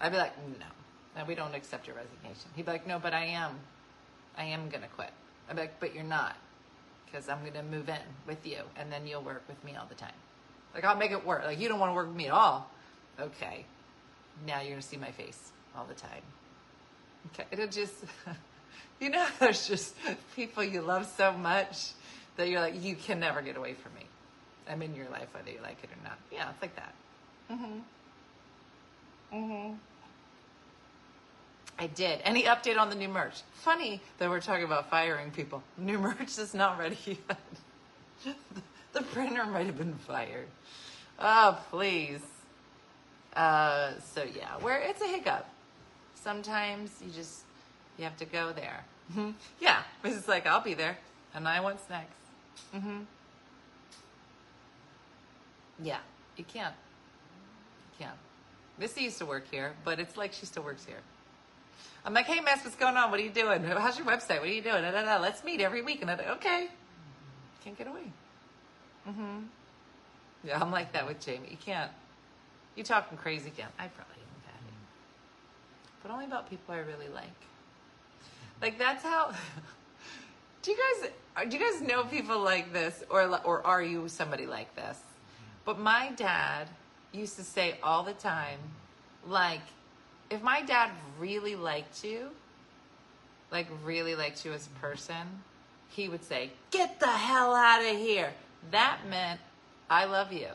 I'd 0.00 0.10
be 0.10 0.18
like, 0.18 0.32
no, 0.58 0.66
no, 1.16 1.24
we 1.24 1.34
don't 1.34 1.54
accept 1.54 1.86
your 1.86 1.96
resignation. 1.96 2.50
He'd 2.56 2.66
be 2.66 2.72
like, 2.72 2.86
no, 2.86 2.98
but 2.98 3.14
I 3.14 3.24
am. 3.26 3.52
I 4.36 4.44
am 4.44 4.68
going 4.68 4.82
to 4.82 4.88
quit. 4.88 5.10
I'd 5.48 5.56
be 5.56 5.62
like, 5.62 5.80
but 5.80 5.94
you're 5.94 6.04
not. 6.04 6.36
Because 7.06 7.28
I'm 7.28 7.40
going 7.40 7.54
to 7.54 7.62
move 7.62 7.88
in 7.88 8.00
with 8.26 8.44
you 8.46 8.58
and 8.76 8.90
then 8.90 9.06
you'll 9.06 9.22
work 9.22 9.44
with 9.48 9.62
me 9.64 9.76
all 9.76 9.86
the 9.88 9.94
time. 9.94 10.14
Like, 10.74 10.84
I'll 10.84 10.96
make 10.96 11.12
it 11.12 11.24
work. 11.24 11.44
Like, 11.44 11.60
you 11.60 11.68
don't 11.68 11.78
want 11.78 11.90
to 11.90 11.94
work 11.94 12.08
with 12.08 12.16
me 12.16 12.26
at 12.26 12.32
all. 12.32 12.68
Okay. 13.20 13.64
Now 14.46 14.60
you're 14.60 14.70
going 14.70 14.82
to 14.82 14.86
see 14.86 14.96
my 14.96 15.12
face 15.12 15.52
all 15.76 15.84
the 15.84 15.94
time. 15.94 16.22
Okay. 17.32 17.44
It'll 17.52 17.68
just, 17.68 17.94
you 19.00 19.10
know, 19.10 19.26
there's 19.38 19.68
just 19.68 19.94
people 20.34 20.64
you 20.64 20.82
love 20.82 21.06
so 21.16 21.32
much 21.32 21.92
that 22.36 22.48
you're 22.48 22.60
like, 22.60 22.82
you 22.82 22.96
can 22.96 23.20
never 23.20 23.40
get 23.40 23.56
away 23.56 23.74
from 23.74 23.94
me. 23.94 24.06
I'm 24.68 24.82
in 24.82 24.94
your 24.94 25.08
life 25.10 25.28
whether 25.32 25.50
you 25.50 25.60
like 25.62 25.78
it 25.84 25.90
or 25.90 26.02
not. 26.02 26.18
Yeah, 26.32 26.50
it's 26.50 26.62
like 26.62 26.74
that. 26.74 26.94
Mm-hmm. 27.52 27.78
Mm-hmm. 29.36 29.74
I 31.78 31.88
did. 31.88 32.20
Any 32.24 32.44
update 32.44 32.78
on 32.78 32.88
the 32.88 32.94
new 32.94 33.08
merch? 33.08 33.42
Funny 33.54 34.00
that 34.18 34.30
we're 34.30 34.40
talking 34.40 34.64
about 34.64 34.90
firing 34.90 35.30
people. 35.30 35.62
New 35.76 35.98
merch 36.06 36.38
is 36.38 36.54
not 36.54 36.78
ready 36.78 36.98
yet. 37.06 38.34
the 38.92 39.02
printer 39.02 39.44
might 39.44 39.66
have 39.66 39.76
been 39.76 39.94
fired. 39.94 40.46
Oh, 41.18 41.58
please. 41.70 42.20
Uh, 43.34 43.92
so 44.14 44.22
yeah, 44.22 44.56
where 44.60 44.80
it's 44.80 45.02
a 45.02 45.06
hiccup. 45.06 45.48
Sometimes 46.14 46.90
you 47.04 47.10
just 47.10 47.40
you 47.98 48.04
have 48.04 48.16
to 48.18 48.24
go 48.24 48.52
there. 48.52 48.84
Mm-hmm. 49.12 49.30
Yeah, 49.60 49.82
it's 50.04 50.28
like 50.28 50.46
I'll 50.46 50.62
be 50.62 50.74
there, 50.74 50.96
and 51.34 51.48
I 51.48 51.60
want 51.60 51.84
snacks. 51.84 52.14
Mm-hmm. 52.74 53.00
Yeah, 55.82 55.98
you 56.36 56.44
can't. 56.44 56.74
You 57.98 58.06
can't. 58.06 58.18
Missy 58.78 59.02
used 59.02 59.18
to 59.18 59.26
work 59.26 59.44
here, 59.50 59.74
but 59.84 59.98
it's 59.98 60.16
like 60.16 60.32
she 60.32 60.46
still 60.46 60.62
works 60.62 60.84
here. 60.84 61.00
I'm 62.04 62.12
like, 62.12 62.26
hey, 62.26 62.40
Mess, 62.40 62.62
what's 62.62 62.76
going 62.76 62.96
on? 62.96 63.10
What 63.10 63.18
are 63.18 63.22
you 63.22 63.30
doing? 63.30 63.64
How's 63.64 63.98
your 63.98 64.06
website? 64.06 64.40
What 64.40 64.48
are 64.48 64.52
you 64.52 64.62
doing? 64.62 64.82
Da, 64.82 64.90
da, 64.90 65.02
da. 65.02 65.18
Let's 65.18 65.42
meet 65.42 65.60
every 65.60 65.80
week. 65.80 66.02
And 66.02 66.10
I'm 66.10 66.18
like, 66.18 66.28
okay. 66.32 66.68
Can't 67.64 67.78
get 67.78 67.86
away. 67.86 68.12
Mm-hmm. 69.08 69.38
Yeah, 70.44 70.60
I'm 70.60 70.70
like 70.70 70.92
that 70.92 71.06
with 71.06 71.24
Jamie. 71.24 71.48
You 71.50 71.56
can't. 71.56 71.90
You 72.76 72.84
talking 72.84 73.16
crazy 73.16 73.48
again. 73.48 73.68
I 73.78 73.88
probably 73.88 74.16
am 74.16 74.42
Patty. 74.44 74.74
But 76.02 76.10
only 76.12 76.26
about 76.26 76.50
people 76.50 76.74
I 76.74 76.78
really 76.78 77.08
like. 77.08 77.24
Like, 78.60 78.78
that's 78.78 79.02
how... 79.02 79.32
do 80.62 80.70
you 80.70 80.76
guys... 80.76 81.10
Do 81.48 81.56
you 81.56 81.72
guys 81.72 81.80
know 81.80 82.04
people 82.04 82.38
like 82.38 82.72
this? 82.72 83.02
Or, 83.08 83.22
or 83.44 83.66
are 83.66 83.82
you 83.82 84.08
somebody 84.08 84.46
like 84.46 84.74
this? 84.76 84.98
But 85.64 85.80
my 85.80 86.12
dad 86.14 86.68
used 87.12 87.36
to 87.36 87.42
say 87.42 87.78
all 87.82 88.02
the 88.02 88.12
time, 88.12 88.58
like, 89.26 89.62
if 90.34 90.42
my 90.42 90.62
dad 90.62 90.90
really 91.18 91.56
liked 91.56 92.04
you, 92.04 92.30
like 93.50 93.68
really 93.84 94.14
liked 94.14 94.44
you 94.44 94.52
as 94.52 94.66
a 94.66 94.80
person, 94.80 95.42
he 95.88 96.08
would 96.08 96.24
say, 96.24 96.50
Get 96.70 97.00
the 97.00 97.06
hell 97.06 97.54
out 97.54 97.80
of 97.80 97.96
here. 97.96 98.32
That 98.70 98.98
meant, 99.08 99.40
I 99.88 100.06
love 100.06 100.32
you 100.32 100.48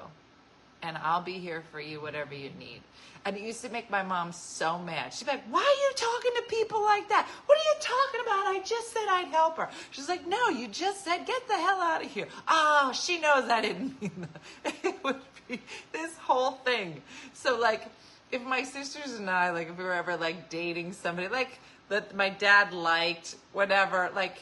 and 0.82 0.98
I'll 0.98 1.22
be 1.22 1.40
here 1.40 1.64
for 1.72 1.80
you, 1.80 2.02
whatever 2.02 2.34
you 2.34 2.50
need. 2.58 2.82
And 3.26 3.36
it 3.36 3.42
used 3.42 3.62
to 3.64 3.70
make 3.70 3.90
my 3.90 4.02
mom 4.02 4.32
so 4.32 4.80
mad. 4.80 5.14
She'd 5.14 5.26
be 5.26 5.32
like, 5.32 5.44
Why 5.50 5.60
are 5.60 5.82
you 5.84 5.92
talking 5.96 6.32
to 6.38 6.44
people 6.44 6.82
like 6.84 7.10
that? 7.10 7.28
What 7.46 7.58
are 7.58 7.62
you 7.62 7.76
talking 7.82 8.22
about? 8.22 8.48
I 8.48 8.62
just 8.66 8.94
said 8.94 9.06
I'd 9.10 9.28
help 9.28 9.58
her. 9.58 9.70
She's 9.92 10.08
like, 10.08 10.26
No, 10.28 10.50
you 10.50 10.68
just 10.68 11.04
said, 11.04 11.26
Get 11.26 11.48
the 11.48 11.56
hell 11.56 11.82
out 11.82 12.04
of 12.04 12.10
here. 12.10 12.28
Oh, 12.48 12.92
she 12.94 13.20
knows 13.20 13.50
I 13.50 13.62
didn't 13.62 14.02
mean 14.02 14.28
that. 14.64 14.74
It 14.84 15.04
would 15.04 15.22
be 15.48 15.62
this 15.92 16.16
whole 16.18 16.52
thing. 16.52 17.02
So, 17.34 17.60
like, 17.60 17.88
if 18.32 18.44
my 18.44 18.64
sisters 18.64 19.14
and 19.14 19.30
I, 19.30 19.52
like, 19.52 19.70
if 19.70 19.78
we 19.78 19.84
were 19.84 19.94
ever 19.94 20.18
like 20.18 20.50
dating 20.50 20.94
somebody, 20.94 21.28
like, 21.28 21.60
that 21.90 22.16
my 22.16 22.30
dad 22.30 22.74
liked, 22.74 23.36
whatever, 23.54 24.12
like, 24.14 24.38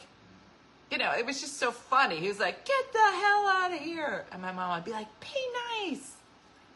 you 0.90 0.98
know, 0.98 1.12
it 1.12 1.24
was 1.26 1.40
just 1.40 1.58
so 1.58 1.70
funny. 1.70 2.16
He 2.16 2.28
was 2.28 2.40
like, 2.40 2.64
"Get 2.64 2.92
the 2.92 2.98
hell 2.98 3.48
out 3.48 3.72
of 3.72 3.78
here," 3.78 4.24
and 4.32 4.40
my 4.40 4.52
mom 4.52 4.74
would 4.74 4.84
be 4.84 4.92
like, 4.92 5.08
"Be 5.20 5.46
nice." 5.82 6.16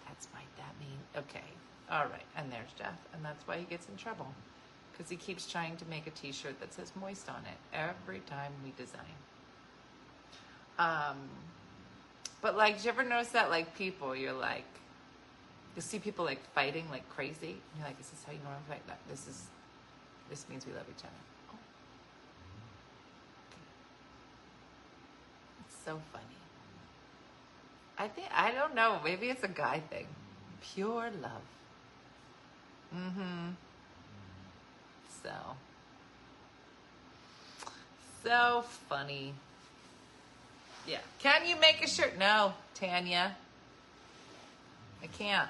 That's 0.06 0.28
my 0.34 0.40
that 0.58 0.74
mean. 0.78 0.98
Okay, 1.16 1.44
all 1.90 2.04
right. 2.04 2.26
And 2.36 2.52
there's 2.52 2.72
Jeff, 2.78 2.96
and 3.14 3.24
that's 3.24 3.46
why 3.46 3.56
he 3.56 3.64
gets 3.64 3.88
in 3.88 3.96
trouble 3.96 4.26
because 4.92 5.08
he 5.08 5.16
keeps 5.16 5.50
trying 5.50 5.76
to 5.76 5.84
make 5.86 6.06
a 6.06 6.10
T-shirt 6.10 6.60
that 6.60 6.74
says 6.74 6.92
"moist" 7.00 7.28
on 7.28 7.42
it 7.46 7.56
every 7.72 8.20
time 8.20 8.52
we 8.62 8.72
design. 8.76 9.00
Um, 10.78 11.16
but 12.42 12.56
like, 12.56 12.78
do 12.78 12.84
you 12.84 12.90
ever 12.90 13.04
notice 13.04 13.28
that 13.28 13.48
like 13.50 13.74
people, 13.74 14.14
you're 14.14 14.32
like, 14.32 14.66
you 15.74 15.82
see 15.82 15.98
people 15.98 16.24
like 16.24 16.40
fighting 16.54 16.86
like 16.90 17.08
crazy. 17.10 17.52
And 17.52 17.78
you're 17.78 17.86
like, 17.86 18.00
"Is 18.00 18.10
this 18.10 18.22
how 18.26 18.32
you 18.32 18.38
normally 18.44 18.62
fight?" 18.68 18.86
That 18.86 18.98
this 19.08 19.26
is, 19.26 19.46
this 20.28 20.48
means 20.48 20.66
we 20.66 20.72
love 20.72 20.86
each 20.90 21.04
other. 21.04 21.12
It's 25.66 25.84
so 25.84 26.00
funny. 26.12 26.24
I 27.98 28.08
think 28.08 28.28
I 28.34 28.52
don't 28.52 28.74
know. 28.74 29.00
Maybe 29.04 29.30
it's 29.30 29.44
a 29.44 29.48
guy 29.48 29.80
thing. 29.90 30.06
Pure 30.74 31.10
love. 31.22 31.42
Mm-hmm. 32.94 33.50
So. 35.22 35.30
So 38.24 38.64
funny. 38.88 39.34
Yeah. 40.86 40.98
Can 41.18 41.46
you 41.46 41.56
make 41.56 41.82
a 41.82 41.88
shirt? 41.88 42.18
No, 42.18 42.54
Tanya. 42.74 43.36
I 45.02 45.06
can't. 45.06 45.48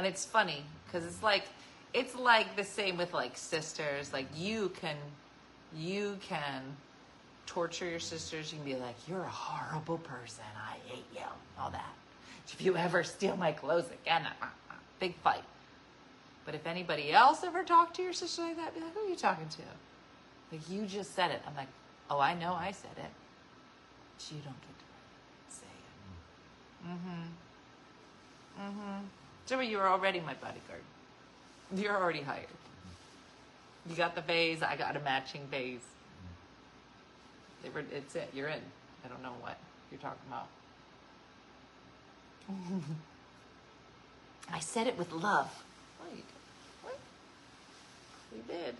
And 0.00 0.06
it's 0.06 0.24
funny 0.24 0.64
because 0.86 1.04
it's 1.04 1.22
like 1.22 1.44
it's 1.92 2.16
like 2.16 2.56
the 2.56 2.64
same 2.64 2.96
with 2.96 3.12
like 3.12 3.36
sisters. 3.36 4.14
Like 4.14 4.28
you 4.34 4.70
can 4.80 4.96
you 5.76 6.16
can 6.22 6.62
torture 7.44 7.84
your 7.84 8.00
sisters. 8.00 8.50
You 8.50 8.60
can 8.60 8.66
be 8.66 8.76
like, 8.76 8.94
"You're 9.06 9.24
a 9.24 9.28
horrible 9.28 9.98
person. 9.98 10.44
I 10.56 10.78
hate 10.88 11.04
you." 11.14 11.26
All 11.60 11.70
that. 11.72 11.92
If 12.50 12.62
you 12.62 12.78
ever 12.78 13.04
steal 13.04 13.36
my 13.36 13.52
clothes 13.52 13.90
again, 14.02 14.22
uh, 14.40 14.46
uh, 14.70 14.74
big 15.00 15.16
fight. 15.16 15.44
But 16.46 16.54
if 16.54 16.66
anybody 16.66 17.12
else 17.12 17.44
ever 17.44 17.62
talked 17.62 17.94
to 17.96 18.02
your 18.02 18.14
sister 18.14 18.40
like 18.40 18.56
that, 18.56 18.74
be 18.74 18.80
like, 18.80 18.94
"Who 18.94 19.00
are 19.00 19.08
you 19.10 19.16
talking 19.16 19.50
to?" 19.50 19.62
Like 20.50 20.66
you 20.70 20.86
just 20.86 21.14
said 21.14 21.30
it. 21.30 21.42
I'm 21.46 21.54
like, 21.54 21.68
"Oh, 22.08 22.20
I 22.20 22.32
know 22.32 22.54
I 22.54 22.72
said 22.72 22.96
it." 22.96 23.12
But 24.16 24.34
you 24.34 24.40
don't 24.46 24.60
get 24.62 24.78
to 24.78 25.54
say 25.54 25.66
it. 25.66 26.88
Mm-hmm. 26.88 27.26
Mm-hmm. 28.62 29.19
Mm-hmm. 29.50 29.70
You're 29.70 29.88
already 29.88 30.20
my 30.20 30.34
bodyguard. 30.34 30.82
You're 31.74 31.96
already 31.96 32.22
hired. 32.22 32.46
You 33.88 33.96
got 33.96 34.14
the 34.14 34.20
vase. 34.20 34.62
I 34.62 34.76
got 34.76 34.96
a 34.96 35.00
matching 35.00 35.46
vase. 35.50 35.80
They 37.62 37.70
were, 37.70 37.82
it's 37.92 38.14
it. 38.14 38.30
You're 38.34 38.48
in. 38.48 38.60
I 39.04 39.08
don't 39.08 39.22
know 39.22 39.34
what 39.40 39.58
you're 39.90 40.00
talking 40.00 40.20
about. 40.28 40.46
I 44.52 44.60
said 44.60 44.86
it 44.86 44.98
with 44.98 45.12
love. 45.12 45.50
You. 46.14 46.22
What? 46.82 46.98
We 48.32 48.38
did. 48.52 48.74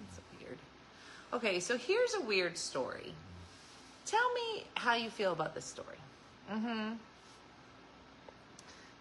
That's 0.00 0.20
weird. 0.40 0.58
Okay, 1.32 1.60
so 1.60 1.76
here's 1.76 2.14
a 2.14 2.22
weird 2.22 2.56
story. 2.56 3.12
Tell 4.06 4.32
me 4.32 4.64
how 4.74 4.94
you 4.94 5.10
feel 5.10 5.32
about 5.32 5.54
this 5.54 5.64
story. 5.64 5.98
Mm-hmm. 6.50 6.94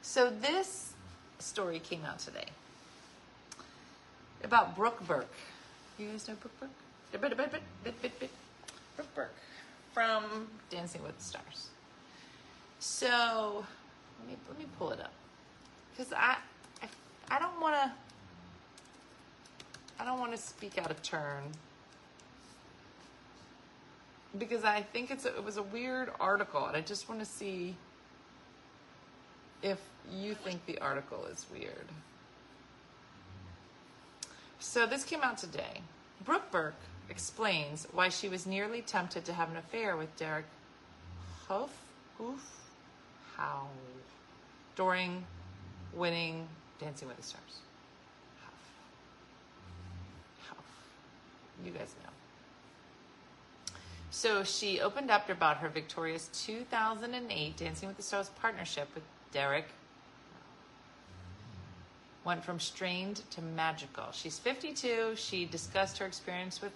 So 0.07 0.29
this 0.29 0.93
story 1.39 1.79
came 1.79 2.05
out 2.05 2.19
today 2.19 2.45
about 4.43 4.75
Brooke 4.75 5.05
Burke. 5.05 5.33
You 5.97 6.07
guys 6.09 6.27
know 6.27 6.35
Brooke 6.35 6.57
Burke? 6.59 6.69
Brooke 8.95 9.15
Burke 9.15 9.35
from 9.93 10.47
Dancing 10.69 11.03
with 11.03 11.17
the 11.17 11.23
Stars. 11.23 11.69
So 12.79 13.65
let 14.19 14.29
me 14.29 14.37
let 14.47 14.59
me 14.59 14.65
pull 14.77 14.91
it 14.91 15.01
up 15.01 15.11
because 15.91 16.13
I, 16.13 16.37
I 16.83 16.87
I 17.31 17.39
don't 17.39 17.59
want 17.59 17.75
to 17.75 17.91
I 19.99 20.05
don't 20.05 20.19
want 20.19 20.31
to 20.31 20.37
speak 20.37 20.77
out 20.77 20.91
of 20.91 21.01
turn 21.01 21.43
because 24.37 24.63
I 24.63 24.81
think 24.81 25.09
it's 25.09 25.25
a, 25.25 25.35
it 25.35 25.43
was 25.43 25.57
a 25.57 25.63
weird 25.63 26.11
article 26.19 26.67
and 26.67 26.77
I 26.77 26.81
just 26.81 27.09
want 27.09 27.19
to 27.21 27.25
see 27.25 27.75
if 29.61 29.79
you 30.11 30.35
think 30.35 30.65
the 30.65 30.79
article 30.79 31.25
is 31.25 31.45
weird. 31.51 31.87
So 34.59 34.85
this 34.85 35.03
came 35.03 35.21
out 35.21 35.37
today. 35.37 35.81
Brooke 36.23 36.49
Burke 36.51 36.75
explains 37.09 37.87
why 37.91 38.09
she 38.09 38.29
was 38.29 38.45
nearly 38.45 38.81
tempted 38.81 39.25
to 39.25 39.33
have 39.33 39.49
an 39.51 39.57
affair 39.57 39.95
with 39.95 40.15
Derek 40.17 40.45
Hough, 41.47 41.69
Hoof, 42.17 42.41
How 43.35 43.67
during 44.75 45.23
winning 45.93 46.47
Dancing 46.79 47.07
with 47.07 47.17
the 47.17 47.23
Stars. 47.23 47.59
Huff. 48.43 48.53
Huff. 50.49 50.65
You 51.63 51.71
guys 51.71 51.93
know. 52.03 52.09
So 54.11 54.43
she 54.43 54.81
opened 54.81 55.11
up 55.11 55.29
about 55.29 55.57
her 55.57 55.69
victorious 55.69 56.29
2008 56.45 57.57
Dancing 57.57 57.87
with 57.87 57.97
the 57.97 58.03
Stars 58.03 58.29
partnership 58.41 58.89
with 58.95 59.03
Derek. 59.31 59.65
Went 62.23 62.43
from 62.43 62.59
strained 62.59 63.21
to 63.31 63.41
magical. 63.41 64.05
She's 64.11 64.39
52. 64.39 65.15
She 65.15 65.45
discussed 65.45 65.97
her 65.99 66.05
experience 66.05 66.61
with 66.61 66.73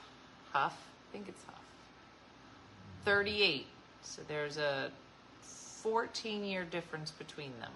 Huff. 0.51 0.77
I 1.09 1.11
think 1.11 1.27
it's 1.27 1.43
Huff. 1.45 1.55
38. 3.05 3.65
So 4.03 4.21
there's 4.27 4.57
a 4.57 4.91
14 5.41 6.43
year 6.43 6.65
difference 6.65 7.11
between 7.11 7.51
them. 7.59 7.71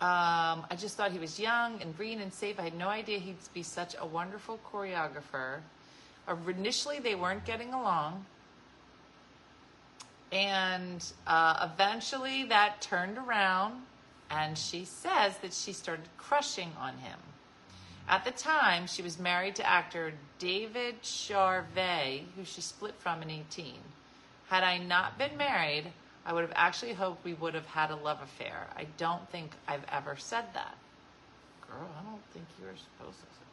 Um, 0.00 0.64
I 0.70 0.76
just 0.78 0.96
thought 0.96 1.10
he 1.10 1.18
was 1.18 1.40
young 1.40 1.82
and 1.82 1.96
green 1.96 2.20
and 2.20 2.32
safe. 2.32 2.60
I 2.60 2.62
had 2.62 2.74
no 2.74 2.88
idea 2.88 3.18
he'd 3.18 3.36
be 3.52 3.64
such 3.64 3.96
a 3.98 4.06
wonderful 4.06 4.60
choreographer. 4.72 5.58
Initially, 6.46 7.00
they 7.00 7.16
weren't 7.16 7.44
getting 7.44 7.74
along. 7.74 8.24
And 10.30 11.04
uh, 11.26 11.68
eventually 11.72 12.44
that 12.44 12.80
turned 12.80 13.16
around, 13.16 13.82
and 14.30 14.58
she 14.58 14.84
says 14.84 15.38
that 15.38 15.54
she 15.54 15.72
started 15.72 16.06
crushing 16.18 16.72
on 16.78 16.98
him. 16.98 17.18
At 18.08 18.24
the 18.24 18.30
time, 18.30 18.86
she 18.86 19.02
was 19.02 19.18
married 19.18 19.56
to 19.56 19.68
actor 19.68 20.12
David 20.38 21.02
Charvet, 21.02 22.24
who 22.36 22.44
she 22.44 22.60
split 22.60 22.94
from 22.98 23.22
in 23.22 23.30
18. 23.30 23.74
Had 24.48 24.64
I 24.64 24.78
not 24.78 25.18
been 25.18 25.36
married, 25.36 25.92
I 26.24 26.32
would 26.32 26.42
have 26.42 26.52
actually 26.54 26.94
hoped 26.94 27.24
we 27.24 27.34
would 27.34 27.54
have 27.54 27.66
had 27.66 27.90
a 27.90 27.96
love 27.96 28.20
affair. 28.22 28.66
I 28.76 28.86
don't 28.96 29.28
think 29.30 29.52
I've 29.66 29.84
ever 29.90 30.16
said 30.16 30.44
that. 30.54 30.76
Girl, 31.66 31.88
I 31.98 32.02
don't 32.10 32.22
think 32.32 32.46
you 32.58 32.66
were 32.66 32.76
supposed 32.76 33.18
to 33.18 33.26
say 33.26 33.44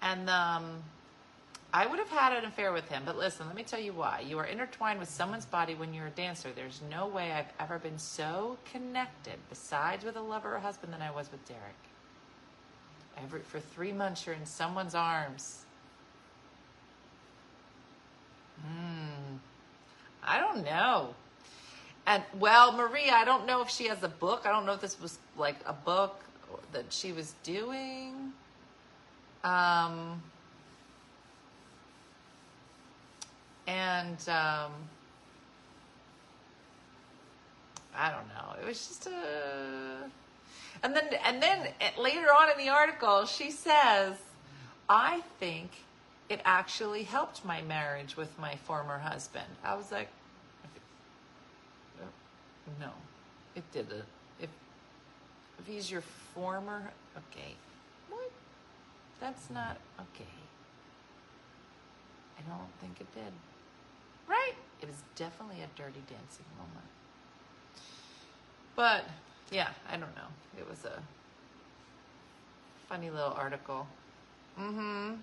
that. 0.00 0.10
And 0.10 0.30
um, 0.30 0.82
I 1.74 1.86
would 1.86 1.98
have 1.98 2.10
had 2.10 2.36
an 2.36 2.44
affair 2.44 2.72
with 2.72 2.88
him, 2.88 3.02
but 3.06 3.16
listen, 3.16 3.46
let 3.46 3.56
me 3.56 3.62
tell 3.62 3.80
you 3.80 3.94
why. 3.94 4.22
You 4.26 4.38
are 4.38 4.44
intertwined 4.44 4.98
with 5.00 5.08
someone's 5.08 5.46
body 5.46 5.74
when 5.74 5.94
you're 5.94 6.08
a 6.08 6.10
dancer. 6.10 6.50
There's 6.54 6.82
no 6.90 7.06
way 7.06 7.32
I've 7.32 7.52
ever 7.58 7.78
been 7.78 7.98
so 7.98 8.58
connected, 8.70 9.34
besides 9.48 10.04
with 10.04 10.16
a 10.16 10.20
lover 10.20 10.54
or 10.54 10.58
husband, 10.58 10.92
than 10.92 11.00
I 11.00 11.10
was 11.10 11.32
with 11.32 11.46
Derek. 11.48 11.62
Every, 13.22 13.40
for 13.40 13.58
three 13.58 13.92
months, 13.92 14.26
you're 14.26 14.34
in 14.34 14.44
someone's 14.44 14.94
arms. 14.94 15.64
Hmm. 18.62 19.36
I 20.22 20.40
don't 20.40 20.64
know. 20.64 21.14
And 22.06 22.22
well, 22.38 22.72
Maria, 22.72 23.12
I 23.12 23.24
don't 23.24 23.46
know 23.46 23.62
if 23.62 23.70
she 23.70 23.88
has 23.88 24.02
a 24.02 24.08
book. 24.08 24.42
I 24.44 24.50
don't 24.50 24.66
know 24.66 24.72
if 24.72 24.80
this 24.80 25.00
was 25.00 25.18
like 25.38 25.56
a 25.66 25.72
book 25.72 26.22
that 26.72 26.92
she 26.92 27.12
was 27.12 27.34
doing. 27.42 28.32
Um, 29.44 30.22
and 33.72 34.18
um, 34.28 34.72
I 37.96 38.10
don't 38.10 38.28
know. 38.28 38.54
It 38.60 38.66
was 38.66 38.86
just 38.86 39.06
a 39.06 40.10
And 40.82 40.94
then, 40.94 41.04
and 41.24 41.42
then 41.42 41.68
later 41.98 42.28
on 42.28 42.50
in 42.50 42.58
the 42.58 42.70
article, 42.70 43.24
she 43.24 43.50
says, 43.50 44.16
I 44.88 45.22
think 45.38 45.70
it 46.28 46.40
actually 46.44 47.04
helped 47.04 47.44
my 47.44 47.62
marriage 47.62 48.16
with 48.16 48.36
my 48.38 48.56
former 48.56 48.98
husband. 48.98 49.46
I 49.64 49.74
was 49.74 49.90
like, 49.90 50.08
no, 52.80 52.90
it 53.54 53.64
didn't. 53.72 54.04
If, 54.40 54.50
if 55.58 55.66
he's 55.66 55.90
your 55.90 56.02
former, 56.34 56.90
okay. 57.16 57.54
What? 58.10 58.30
That's 59.20 59.50
not 59.50 59.76
okay. 60.00 60.36
I 62.38 62.50
don't 62.50 62.72
think 62.80 63.00
it 63.00 63.14
did. 63.14 63.32
Right? 64.28 64.54
It 64.80 64.88
was 64.88 65.02
definitely 65.16 65.62
a 65.62 65.68
dirty 65.76 66.02
dancing 66.08 66.46
moment. 66.56 66.86
But 68.74 69.04
yeah, 69.50 69.68
I 69.88 69.92
don't 69.92 70.14
know. 70.16 70.28
It 70.58 70.68
was 70.68 70.84
a 70.84 71.02
funny 72.88 73.10
little 73.10 73.32
article. 73.32 73.86
Mm-hmm. 74.58 75.14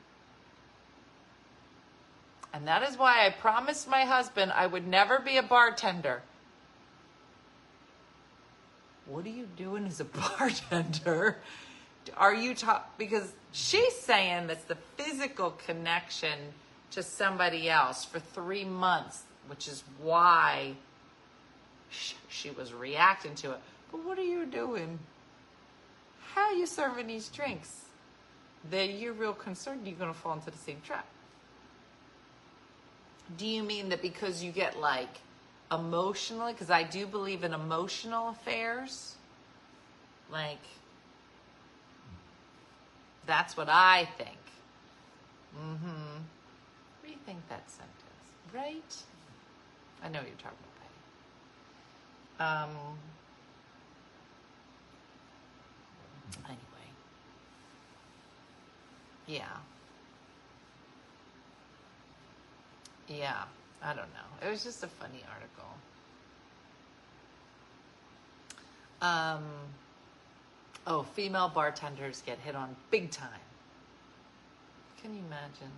And 2.53 2.67
that 2.67 2.83
is 2.83 2.97
why 2.97 3.25
I 3.25 3.29
promised 3.29 3.87
my 3.89 4.05
husband 4.05 4.51
I 4.51 4.65
would 4.65 4.87
never 4.87 5.19
be 5.19 5.37
a 5.37 5.43
bartender. 5.43 6.21
What 9.05 9.25
are 9.25 9.29
you 9.29 9.47
doing 9.55 9.85
as 9.85 9.99
a 9.99 10.05
bartender? 10.39 11.37
Are 12.17 12.33
you 12.33 12.55
talk 12.55 12.97
because 12.97 13.31
she's 13.51 13.95
saying 13.95 14.47
that's 14.47 14.63
the 14.65 14.77
physical 14.97 15.51
connection 15.51 16.37
to 16.91 17.03
somebody 17.03 17.69
else 17.69 18.05
for 18.05 18.19
three 18.19 18.65
months, 18.65 19.23
which 19.47 19.67
is 19.67 19.83
why 20.01 20.73
she 21.89 22.51
was 22.51 22.73
reacting 22.73 23.35
to 23.35 23.51
it. 23.51 23.59
But 23.91 24.05
what 24.05 24.17
are 24.17 24.23
you 24.23 24.45
doing? 24.45 24.99
How 26.33 26.41
are 26.41 26.53
you 26.53 26.65
serving 26.65 27.07
these 27.07 27.29
drinks? 27.29 27.85
That 28.69 28.91
you're 28.91 29.13
real 29.13 29.33
concerned 29.33 29.81
you're 29.85 29.95
going 29.95 30.13
to 30.13 30.19
fall 30.19 30.33
into 30.33 30.51
the 30.51 30.57
same 30.57 30.81
trap. 30.85 31.07
Do 33.37 33.45
you 33.45 33.63
mean 33.63 33.89
that 33.89 34.01
because 34.01 34.43
you 34.43 34.51
get 34.51 34.79
like 34.79 35.19
emotionally, 35.71 36.53
because 36.53 36.69
I 36.69 36.83
do 36.83 37.05
believe 37.05 37.43
in 37.43 37.53
emotional 37.53 38.29
affairs, 38.29 39.15
like 40.31 40.57
that's 43.25 43.55
what 43.55 43.69
I 43.69 44.07
think. 44.17 44.37
Mm-hmm. 45.55 46.08
Rethink 47.29 47.37
that 47.49 47.69
sentence, 47.69 47.93
right? 48.53 48.95
I 50.03 50.09
know 50.09 50.21
you're 50.21 50.37
talking 50.37 50.57
about. 52.37 52.63
Um. 52.63 52.75
Anyway. 56.45 56.59
Yeah. 59.27 59.43
Yeah. 63.07 63.43
I 63.81 63.93
don't 63.93 63.97
know. 64.13 64.47
It 64.47 64.49
was 64.49 64.63
just 64.63 64.83
a 64.83 64.87
funny 64.87 65.23
article. 65.33 65.65
Um, 69.01 69.43
oh, 70.85 71.03
female 71.03 71.49
bartenders 71.53 72.21
get 72.25 72.39
hit 72.39 72.55
on 72.55 72.75
big 72.91 73.11
time. 73.11 73.29
Can 75.01 75.13
you 75.13 75.21
imagine? 75.27 75.71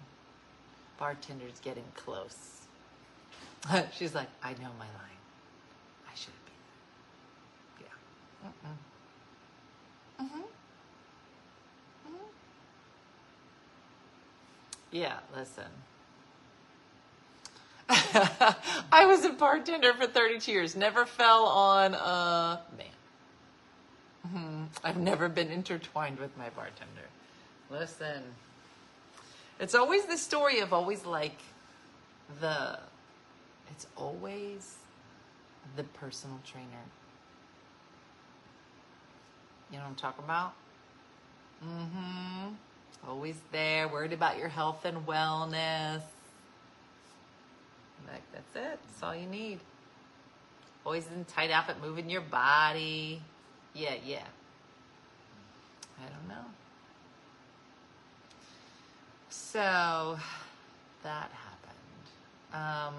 Bartenders 1.02 1.60
getting 1.64 1.84
close. 1.96 2.62
She's 3.92 4.14
like, 4.14 4.28
I 4.44 4.52
know 4.52 4.70
my 4.78 4.86
line. 4.86 5.18
I 6.08 6.14
should 6.14 6.32
have 6.32 6.46
been 6.46 6.62
there. 7.80 7.98
Yeah. 8.46 8.70
Mm-mm. 8.70 8.78
Mm-hmm. 10.28 10.46
Mm-hmm. 12.08 12.28
Yeah, 14.92 15.18
listen. 15.36 15.66
I 18.92 19.08
was 19.08 19.26
a 19.26 19.34
bartender 19.34 19.94
for 19.94 20.06
32 20.06 20.52
years. 20.52 20.76
Never 20.76 21.08
fell 21.08 21.46
on 21.46 21.96
a 21.96 22.62
man. 22.78 22.88
Mm-hmm. 24.28 24.66
I've 24.84 24.98
never 24.98 25.30
been 25.30 25.50
intertwined 25.50 26.20
with 26.20 26.38
my 26.38 26.50
bartender. 26.50 27.08
Listen, 27.72 28.22
it's 29.62 29.76
always 29.76 30.06
the 30.06 30.18
story 30.18 30.60
of 30.60 30.74
always 30.74 31.06
like 31.06 31.38
the, 32.42 32.80
it's 33.70 33.86
always 33.96 34.76
the 35.76 35.84
personal 35.84 36.40
trainer. 36.44 36.66
You 39.70 39.78
know 39.78 39.84
what 39.84 39.90
I'm 39.92 39.96
talking 39.96 40.26
about? 40.26 40.54
Mm-hmm. 41.64 42.50
Always 43.08 43.36
there, 43.52 43.88
worried 43.88 44.14
about 44.14 44.38
your 44.40 44.50
health 44.50 44.84
and 44.84 45.06
wellness. 45.06 46.02
Like, 48.12 48.24
that's 48.34 48.56
it. 48.56 48.80
That's 48.84 49.04
all 49.04 49.16
you 49.16 49.28
need. 49.28 49.60
Always 50.86 51.06
in 51.16 51.24
tight 51.26 51.52
outfit, 51.52 51.76
moving 51.82 52.10
your 52.10 52.22
body. 52.22 53.22
Yeah, 53.76 53.94
yeah. 54.04 54.26
I 56.00 56.10
don't 56.10 56.28
know. 56.28 56.46
So 59.52 60.18
that 61.04 61.30
happened. 61.34 62.54
Um, 62.54 62.96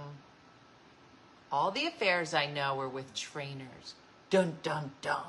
all 1.50 1.70
the 1.70 1.86
affairs 1.86 2.34
I 2.34 2.44
know 2.44 2.74
were 2.74 2.90
with 2.90 3.14
trainers. 3.14 3.94
Dun 4.28 4.58
dun 4.62 4.90
dun. 5.00 5.22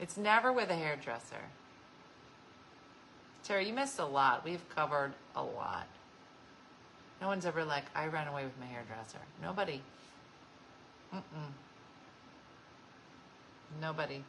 It's 0.00 0.16
never 0.16 0.52
with 0.52 0.70
a 0.70 0.74
hairdresser. 0.74 1.36
Terry, 3.44 3.68
you 3.68 3.72
missed 3.72 4.00
a 4.00 4.04
lot. 4.04 4.44
We've 4.44 4.68
covered 4.74 5.12
a 5.36 5.42
lot. 5.42 5.86
No 7.20 7.28
one's 7.28 7.46
ever 7.46 7.64
like, 7.64 7.84
I 7.94 8.06
ran 8.06 8.26
away 8.26 8.42
with 8.44 8.58
my 8.58 8.66
hairdresser. 8.66 9.18
Nobody. 9.40 9.82
Mm-mm. 11.14 11.52
Nobody. 13.80 14.24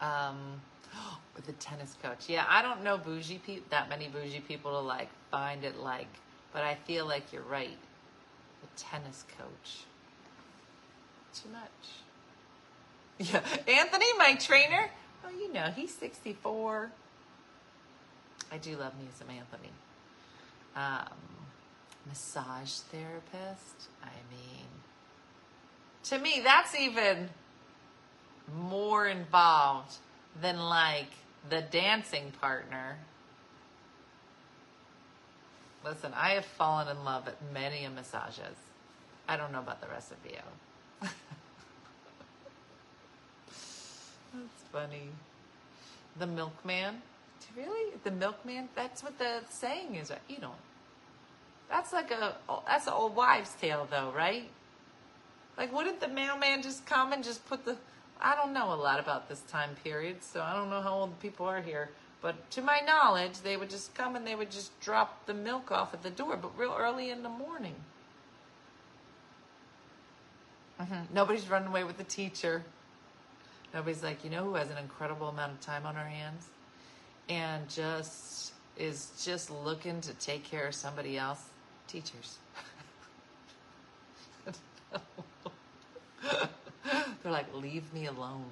Um, 0.00 0.60
with 1.34 1.46
the 1.46 1.52
tennis 1.52 1.96
coach. 2.02 2.28
Yeah, 2.28 2.44
I 2.48 2.62
don't 2.62 2.82
know 2.82 2.98
bougie 2.98 3.40
pe- 3.44 3.60
that 3.70 3.88
many 3.88 4.08
bougie 4.08 4.40
people 4.40 4.72
to 4.72 4.78
like 4.80 5.08
find 5.30 5.64
it 5.64 5.78
like, 5.78 6.08
but 6.52 6.62
I 6.62 6.74
feel 6.74 7.06
like 7.06 7.32
you're 7.32 7.42
right. 7.42 7.76
The 8.62 8.68
tennis 8.82 9.24
coach. 9.38 9.84
Too 11.34 11.50
much. 11.50 11.70
Yeah, 13.32 13.40
Anthony, 13.66 14.06
my 14.16 14.36
trainer. 14.36 14.88
Oh, 15.26 15.30
you 15.30 15.52
know, 15.52 15.72
he's 15.74 15.92
64. 15.92 16.88
I 18.52 18.58
do 18.58 18.76
love 18.76 18.96
me 18.96 19.06
some 19.18 19.28
Anthony. 19.28 19.70
Um, 20.76 21.18
massage 22.06 22.70
therapist. 22.92 23.88
I 24.04 24.10
mean, 24.30 24.66
to 26.04 26.18
me, 26.20 26.40
that's 26.44 26.76
even 26.76 27.28
more 28.56 29.06
involved 29.06 29.96
than 30.40 30.58
like 30.58 31.10
the 31.48 31.60
dancing 31.62 32.32
partner. 32.40 32.98
Listen, 35.84 36.12
I 36.14 36.30
have 36.30 36.44
fallen 36.44 36.88
in 36.88 37.04
love 37.04 37.28
at 37.28 37.36
many 37.52 37.84
a 37.84 37.90
massages. 37.90 38.56
I 39.28 39.36
don't 39.36 39.52
know 39.52 39.60
about 39.60 39.80
the 39.80 39.88
rest 39.88 40.12
of 40.12 40.18
you. 40.24 40.38
That's 44.34 44.62
funny. 44.72 45.08
The 46.18 46.26
milkman. 46.26 47.02
Really? 47.56 47.94
The 48.04 48.10
milkman? 48.10 48.68
That's 48.74 49.02
what 49.02 49.18
the 49.18 49.40
saying 49.48 49.94
is. 49.94 50.12
You 50.28 50.40
know, 50.40 50.52
that's 51.68 51.92
like 51.92 52.10
a 52.10 52.36
that's 52.66 52.86
an 52.86 52.92
old 52.92 53.14
wives' 53.16 53.54
tale, 53.60 53.86
though, 53.90 54.12
right? 54.16 54.48
Like, 55.56 55.72
wouldn't 55.72 56.00
the 56.00 56.08
mailman 56.08 56.62
just 56.62 56.86
come 56.86 57.12
and 57.12 57.22
just 57.24 57.46
put 57.48 57.64
the? 57.64 57.76
I 58.20 58.34
don't 58.34 58.52
know 58.52 58.72
a 58.72 58.74
lot 58.74 59.00
about 59.00 59.28
this 59.28 59.40
time 59.42 59.70
period, 59.84 60.22
so 60.22 60.42
I 60.42 60.54
don't 60.54 60.70
know 60.70 60.80
how 60.80 60.94
old 60.94 61.20
people 61.20 61.46
are 61.46 61.60
here. 61.60 61.90
But 62.20 62.50
to 62.52 62.62
my 62.62 62.80
knowledge, 62.80 63.42
they 63.42 63.56
would 63.56 63.70
just 63.70 63.94
come 63.94 64.16
and 64.16 64.26
they 64.26 64.34
would 64.34 64.50
just 64.50 64.78
drop 64.80 65.26
the 65.26 65.34
milk 65.34 65.70
off 65.70 65.94
at 65.94 66.02
the 66.02 66.10
door, 66.10 66.36
but 66.36 66.56
real 66.58 66.74
early 66.76 67.10
in 67.10 67.22
the 67.22 67.28
morning. 67.28 67.76
Mm-hmm. 70.80 71.14
Nobody's 71.14 71.48
running 71.48 71.68
away 71.68 71.84
with 71.84 71.96
the 71.96 72.04
teacher. 72.04 72.64
Nobody's 73.72 74.02
like, 74.02 74.24
you 74.24 74.30
know 74.30 74.44
who 74.44 74.54
has 74.54 74.70
an 74.70 74.78
incredible 74.78 75.28
amount 75.28 75.52
of 75.52 75.60
time 75.60 75.86
on 75.86 75.96
our 75.96 76.06
hands? 76.06 76.48
and 77.28 77.68
just 77.68 78.52
is 78.76 79.10
just 79.22 79.50
looking 79.50 80.00
to 80.00 80.14
take 80.14 80.44
care 80.44 80.68
of 80.68 80.74
somebody 80.74 81.18
else, 81.18 81.42
teachers. 81.86 82.38
They're 87.22 87.32
like, 87.32 87.52
leave 87.54 87.92
me 87.92 88.06
alone. 88.06 88.44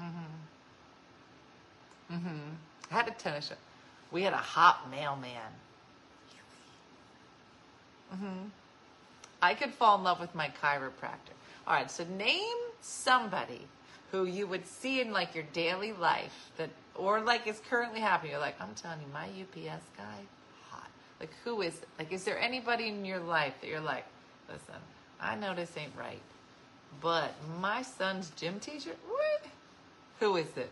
Mm-hmm. 0.00 0.34
Mm-hmm. 2.14 2.38
I 2.90 2.94
had 2.94 3.08
a 3.08 3.12
tennis 3.12 3.48
show. 3.48 3.54
We 4.12 4.22
had 4.22 4.32
a 4.32 4.36
hot 4.36 4.90
mailman. 4.90 5.52
Mhm. 8.14 8.50
I 9.42 9.54
could 9.54 9.74
fall 9.74 9.98
in 9.98 10.04
love 10.04 10.20
with 10.20 10.34
my 10.34 10.50
chiropractor. 10.62 11.34
All 11.66 11.74
right, 11.74 11.90
so 11.90 12.04
name 12.16 12.56
somebody 12.80 13.66
who 14.12 14.24
you 14.24 14.46
would 14.46 14.66
see 14.66 15.00
in 15.00 15.12
like 15.12 15.34
your 15.34 15.44
daily 15.52 15.92
life 15.92 16.50
that, 16.56 16.70
or 16.94 17.20
like 17.20 17.46
is 17.46 17.60
currently 17.68 18.00
happening. 18.00 18.32
You're 18.32 18.40
like, 18.40 18.60
I'm 18.60 18.74
telling 18.74 19.00
you, 19.00 19.06
my 19.12 19.26
UPS 19.26 19.84
guy. 19.96 20.20
Like, 21.20 21.30
who 21.44 21.62
is? 21.62 21.80
Like, 21.98 22.12
is 22.12 22.24
there 22.24 22.38
anybody 22.38 22.88
in 22.88 23.04
your 23.04 23.20
life 23.20 23.54
that 23.60 23.68
you're 23.68 23.80
like, 23.80 24.04
listen, 24.48 24.74
I 25.20 25.36
know 25.36 25.54
this 25.54 25.76
ain't 25.76 25.92
right, 25.98 26.20
but 27.00 27.34
my 27.60 27.82
son's 27.82 28.30
gym 28.36 28.60
teacher, 28.60 28.92
what? 29.08 29.44
Who 30.20 30.36
is 30.36 30.56
it? 30.56 30.70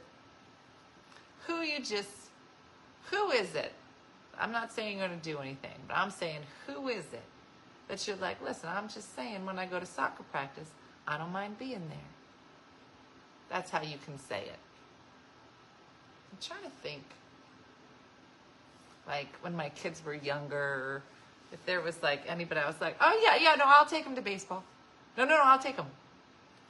Who 1.47 1.61
you 1.63 1.81
just, 1.81 2.11
who 3.11 3.31
is 3.31 3.55
it? 3.55 3.73
I'm 4.39 4.53
not 4.53 4.73
saying 4.73 4.99
you're 4.99 5.07
going 5.07 5.19
to 5.19 5.25
do 5.25 5.39
anything, 5.39 5.79
but 5.87 5.97
I'm 5.97 6.11
saying, 6.11 6.41
who 6.67 6.89
is 6.89 7.05
it 7.13 7.23
that 7.89 8.07
you're 8.07 8.17
like, 8.17 8.43
listen, 8.43 8.69
I'm 8.73 8.89
just 8.89 9.15
saying 9.15 9.45
when 9.45 9.59
I 9.59 9.67
go 9.67 9.79
to 9.79 9.87
soccer 9.87 10.23
practice, 10.25 10.69
I 11.07 11.19
don't 11.19 11.33
mind 11.33 11.59
being 11.59 11.89
there. 11.89 12.11
That's 13.51 13.71
how 13.71 13.83
you 13.83 13.99
can 14.05 14.19
say 14.19 14.43
it. 14.43 14.59
I'm 16.31 16.39
trying 16.41 16.63
to 16.63 16.71
think. 16.83 17.03
Like 19.07 19.29
when 19.41 19.57
my 19.57 19.69
kids 19.71 20.03
were 20.05 20.15
younger, 20.15 21.03
if 21.53 21.65
there 21.67 21.81
was 21.81 22.03
like 22.03 22.23
anybody, 22.27 22.61
I 22.61 22.67
was 22.67 22.81
like, 22.81 22.97
oh 23.01 23.21
yeah, 23.23 23.43
yeah, 23.43 23.55
no, 23.57 23.65
I'll 23.67 23.87
take 23.87 24.05
them 24.05 24.15
to 24.15 24.23
baseball. 24.23 24.65
No, 25.17 25.25
no, 25.25 25.37
no, 25.37 25.43
I'll 25.43 25.59
take 25.59 25.77
them. 25.77 25.87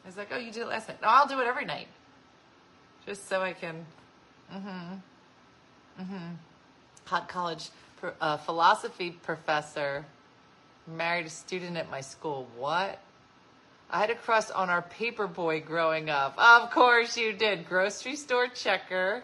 I 0.05 0.09
was 0.09 0.17
like, 0.17 0.29
oh, 0.33 0.39
you 0.39 0.51
did 0.51 0.63
it 0.63 0.69
last 0.69 0.89
night. 0.89 1.01
No, 1.01 1.09
I'll 1.09 1.29
do 1.29 1.41
it 1.41 1.47
every 1.47 1.65
night. 1.65 1.87
Just 3.07 3.29
so 3.29 3.41
I 3.41 3.53
can, 3.53 3.85
mm-hmm, 4.53 4.95
mm-hmm. 6.03 6.35
Hot 7.07 7.29
college 7.29 7.69
uh, 8.21 8.37
philosophy 8.39 9.11
professor 9.11 10.05
married 10.87 11.27
a 11.27 11.31
student 11.31 11.77
at 11.77 11.91
my 11.91 12.01
school. 12.01 12.49
What? 12.57 12.99
I 13.91 13.99
had 14.01 14.11
a 14.11 14.15
crush 14.15 14.51
on 14.51 14.71
our 14.71 14.83
paper 14.83 15.27
boy 15.27 15.61
growing 15.61 16.09
up. 16.09 16.35
Of 16.39 16.71
course 16.71 17.17
you 17.17 17.33
did. 17.33 17.69
Grocery 17.69 18.17
store 18.17 18.47
checker. 18.47 19.23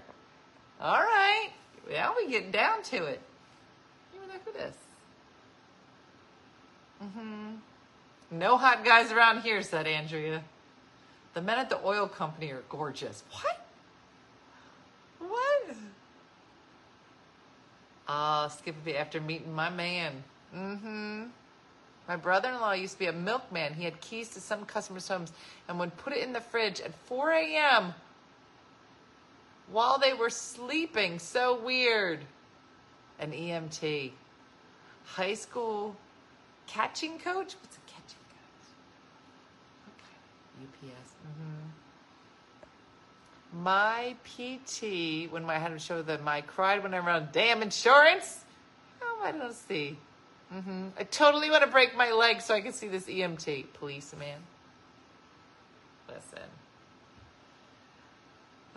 All 0.80 1.00
right. 1.00 1.48
Now 1.90 2.14
we 2.16 2.30
get 2.30 2.52
down 2.52 2.82
to 2.84 3.04
it. 3.04 3.20
Even 4.14 4.28
look 4.28 4.46
at 4.46 4.54
this. 4.54 4.76
Mm-hmm. 7.02 7.54
No 8.30 8.56
hot 8.56 8.84
guys 8.84 9.12
around 9.12 9.42
here, 9.42 9.62
said 9.62 9.86
Andrea. 9.86 10.42
The 11.34 11.40
men 11.40 11.58
at 11.58 11.70
the 11.70 11.78
oil 11.84 12.08
company 12.08 12.50
are 12.50 12.62
gorgeous. 12.68 13.22
What? 13.30 13.66
What? 15.18 15.76
Ah, 18.06 18.44
uh, 18.44 18.48
skip 18.48 18.74
a 18.76 18.84
bit 18.84 18.96
after 18.96 19.20
meeting 19.20 19.54
my 19.54 19.70
man. 19.70 20.24
Mm-hmm. 20.54 21.24
My 22.08 22.16
brother-in-law 22.16 22.72
used 22.72 22.94
to 22.94 22.98
be 22.98 23.06
a 23.06 23.12
milkman. 23.12 23.74
He 23.74 23.84
had 23.84 24.00
keys 24.00 24.30
to 24.30 24.40
some 24.40 24.64
customers' 24.64 25.06
homes 25.06 25.32
and 25.68 25.78
would 25.78 25.94
put 25.98 26.14
it 26.14 26.22
in 26.22 26.32
the 26.32 26.40
fridge 26.40 26.80
at 26.80 26.94
4 27.06 27.32
a.m. 27.32 27.94
while 29.70 29.98
they 29.98 30.14
were 30.14 30.30
sleeping. 30.30 31.18
So 31.18 31.58
weird. 31.60 32.20
An 33.18 33.32
EMT. 33.32 34.12
High 35.04 35.34
school 35.34 35.96
catching 36.66 37.18
coach? 37.18 37.54
What's 37.60 37.76
a 37.76 37.80
catching 37.86 38.24
coach? 38.30 38.68
Okay. 39.96 40.16
UPS. 40.64 41.14
Mm-hmm. 41.26 41.68
My 43.62 44.14
PT, 44.24 45.32
when 45.32 45.48
I 45.48 45.58
had 45.58 45.72
to 45.72 45.78
show 45.78 46.02
them, 46.02 46.28
I 46.28 46.42
cried 46.42 46.82
when 46.82 46.92
I 46.94 46.98
ran, 46.98 47.28
damn 47.32 47.62
insurance. 47.62 48.44
Oh, 49.02 49.20
I 49.24 49.32
don't 49.32 49.54
see. 49.54 49.96
Mm-hmm. 50.54 50.88
I 50.98 51.02
totally 51.04 51.50
want 51.50 51.62
to 51.64 51.70
break 51.70 51.96
my 51.96 52.12
leg 52.12 52.40
so 52.40 52.54
I 52.54 52.60
can 52.60 52.72
see 52.72 52.88
this 52.88 53.06
EMT 53.06 53.72
policeman. 53.74 54.38
Listen. 56.08 56.47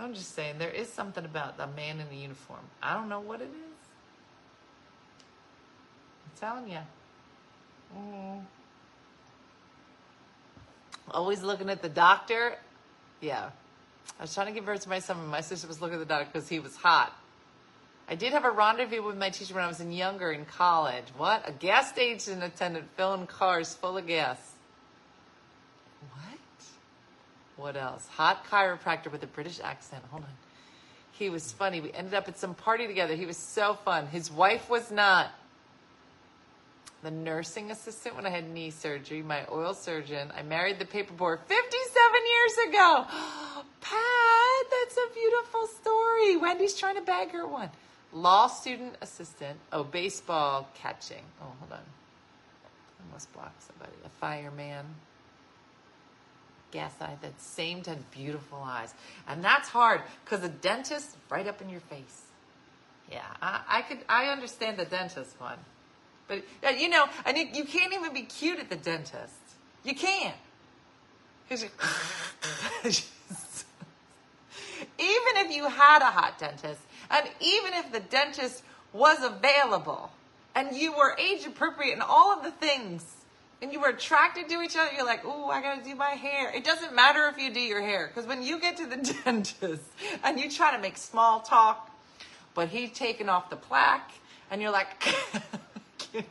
I'm 0.01 0.13
just 0.13 0.33
saying, 0.33 0.57
there 0.57 0.69
is 0.69 0.89
something 0.89 1.23
about 1.25 1.57
the 1.57 1.67
man 1.67 1.99
in 1.99 2.09
the 2.09 2.15
uniform. 2.15 2.61
I 2.81 2.93
don't 2.93 3.07
know 3.07 3.19
what 3.19 3.39
it 3.41 3.45
is. 3.45 3.77
I'm 6.25 6.39
telling 6.39 6.71
you. 6.71 6.79
Mm. 7.95 8.41
Always 11.11 11.43
looking 11.43 11.69
at 11.69 11.81
the 11.81 11.89
doctor. 11.89 12.55
Yeah. 13.19 13.49
I 14.19 14.23
was 14.23 14.33
trying 14.33 14.53
to 14.53 14.61
birth 14.61 14.81
to 14.81 14.89
my 14.89 14.99
son, 14.99 15.27
my 15.27 15.41
sister 15.41 15.67
was 15.67 15.81
looking 15.81 15.95
at 15.95 15.99
the 15.99 16.05
doctor 16.05 16.29
because 16.31 16.49
he 16.49 16.59
was 16.59 16.75
hot. 16.75 17.15
I 18.07 18.15
did 18.15 18.33
have 18.33 18.43
a 18.43 18.51
rendezvous 18.51 19.01
with 19.01 19.17
my 19.17 19.29
teacher 19.29 19.53
when 19.53 19.63
I 19.63 19.67
was 19.67 19.79
in 19.79 19.91
younger 19.91 20.31
in 20.31 20.45
college. 20.45 21.05
What? 21.15 21.47
A 21.47 21.51
gas 21.51 21.89
station 21.89 22.41
attendant 22.41 22.89
filling 22.97 23.27
cars 23.27 23.73
full 23.73 23.97
of 23.97 24.07
gas. 24.07 24.37
What? 26.11 26.39
What 27.62 27.78
else? 27.78 28.07
Hot 28.16 28.43
chiropractor 28.49 29.12
with 29.12 29.22
a 29.22 29.28
British 29.28 29.59
accent. 29.64 30.03
Hold 30.09 30.24
on. 30.24 30.30
He 31.12 31.30
was 31.30 31.51
funny. 31.51 31.80
We 31.80 31.93
ended 31.93 32.16
up 32.16 32.28
at 32.28 32.39
some 32.39 32.55
party 32.55 32.88
together. 32.88 33.14
He 33.14 33.28
was 33.28 33.38
so 33.38 33.76
fun. 33.76 34.07
His 34.07 34.32
wife 34.32 34.68
was 34.68 34.89
not. 34.89 35.30
The 37.03 37.12
nursing 37.12 37.70
assistant 37.70 38.16
when 38.16 38.26
I 38.26 38.32
had 38.32 38.49
knee 38.49 38.72
surgery, 38.72 39.22
my 39.22 39.45
oil 39.51 39.76
surgeon. 39.76 40.32
I 40.36 40.41
married 40.41 40.80
the 40.80 40.86
paper 40.86 41.14
boy 41.14 41.36
57 41.36 41.51
years 41.51 42.70
ago. 42.70 43.05
Pat, 43.82 44.66
that's 44.72 44.97
a 44.97 45.14
beautiful 45.14 45.68
story. 45.68 46.38
Wendy's 46.38 46.76
trying 46.76 46.95
to 46.95 47.01
bag 47.01 47.32
her 47.32 47.45
one. 47.45 47.70
Law 48.12 48.47
student 48.47 48.95
assistant. 49.01 49.59
Oh, 49.72 49.84
baseball 49.84 50.68
catching. 50.74 51.24
Oh, 51.39 51.53
hold 51.59 51.74
on. 51.74 51.78
I 51.78 53.05
almost 53.05 53.32
blocked 53.34 53.62
somebody. 53.62 53.93
A 54.03 54.09
fireman. 54.20 54.86
Gas 56.72 56.93
eye. 57.01 57.17
That 57.22 57.39
same 57.39 57.84
had 57.84 58.09
beautiful 58.11 58.59
eyes. 58.63 58.93
And 59.28 59.43
that's 59.43 59.69
hard 59.69 60.01
because 60.24 60.41
the 60.41 60.49
dentist 60.49 61.15
right 61.30 61.47
up 61.47 61.61
in 61.61 61.69
your 61.69 61.82
face. 61.82 62.22
Yeah, 63.11 63.22
I, 63.41 63.61
I 63.67 63.82
could. 63.82 63.99
I 64.07 64.28
understand 64.28 64.78
the 64.78 64.86
dentist 64.86 65.39
one, 65.39 65.57
but 66.28 66.43
you 66.80 66.88
know, 66.88 67.05
and 67.26 67.38
you, 67.38 67.47
you 67.53 67.65
can't 67.65 67.93
even 67.93 68.13
be 68.13 68.22
cute 68.22 68.59
at 68.59 68.69
the 68.69 68.78
dentist. 68.78 69.34
You 69.84 69.95
can't. 69.95 70.36
even 71.51 71.67
if 74.97 75.51
you 75.53 75.67
had 75.67 76.01
a 76.01 76.05
hot 76.05 76.39
dentist, 76.39 76.80
and 77.09 77.28
even 77.41 77.74
if 77.74 77.91
the 77.91 77.99
dentist 77.99 78.63
was 78.93 79.22
available 79.22 80.11
and 80.55 80.76
you 80.76 80.93
were 80.93 81.17
age 81.19 81.45
appropriate 81.45 81.93
and 81.93 82.01
all 82.01 82.38
of 82.38 82.43
the 82.43 82.51
things, 82.51 83.03
and 83.62 83.72
you 83.72 83.80
were 83.80 83.89
attracted 83.89 84.49
to 84.49 84.62
each 84.62 84.76
other, 84.76 84.89
you're 84.95 85.05
like, 85.05 85.22
oh, 85.24 85.49
I 85.49 85.62
gotta 85.62 85.84
do 85.84 85.93
my 85.95 86.12
hair. 86.12 86.51
It 86.53 86.64
doesn't 86.64 86.95
matter 86.95 87.28
if 87.28 87.38
you 87.38 87.53
do 87.53 87.59
your 87.59 87.82
hair, 87.82 88.07
because 88.07 88.28
when 88.28 88.41
you 88.41 88.59
get 88.59 88.78
to 88.78 88.88
the 88.88 88.97
dentist 89.24 89.84
and 90.24 90.39
you 90.39 90.49
try 90.49 90.76
to 90.76 90.82
make 90.82 90.97
small 90.97 91.41
talk, 91.41 91.89
but 92.53 92.70
he's 92.70 92.91
taking 92.91 93.30
off 93.30 93.49
the 93.49 93.55
plaque, 93.55 94.12
and 94.49 94.62
you're 94.62 94.72
like, 94.72 94.88
and 96.14 96.26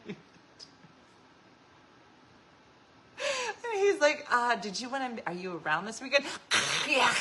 he's 3.74 4.00
like, 4.00 4.26
uh, 4.30 4.56
did 4.56 4.80
you 4.80 4.88
want 4.88 5.16
to, 5.16 5.26
are 5.26 5.32
you 5.32 5.60
around 5.64 5.86
this 5.86 6.02
weekend? 6.02 6.24
yeah. 6.88 7.14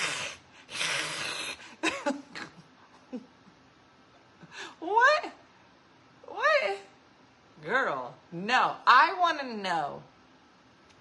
What? 4.79 5.31
What? 5.31 5.38
Girl, 7.65 8.13
no. 8.31 8.75
I 8.87 9.15
want 9.19 9.39
to 9.41 9.57
know 9.57 10.01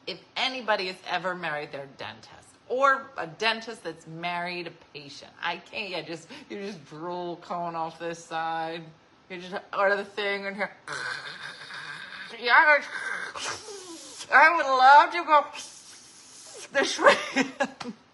if 0.06 0.18
anybody 0.36 0.88
has 0.88 0.96
ever 1.08 1.34
married 1.34 1.70
their 1.72 1.86
dentist 1.98 2.48
or 2.68 3.06
a 3.16 3.26
dentist 3.26 3.84
that's 3.84 4.06
married 4.06 4.66
a 4.66 4.72
patient. 4.92 5.30
I 5.42 5.56
can't. 5.56 5.90
Yeah, 5.90 6.02
just 6.02 6.28
you 6.50 6.60
just 6.60 6.84
drool 6.86 7.36
coming 7.36 7.76
off 7.76 7.98
this 7.98 8.22
side. 8.24 8.82
You 9.30 9.40
just 9.40 9.54
or 9.76 9.96
the 9.96 10.04
thing 10.04 10.46
in 10.46 10.54
here. 10.54 10.70
Yeah, 12.40 12.80
I 14.32 14.56
would 14.56 14.66
love 14.66 15.12
to 15.12 15.24
go 15.24 15.44
this 16.72 17.00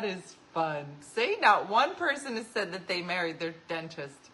That 0.00 0.08
is 0.08 0.36
fun. 0.54 0.86
See, 1.00 1.36
not 1.42 1.68
one 1.68 1.94
person 1.94 2.36
has 2.36 2.46
said 2.46 2.72
that 2.72 2.88
they 2.88 3.02
married 3.02 3.38
their 3.38 3.54
dentist. 3.68 4.30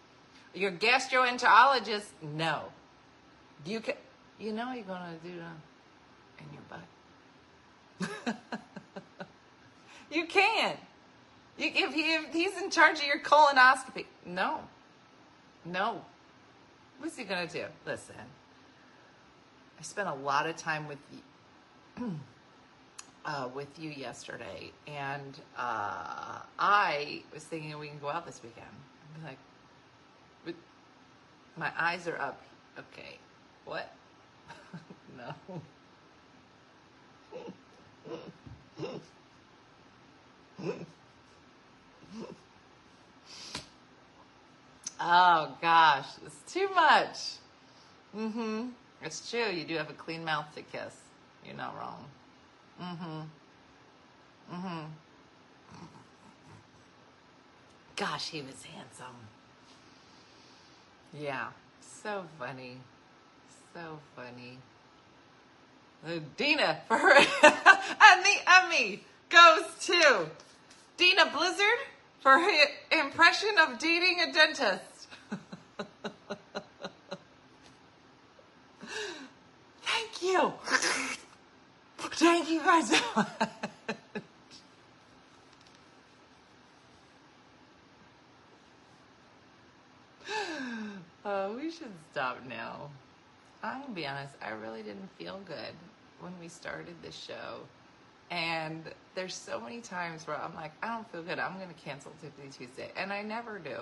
Your 0.53 0.71
gastroenterologist, 0.71 2.05
no. 2.21 2.63
You 3.65 3.81
can, 3.81 3.95
you 4.39 4.53
know 4.53 4.71
you're 4.71 4.85
gonna 4.85 5.17
do 5.21 5.33
that 5.39 6.39
in 6.39 6.53
your 6.53 6.63
butt. 8.29 8.37
You 10.09 10.25
can't. 10.25 10.79
You, 11.57 11.69
if, 11.73 11.93
he, 11.93 12.13
if 12.13 12.33
he's 12.33 12.57
in 12.61 12.69
charge 12.69 12.99
of 12.99 13.05
your 13.05 13.19
colonoscopy, 13.19 14.05
no. 14.25 14.61
No. 15.65 16.01
What's 16.99 17.17
he 17.17 17.25
to 17.25 17.45
do? 17.45 17.65
Listen, 17.85 18.15
I 19.77 19.83
spent 19.83 20.07
a 20.07 20.13
lot 20.13 20.47
of 20.47 20.55
time 20.55 20.87
with 20.87 20.97
you, 21.11 22.15
uh, 23.27 23.49
with 23.53 23.67
you 23.77 23.89
yesterday, 23.89 24.71
and 24.87 25.37
uh, 25.57 26.39
I 26.57 27.21
was 27.33 27.43
thinking 27.43 27.77
we 27.77 27.89
can 27.89 27.99
go 27.99 28.07
out 28.07 28.25
this 28.25 28.41
weekend. 28.41 28.65
I'm 29.15 29.23
like, 29.25 29.37
my 31.57 31.71
eyes 31.77 32.07
are 32.07 32.17
up. 32.17 32.41
Okay, 32.79 33.17
what? 33.65 33.93
no. 35.17 35.33
Oh 44.99 45.55
gosh, 45.61 46.07
it's 46.25 46.53
too 46.53 46.69
much. 46.73 47.17
Mm-hmm. 48.15 48.69
It's 49.03 49.29
true. 49.29 49.45
You 49.51 49.65
do 49.65 49.75
have 49.75 49.89
a 49.89 49.93
clean 49.93 50.23
mouth 50.23 50.47
to 50.55 50.61
kiss. 50.61 50.95
You're 51.45 51.55
not 51.55 51.77
wrong. 51.77 52.05
Mm-hmm. 52.81 53.21
Mm-hmm. 54.53 54.85
Gosh, 57.95 58.29
he 58.29 58.41
was 58.41 58.63
handsome. 58.63 59.15
Yeah. 61.13 61.47
So 61.81 62.23
funny. 62.39 62.77
So 63.73 63.99
funny. 64.15 64.59
Dina 66.37 66.81
for 66.87 66.95
and 67.15 68.23
the 68.23 68.35
Emmy 68.47 69.03
goes 69.29 69.65
to 69.81 70.29
Dina 70.95 71.31
Blizzard 71.35 71.79
for 72.19 72.31
her 72.39 72.65
impression 72.91 73.49
of 73.59 73.79
dating 73.79 74.19
a 74.21 74.31
dentist. 74.31 75.07
Thank 79.81 80.21
you. 80.21 80.53
Oh, 91.25 91.55
we 91.57 91.69
should 91.71 91.91
stop 92.11 92.39
now. 92.47 92.89
I'm 93.63 93.81
gonna 93.81 93.93
be 93.93 94.07
honest, 94.07 94.33
I 94.41 94.51
really 94.51 94.81
didn't 94.81 95.09
feel 95.17 95.39
good 95.45 95.73
when 96.19 96.31
we 96.39 96.47
started 96.47 96.95
this 97.03 97.15
show. 97.15 97.59
And 98.29 98.83
there's 99.15 99.33
so 99.33 99.59
many 99.59 99.81
times 99.81 100.27
where 100.27 100.37
I'm 100.37 100.53
like, 100.55 100.71
I 100.83 100.87
don't 100.87 101.09
feel 101.11 101.23
good. 101.23 101.39
I'm 101.39 101.55
going 101.55 101.69
to 101.69 101.75
cancel 101.75 102.11
Tiffany 102.21 102.49
Tuesday. 102.49 102.91
And 102.97 103.13
I 103.13 103.21
never 103.21 103.57
do. 103.57 103.77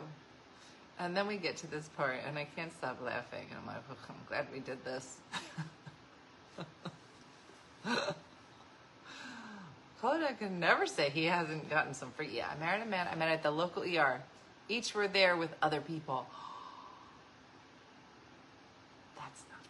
And 0.99 1.17
then 1.17 1.27
we 1.27 1.37
get 1.37 1.57
to 1.57 1.67
this 1.67 1.89
part 1.97 2.17
and 2.27 2.37
I 2.37 2.45
can't 2.55 2.71
stop 2.71 3.01
laughing. 3.03 3.47
And 3.49 3.59
I'm 3.59 3.65
like, 3.65 3.77
I'm 4.07 4.15
glad 4.27 4.47
we 4.53 4.59
did 4.59 4.83
this. 4.85 5.17
Koda 10.05 10.35
can 10.37 10.59
never 10.59 10.85
say 10.85 11.09
he 11.09 11.25
hasn't 11.25 11.67
gotten 11.67 11.95
some 11.95 12.11
free. 12.11 12.29
Yeah, 12.31 12.45
I 12.51 12.59
married 12.59 12.83
a 12.83 12.85
man. 12.85 13.07
I 13.11 13.15
met 13.15 13.29
at 13.29 13.41
the 13.41 13.49
local 13.49 13.81
ER. 13.81 14.21
Each 14.69 14.93
were 14.93 15.07
there 15.07 15.35
with 15.35 15.49
other 15.63 15.81
people. 15.81 16.27
That's 19.15 19.43
not 19.49 19.63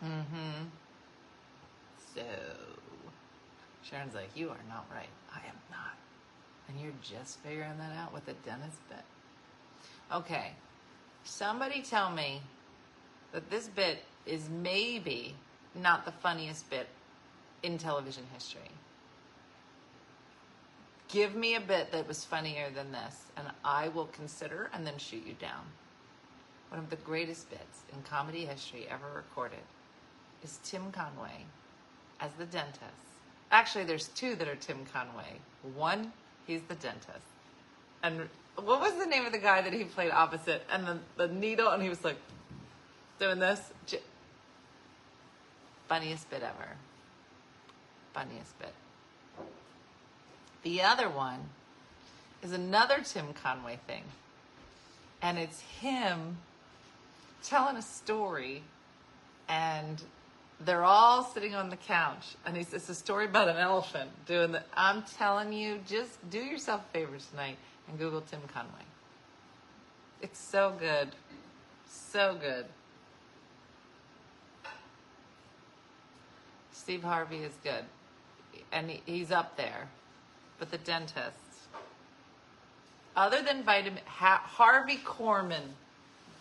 good. 0.00 0.08
Mm-hmm. 0.10 0.66
So, 2.14 2.22
Sharon's 3.82 4.14
like, 4.14 4.30
You 4.36 4.50
are 4.50 4.64
not 4.68 4.86
right. 4.94 5.08
I 5.32 5.38
am 5.48 5.56
not. 5.72 5.96
And 6.68 6.80
you're 6.80 6.92
just 7.02 7.40
figuring 7.40 7.78
that 7.78 7.96
out 7.96 8.14
with 8.14 8.26
the 8.26 8.34
dentist 8.46 8.78
bit. 8.88 9.02
Okay, 10.12 10.52
somebody 11.24 11.82
tell 11.82 12.12
me 12.12 12.42
that 13.32 13.50
this 13.50 13.66
bit 13.66 14.04
is 14.24 14.48
maybe 14.62 15.34
not 15.74 16.04
the 16.04 16.12
funniest 16.12 16.70
bit 16.70 16.86
in 17.64 17.78
television 17.78 18.24
history. 18.32 18.70
Give 21.08 21.34
me 21.34 21.54
a 21.54 21.60
bit 21.60 21.92
that 21.92 22.06
was 22.06 22.24
funnier 22.24 22.70
than 22.74 22.92
this, 22.92 23.24
and 23.36 23.46
I 23.64 23.88
will 23.88 24.06
consider 24.06 24.70
and 24.74 24.86
then 24.86 24.98
shoot 24.98 25.24
you 25.26 25.34
down. 25.34 25.64
One 26.70 26.80
of 26.80 26.90
the 26.90 26.96
greatest 26.96 27.50
bits 27.50 27.82
in 27.92 28.02
comedy 28.02 28.44
history 28.44 28.86
ever 28.90 29.06
recorded 29.14 29.62
is 30.42 30.58
Tim 30.64 30.90
Conway 30.92 31.46
as 32.20 32.32
the 32.32 32.46
dentist. 32.46 32.82
Actually, 33.50 33.84
there's 33.84 34.08
two 34.08 34.34
that 34.36 34.48
are 34.48 34.56
Tim 34.56 34.84
Conway. 34.92 35.38
One, 35.76 36.12
he's 36.46 36.62
the 36.62 36.74
dentist. 36.74 37.26
And 38.02 38.28
what 38.56 38.80
was 38.80 38.94
the 38.94 39.06
name 39.06 39.24
of 39.24 39.32
the 39.32 39.38
guy 39.38 39.62
that 39.62 39.72
he 39.72 39.84
played 39.84 40.10
opposite? 40.10 40.64
And 40.70 40.86
the, 40.86 40.98
the 41.16 41.28
needle, 41.32 41.68
and 41.68 41.82
he 41.82 41.88
was 41.88 42.02
like 42.04 42.18
doing 43.18 43.38
this. 43.38 43.60
Funniest 45.88 46.28
bit 46.30 46.42
ever. 46.42 46.70
Funniest 48.14 48.58
bit. 48.58 48.72
The 50.62 50.80
other 50.80 51.10
one 51.10 51.40
is 52.42 52.52
another 52.52 53.02
Tim 53.04 53.34
Conway 53.34 53.78
thing. 53.86 54.04
And 55.20 55.38
it's 55.38 55.60
him 55.60 56.38
telling 57.42 57.76
a 57.76 57.82
story 57.82 58.62
and 59.48 60.02
they're 60.60 60.84
all 60.84 61.24
sitting 61.24 61.54
on 61.54 61.70
the 61.70 61.76
couch, 61.76 62.36
and 62.46 62.56
it's, 62.56 62.72
it's 62.72 62.88
a 62.88 62.94
story 62.94 63.26
about 63.26 63.48
an 63.48 63.56
elephant 63.56 64.10
doing 64.26 64.52
the. 64.52 64.62
I'm 64.74 65.02
telling 65.18 65.52
you, 65.52 65.80
just 65.86 66.30
do 66.30 66.38
yourself 66.38 66.82
a 66.88 66.92
favor 66.92 67.16
tonight 67.30 67.56
and 67.88 67.98
Google 67.98 68.20
Tim 68.20 68.40
Conway. 68.52 68.84
It's 70.22 70.38
so 70.38 70.74
good, 70.78 71.08
so 71.88 72.36
good. 72.40 72.66
Steve 76.72 77.02
Harvey 77.02 77.38
is 77.38 77.52
good, 77.62 77.84
and 78.74 78.90
he, 78.90 79.00
he's 79.06 79.30
up 79.30 79.56
there, 79.56 79.88
but 80.58 80.70
the 80.70 80.78
dentist. 80.78 81.38
Other 83.16 83.40
than 83.42 83.62
vitamin, 83.62 84.00
ha, 84.04 84.42
Harvey 84.44 84.98
Korman, 84.98 85.62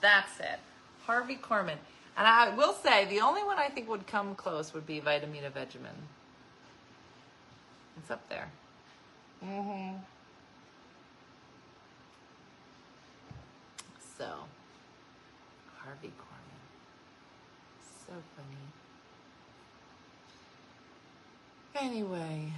that's 0.01 0.39
it. 0.39 0.59
Harvey 1.05 1.37
Korman. 1.37 1.77
And 2.17 2.27
I 2.27 2.49
will 2.55 2.73
say, 2.73 3.05
the 3.05 3.21
only 3.21 3.43
one 3.43 3.57
I 3.59 3.69
think 3.69 3.87
would 3.87 4.07
come 4.07 4.35
close 4.35 4.73
would 4.73 4.85
be 4.85 4.99
Vitameatavegamin. 4.99 5.97
It's 7.97 8.11
up 8.11 8.27
there. 8.29 8.49
Mm-hmm. 9.45 9.97
So, 14.17 14.25
Harvey 15.77 16.07
Korman. 16.07 16.59
So 18.07 18.13
funny. 18.35 18.72
Anyway, 21.79 22.51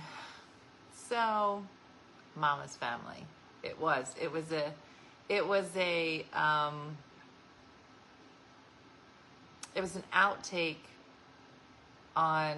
so 0.94 1.64
Mama's 2.36 2.76
Family. 2.76 3.26
It 3.64 3.80
was. 3.80 4.14
It 4.22 4.32
was 4.32 4.52
a. 4.52 4.72
It 5.30 5.48
was 5.48 5.66
a. 5.76 6.26
Um, 6.34 6.98
it 9.74 9.82
was 9.82 9.96
an 9.96 10.04
outtake 10.14 10.78
on 12.16 12.58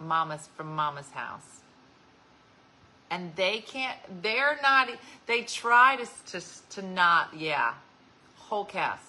Mama's 0.00 0.48
from 0.56 0.74
Mama's 0.74 1.10
house. 1.10 1.60
And 3.10 3.34
they 3.36 3.60
can't, 3.60 3.96
they're 4.22 4.58
not, 4.62 4.88
they 5.26 5.42
try 5.42 5.96
to, 5.96 6.40
to, 6.40 6.46
to 6.70 6.82
not, 6.82 7.30
yeah, 7.36 7.74
whole 8.36 8.64
cast. 8.64 9.02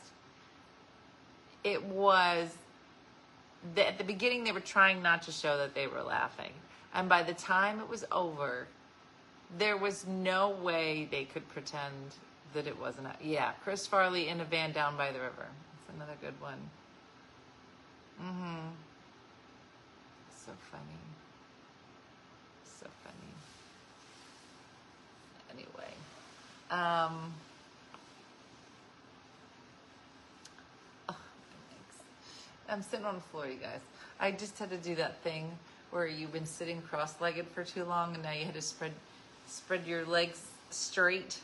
It 1.64 1.84
was, 1.84 2.50
the, 3.76 3.88
at 3.88 3.98
the 3.98 4.06
beginning, 4.06 4.46
they 4.46 4.54
were 4.54 4.62
trying 4.62 5.02
not 5.02 5.24
to 5.24 5.32
show 5.32 5.58
that 5.58 5.76
they 5.76 5.88
were 5.88 6.02
laughing. 6.02 6.52
And 6.94 7.08
by 7.08 7.24
the 7.24 7.34
time 7.34 7.80
it 7.80 7.88
was 7.88 8.06
over, 8.12 8.68
there 9.58 9.78
was 9.78 10.06
no 10.08 10.50
way 10.50 11.08
they 11.12 11.26
could 11.26 11.48
pretend 11.50 11.94
that 12.54 12.68
it 12.68 12.80
wasn't. 12.80 13.08
A, 13.08 13.16
yeah, 13.22 13.52
Chris 13.64 13.86
Farley 13.86 14.28
in 14.28 14.42
a 14.42 14.46
van 14.46 14.72
down 14.72 14.98
by 14.98 15.12
the 15.12 15.20
river. 15.20 15.46
That's 15.46 15.96
another 15.96 16.18
good 16.22 16.40
one. 16.42 16.60
Mm-hmm. 18.22 18.68
So 20.46 20.52
funny. 20.72 20.84
So 22.66 22.88
funny. 23.04 23.34
Anyway. 25.54 25.94
Um 26.72 27.34
oh, 31.08 31.18
I'm 32.68 32.82
sitting 32.82 33.06
on 33.06 33.16
the 33.16 33.22
floor, 33.22 33.48
you 33.48 33.56
guys. 33.56 33.82
I 34.20 34.32
just 34.32 34.58
had 34.58 34.70
to 34.72 34.78
do 34.78 34.96
that 34.96 35.22
thing 35.22 35.52
where 35.92 36.08
you've 36.08 36.34
been 36.34 36.46
sitting 36.46 36.82
cross-legged 36.82 37.48
for 37.48 37.64
too 37.64 37.84
long 37.84 38.14
and 38.14 38.24
now 38.24 38.32
you 38.32 38.46
had 38.46 38.54
to 38.54 38.62
spread 38.62 38.92
spread 39.48 39.86
your 39.88 40.06
legs 40.06 40.42
straight 40.70 41.40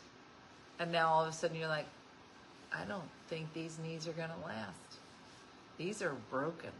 and 0.79 0.91
now 0.91 1.07
all 1.07 1.23
of 1.23 1.29
a 1.29 1.33
sudden 1.33 1.57
you're 1.57 1.67
like 1.67 1.87
I 2.73 2.83
don't 2.85 3.09
think 3.29 3.53
these 3.53 3.77
knees 3.79 4.07
are 4.07 4.11
going 4.11 4.29
to 4.29 4.45
last. 4.45 4.99
These 5.77 6.01
are 6.01 6.15
broken. 6.29 6.71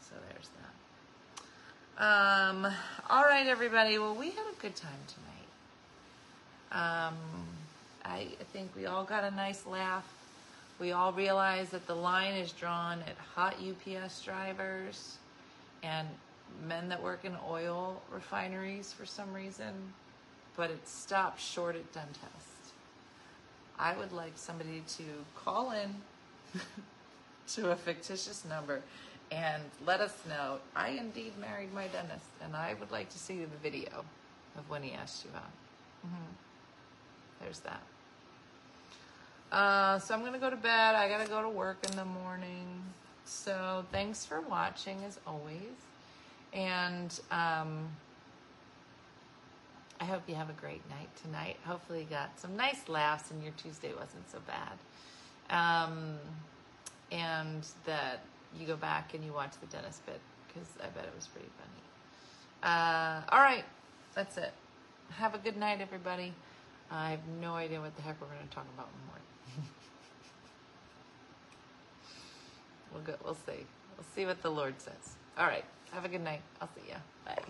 So 0.00 0.14
there's 0.28 0.48
Um, 1.98 2.66
all 3.08 3.24
right, 3.24 3.46
everybody. 3.46 3.98
Well, 3.98 4.14
we 4.14 4.30
had 4.30 4.46
a 4.46 4.60
good 4.60 4.76
time 4.76 4.98
tonight. 5.08 7.08
Um, 7.08 7.16
I 8.04 8.28
think 8.52 8.70
we 8.76 8.84
all 8.86 9.04
got 9.04 9.24
a 9.24 9.30
nice 9.30 9.66
laugh. 9.66 10.06
We 10.78 10.92
all 10.92 11.12
realized 11.12 11.72
that 11.72 11.86
the 11.86 11.94
line 11.94 12.34
is 12.34 12.52
drawn 12.52 13.00
at 13.00 13.16
hot 13.34 13.56
UPS 13.56 14.22
drivers 14.22 15.16
and 15.82 16.08
men 16.66 16.88
that 16.88 17.02
work 17.02 17.24
in 17.24 17.36
oil 17.48 18.00
refineries 18.10 18.92
for 18.92 19.06
some 19.06 19.32
reason, 19.32 19.72
but 20.56 20.70
it 20.70 20.86
stops 20.88 21.44
short 21.44 21.76
at 21.76 21.92
dentists. 21.92 22.72
I 23.78 23.96
would 23.96 24.12
like 24.12 24.32
somebody 24.36 24.82
to 24.96 25.04
call 25.34 25.72
in 25.72 25.94
to 27.48 27.70
a 27.70 27.76
fictitious 27.76 28.44
number 28.48 28.80
and 29.30 29.62
let 29.84 30.00
us 30.00 30.14
know. 30.28 30.58
I 30.74 30.90
indeed 30.90 31.32
married 31.38 31.74
my 31.74 31.88
dentist, 31.88 32.26
and 32.42 32.54
I 32.56 32.74
would 32.78 32.90
like 32.90 33.10
to 33.10 33.18
see 33.18 33.38
the 33.40 33.46
video 33.62 34.04
of 34.56 34.68
when 34.70 34.82
he 34.82 34.92
asked 34.92 35.24
you 35.24 35.30
out. 35.36 35.50
hmm 36.02 36.32
There's 37.40 37.60
that. 37.60 37.82
Uh, 39.52 39.98
so 39.98 40.14
I'm 40.14 40.24
gonna 40.24 40.38
go 40.38 40.50
to 40.50 40.56
bed. 40.56 40.94
I 40.94 41.08
gotta 41.08 41.28
go 41.28 41.42
to 41.42 41.48
work 41.48 41.78
in 41.88 41.96
the 41.96 42.04
morning. 42.04 42.82
So 43.26 43.84
thanks 43.90 44.24
for 44.24 44.40
watching 44.40 45.02
as 45.04 45.18
always, 45.26 45.58
and 46.52 47.18
um, 47.32 47.88
I 50.00 50.04
hope 50.04 50.22
you 50.28 50.36
have 50.36 50.48
a 50.48 50.54
great 50.54 50.88
night 50.88 51.08
tonight. 51.20 51.56
Hopefully, 51.64 52.00
you 52.00 52.06
got 52.06 52.38
some 52.38 52.56
nice 52.56 52.88
laughs, 52.88 53.32
and 53.32 53.42
your 53.42 53.52
Tuesday 53.56 53.90
wasn't 53.98 54.30
so 54.30 54.38
bad. 54.46 54.78
Um, 55.50 56.18
and 57.10 57.66
that 57.84 58.20
you 58.58 58.64
go 58.64 58.76
back 58.76 59.12
and 59.14 59.24
you 59.24 59.32
watch 59.32 59.52
the 59.60 59.66
dentist 59.66 60.06
bit 60.06 60.20
because 60.46 60.68
I 60.80 60.86
bet 60.88 61.04
it 61.04 61.12
was 61.14 61.26
pretty 61.26 61.48
funny. 61.58 61.82
Uh, 62.62 63.22
all 63.30 63.40
right, 63.40 63.64
that's 64.14 64.36
it. 64.36 64.52
Have 65.18 65.34
a 65.34 65.38
good 65.38 65.56
night, 65.56 65.80
everybody. 65.80 66.32
I 66.92 67.10
have 67.10 67.26
no 67.40 67.54
idea 67.54 67.80
what 67.80 67.96
the 67.96 68.02
heck 68.02 68.20
we're 68.20 68.28
going 68.28 68.46
to 68.48 68.54
talk 68.54 68.66
about 68.74 68.86
in 68.86 69.00
the 69.00 69.06
morning. 69.06 69.26
We'll 72.96 73.04
go. 73.04 73.14
We'll 73.24 73.34
see. 73.34 73.64
We'll 73.96 74.06
see 74.14 74.26
what 74.26 74.42
the 74.42 74.50
Lord 74.50 74.74
says. 74.78 75.16
All 75.38 75.46
right. 75.46 75.64
Have 75.92 76.04
a 76.04 76.08
good 76.08 76.22
night. 76.22 76.40
I'll 76.60 76.68
see 76.74 76.90
ya. 76.90 76.96
Bye. 77.24 77.42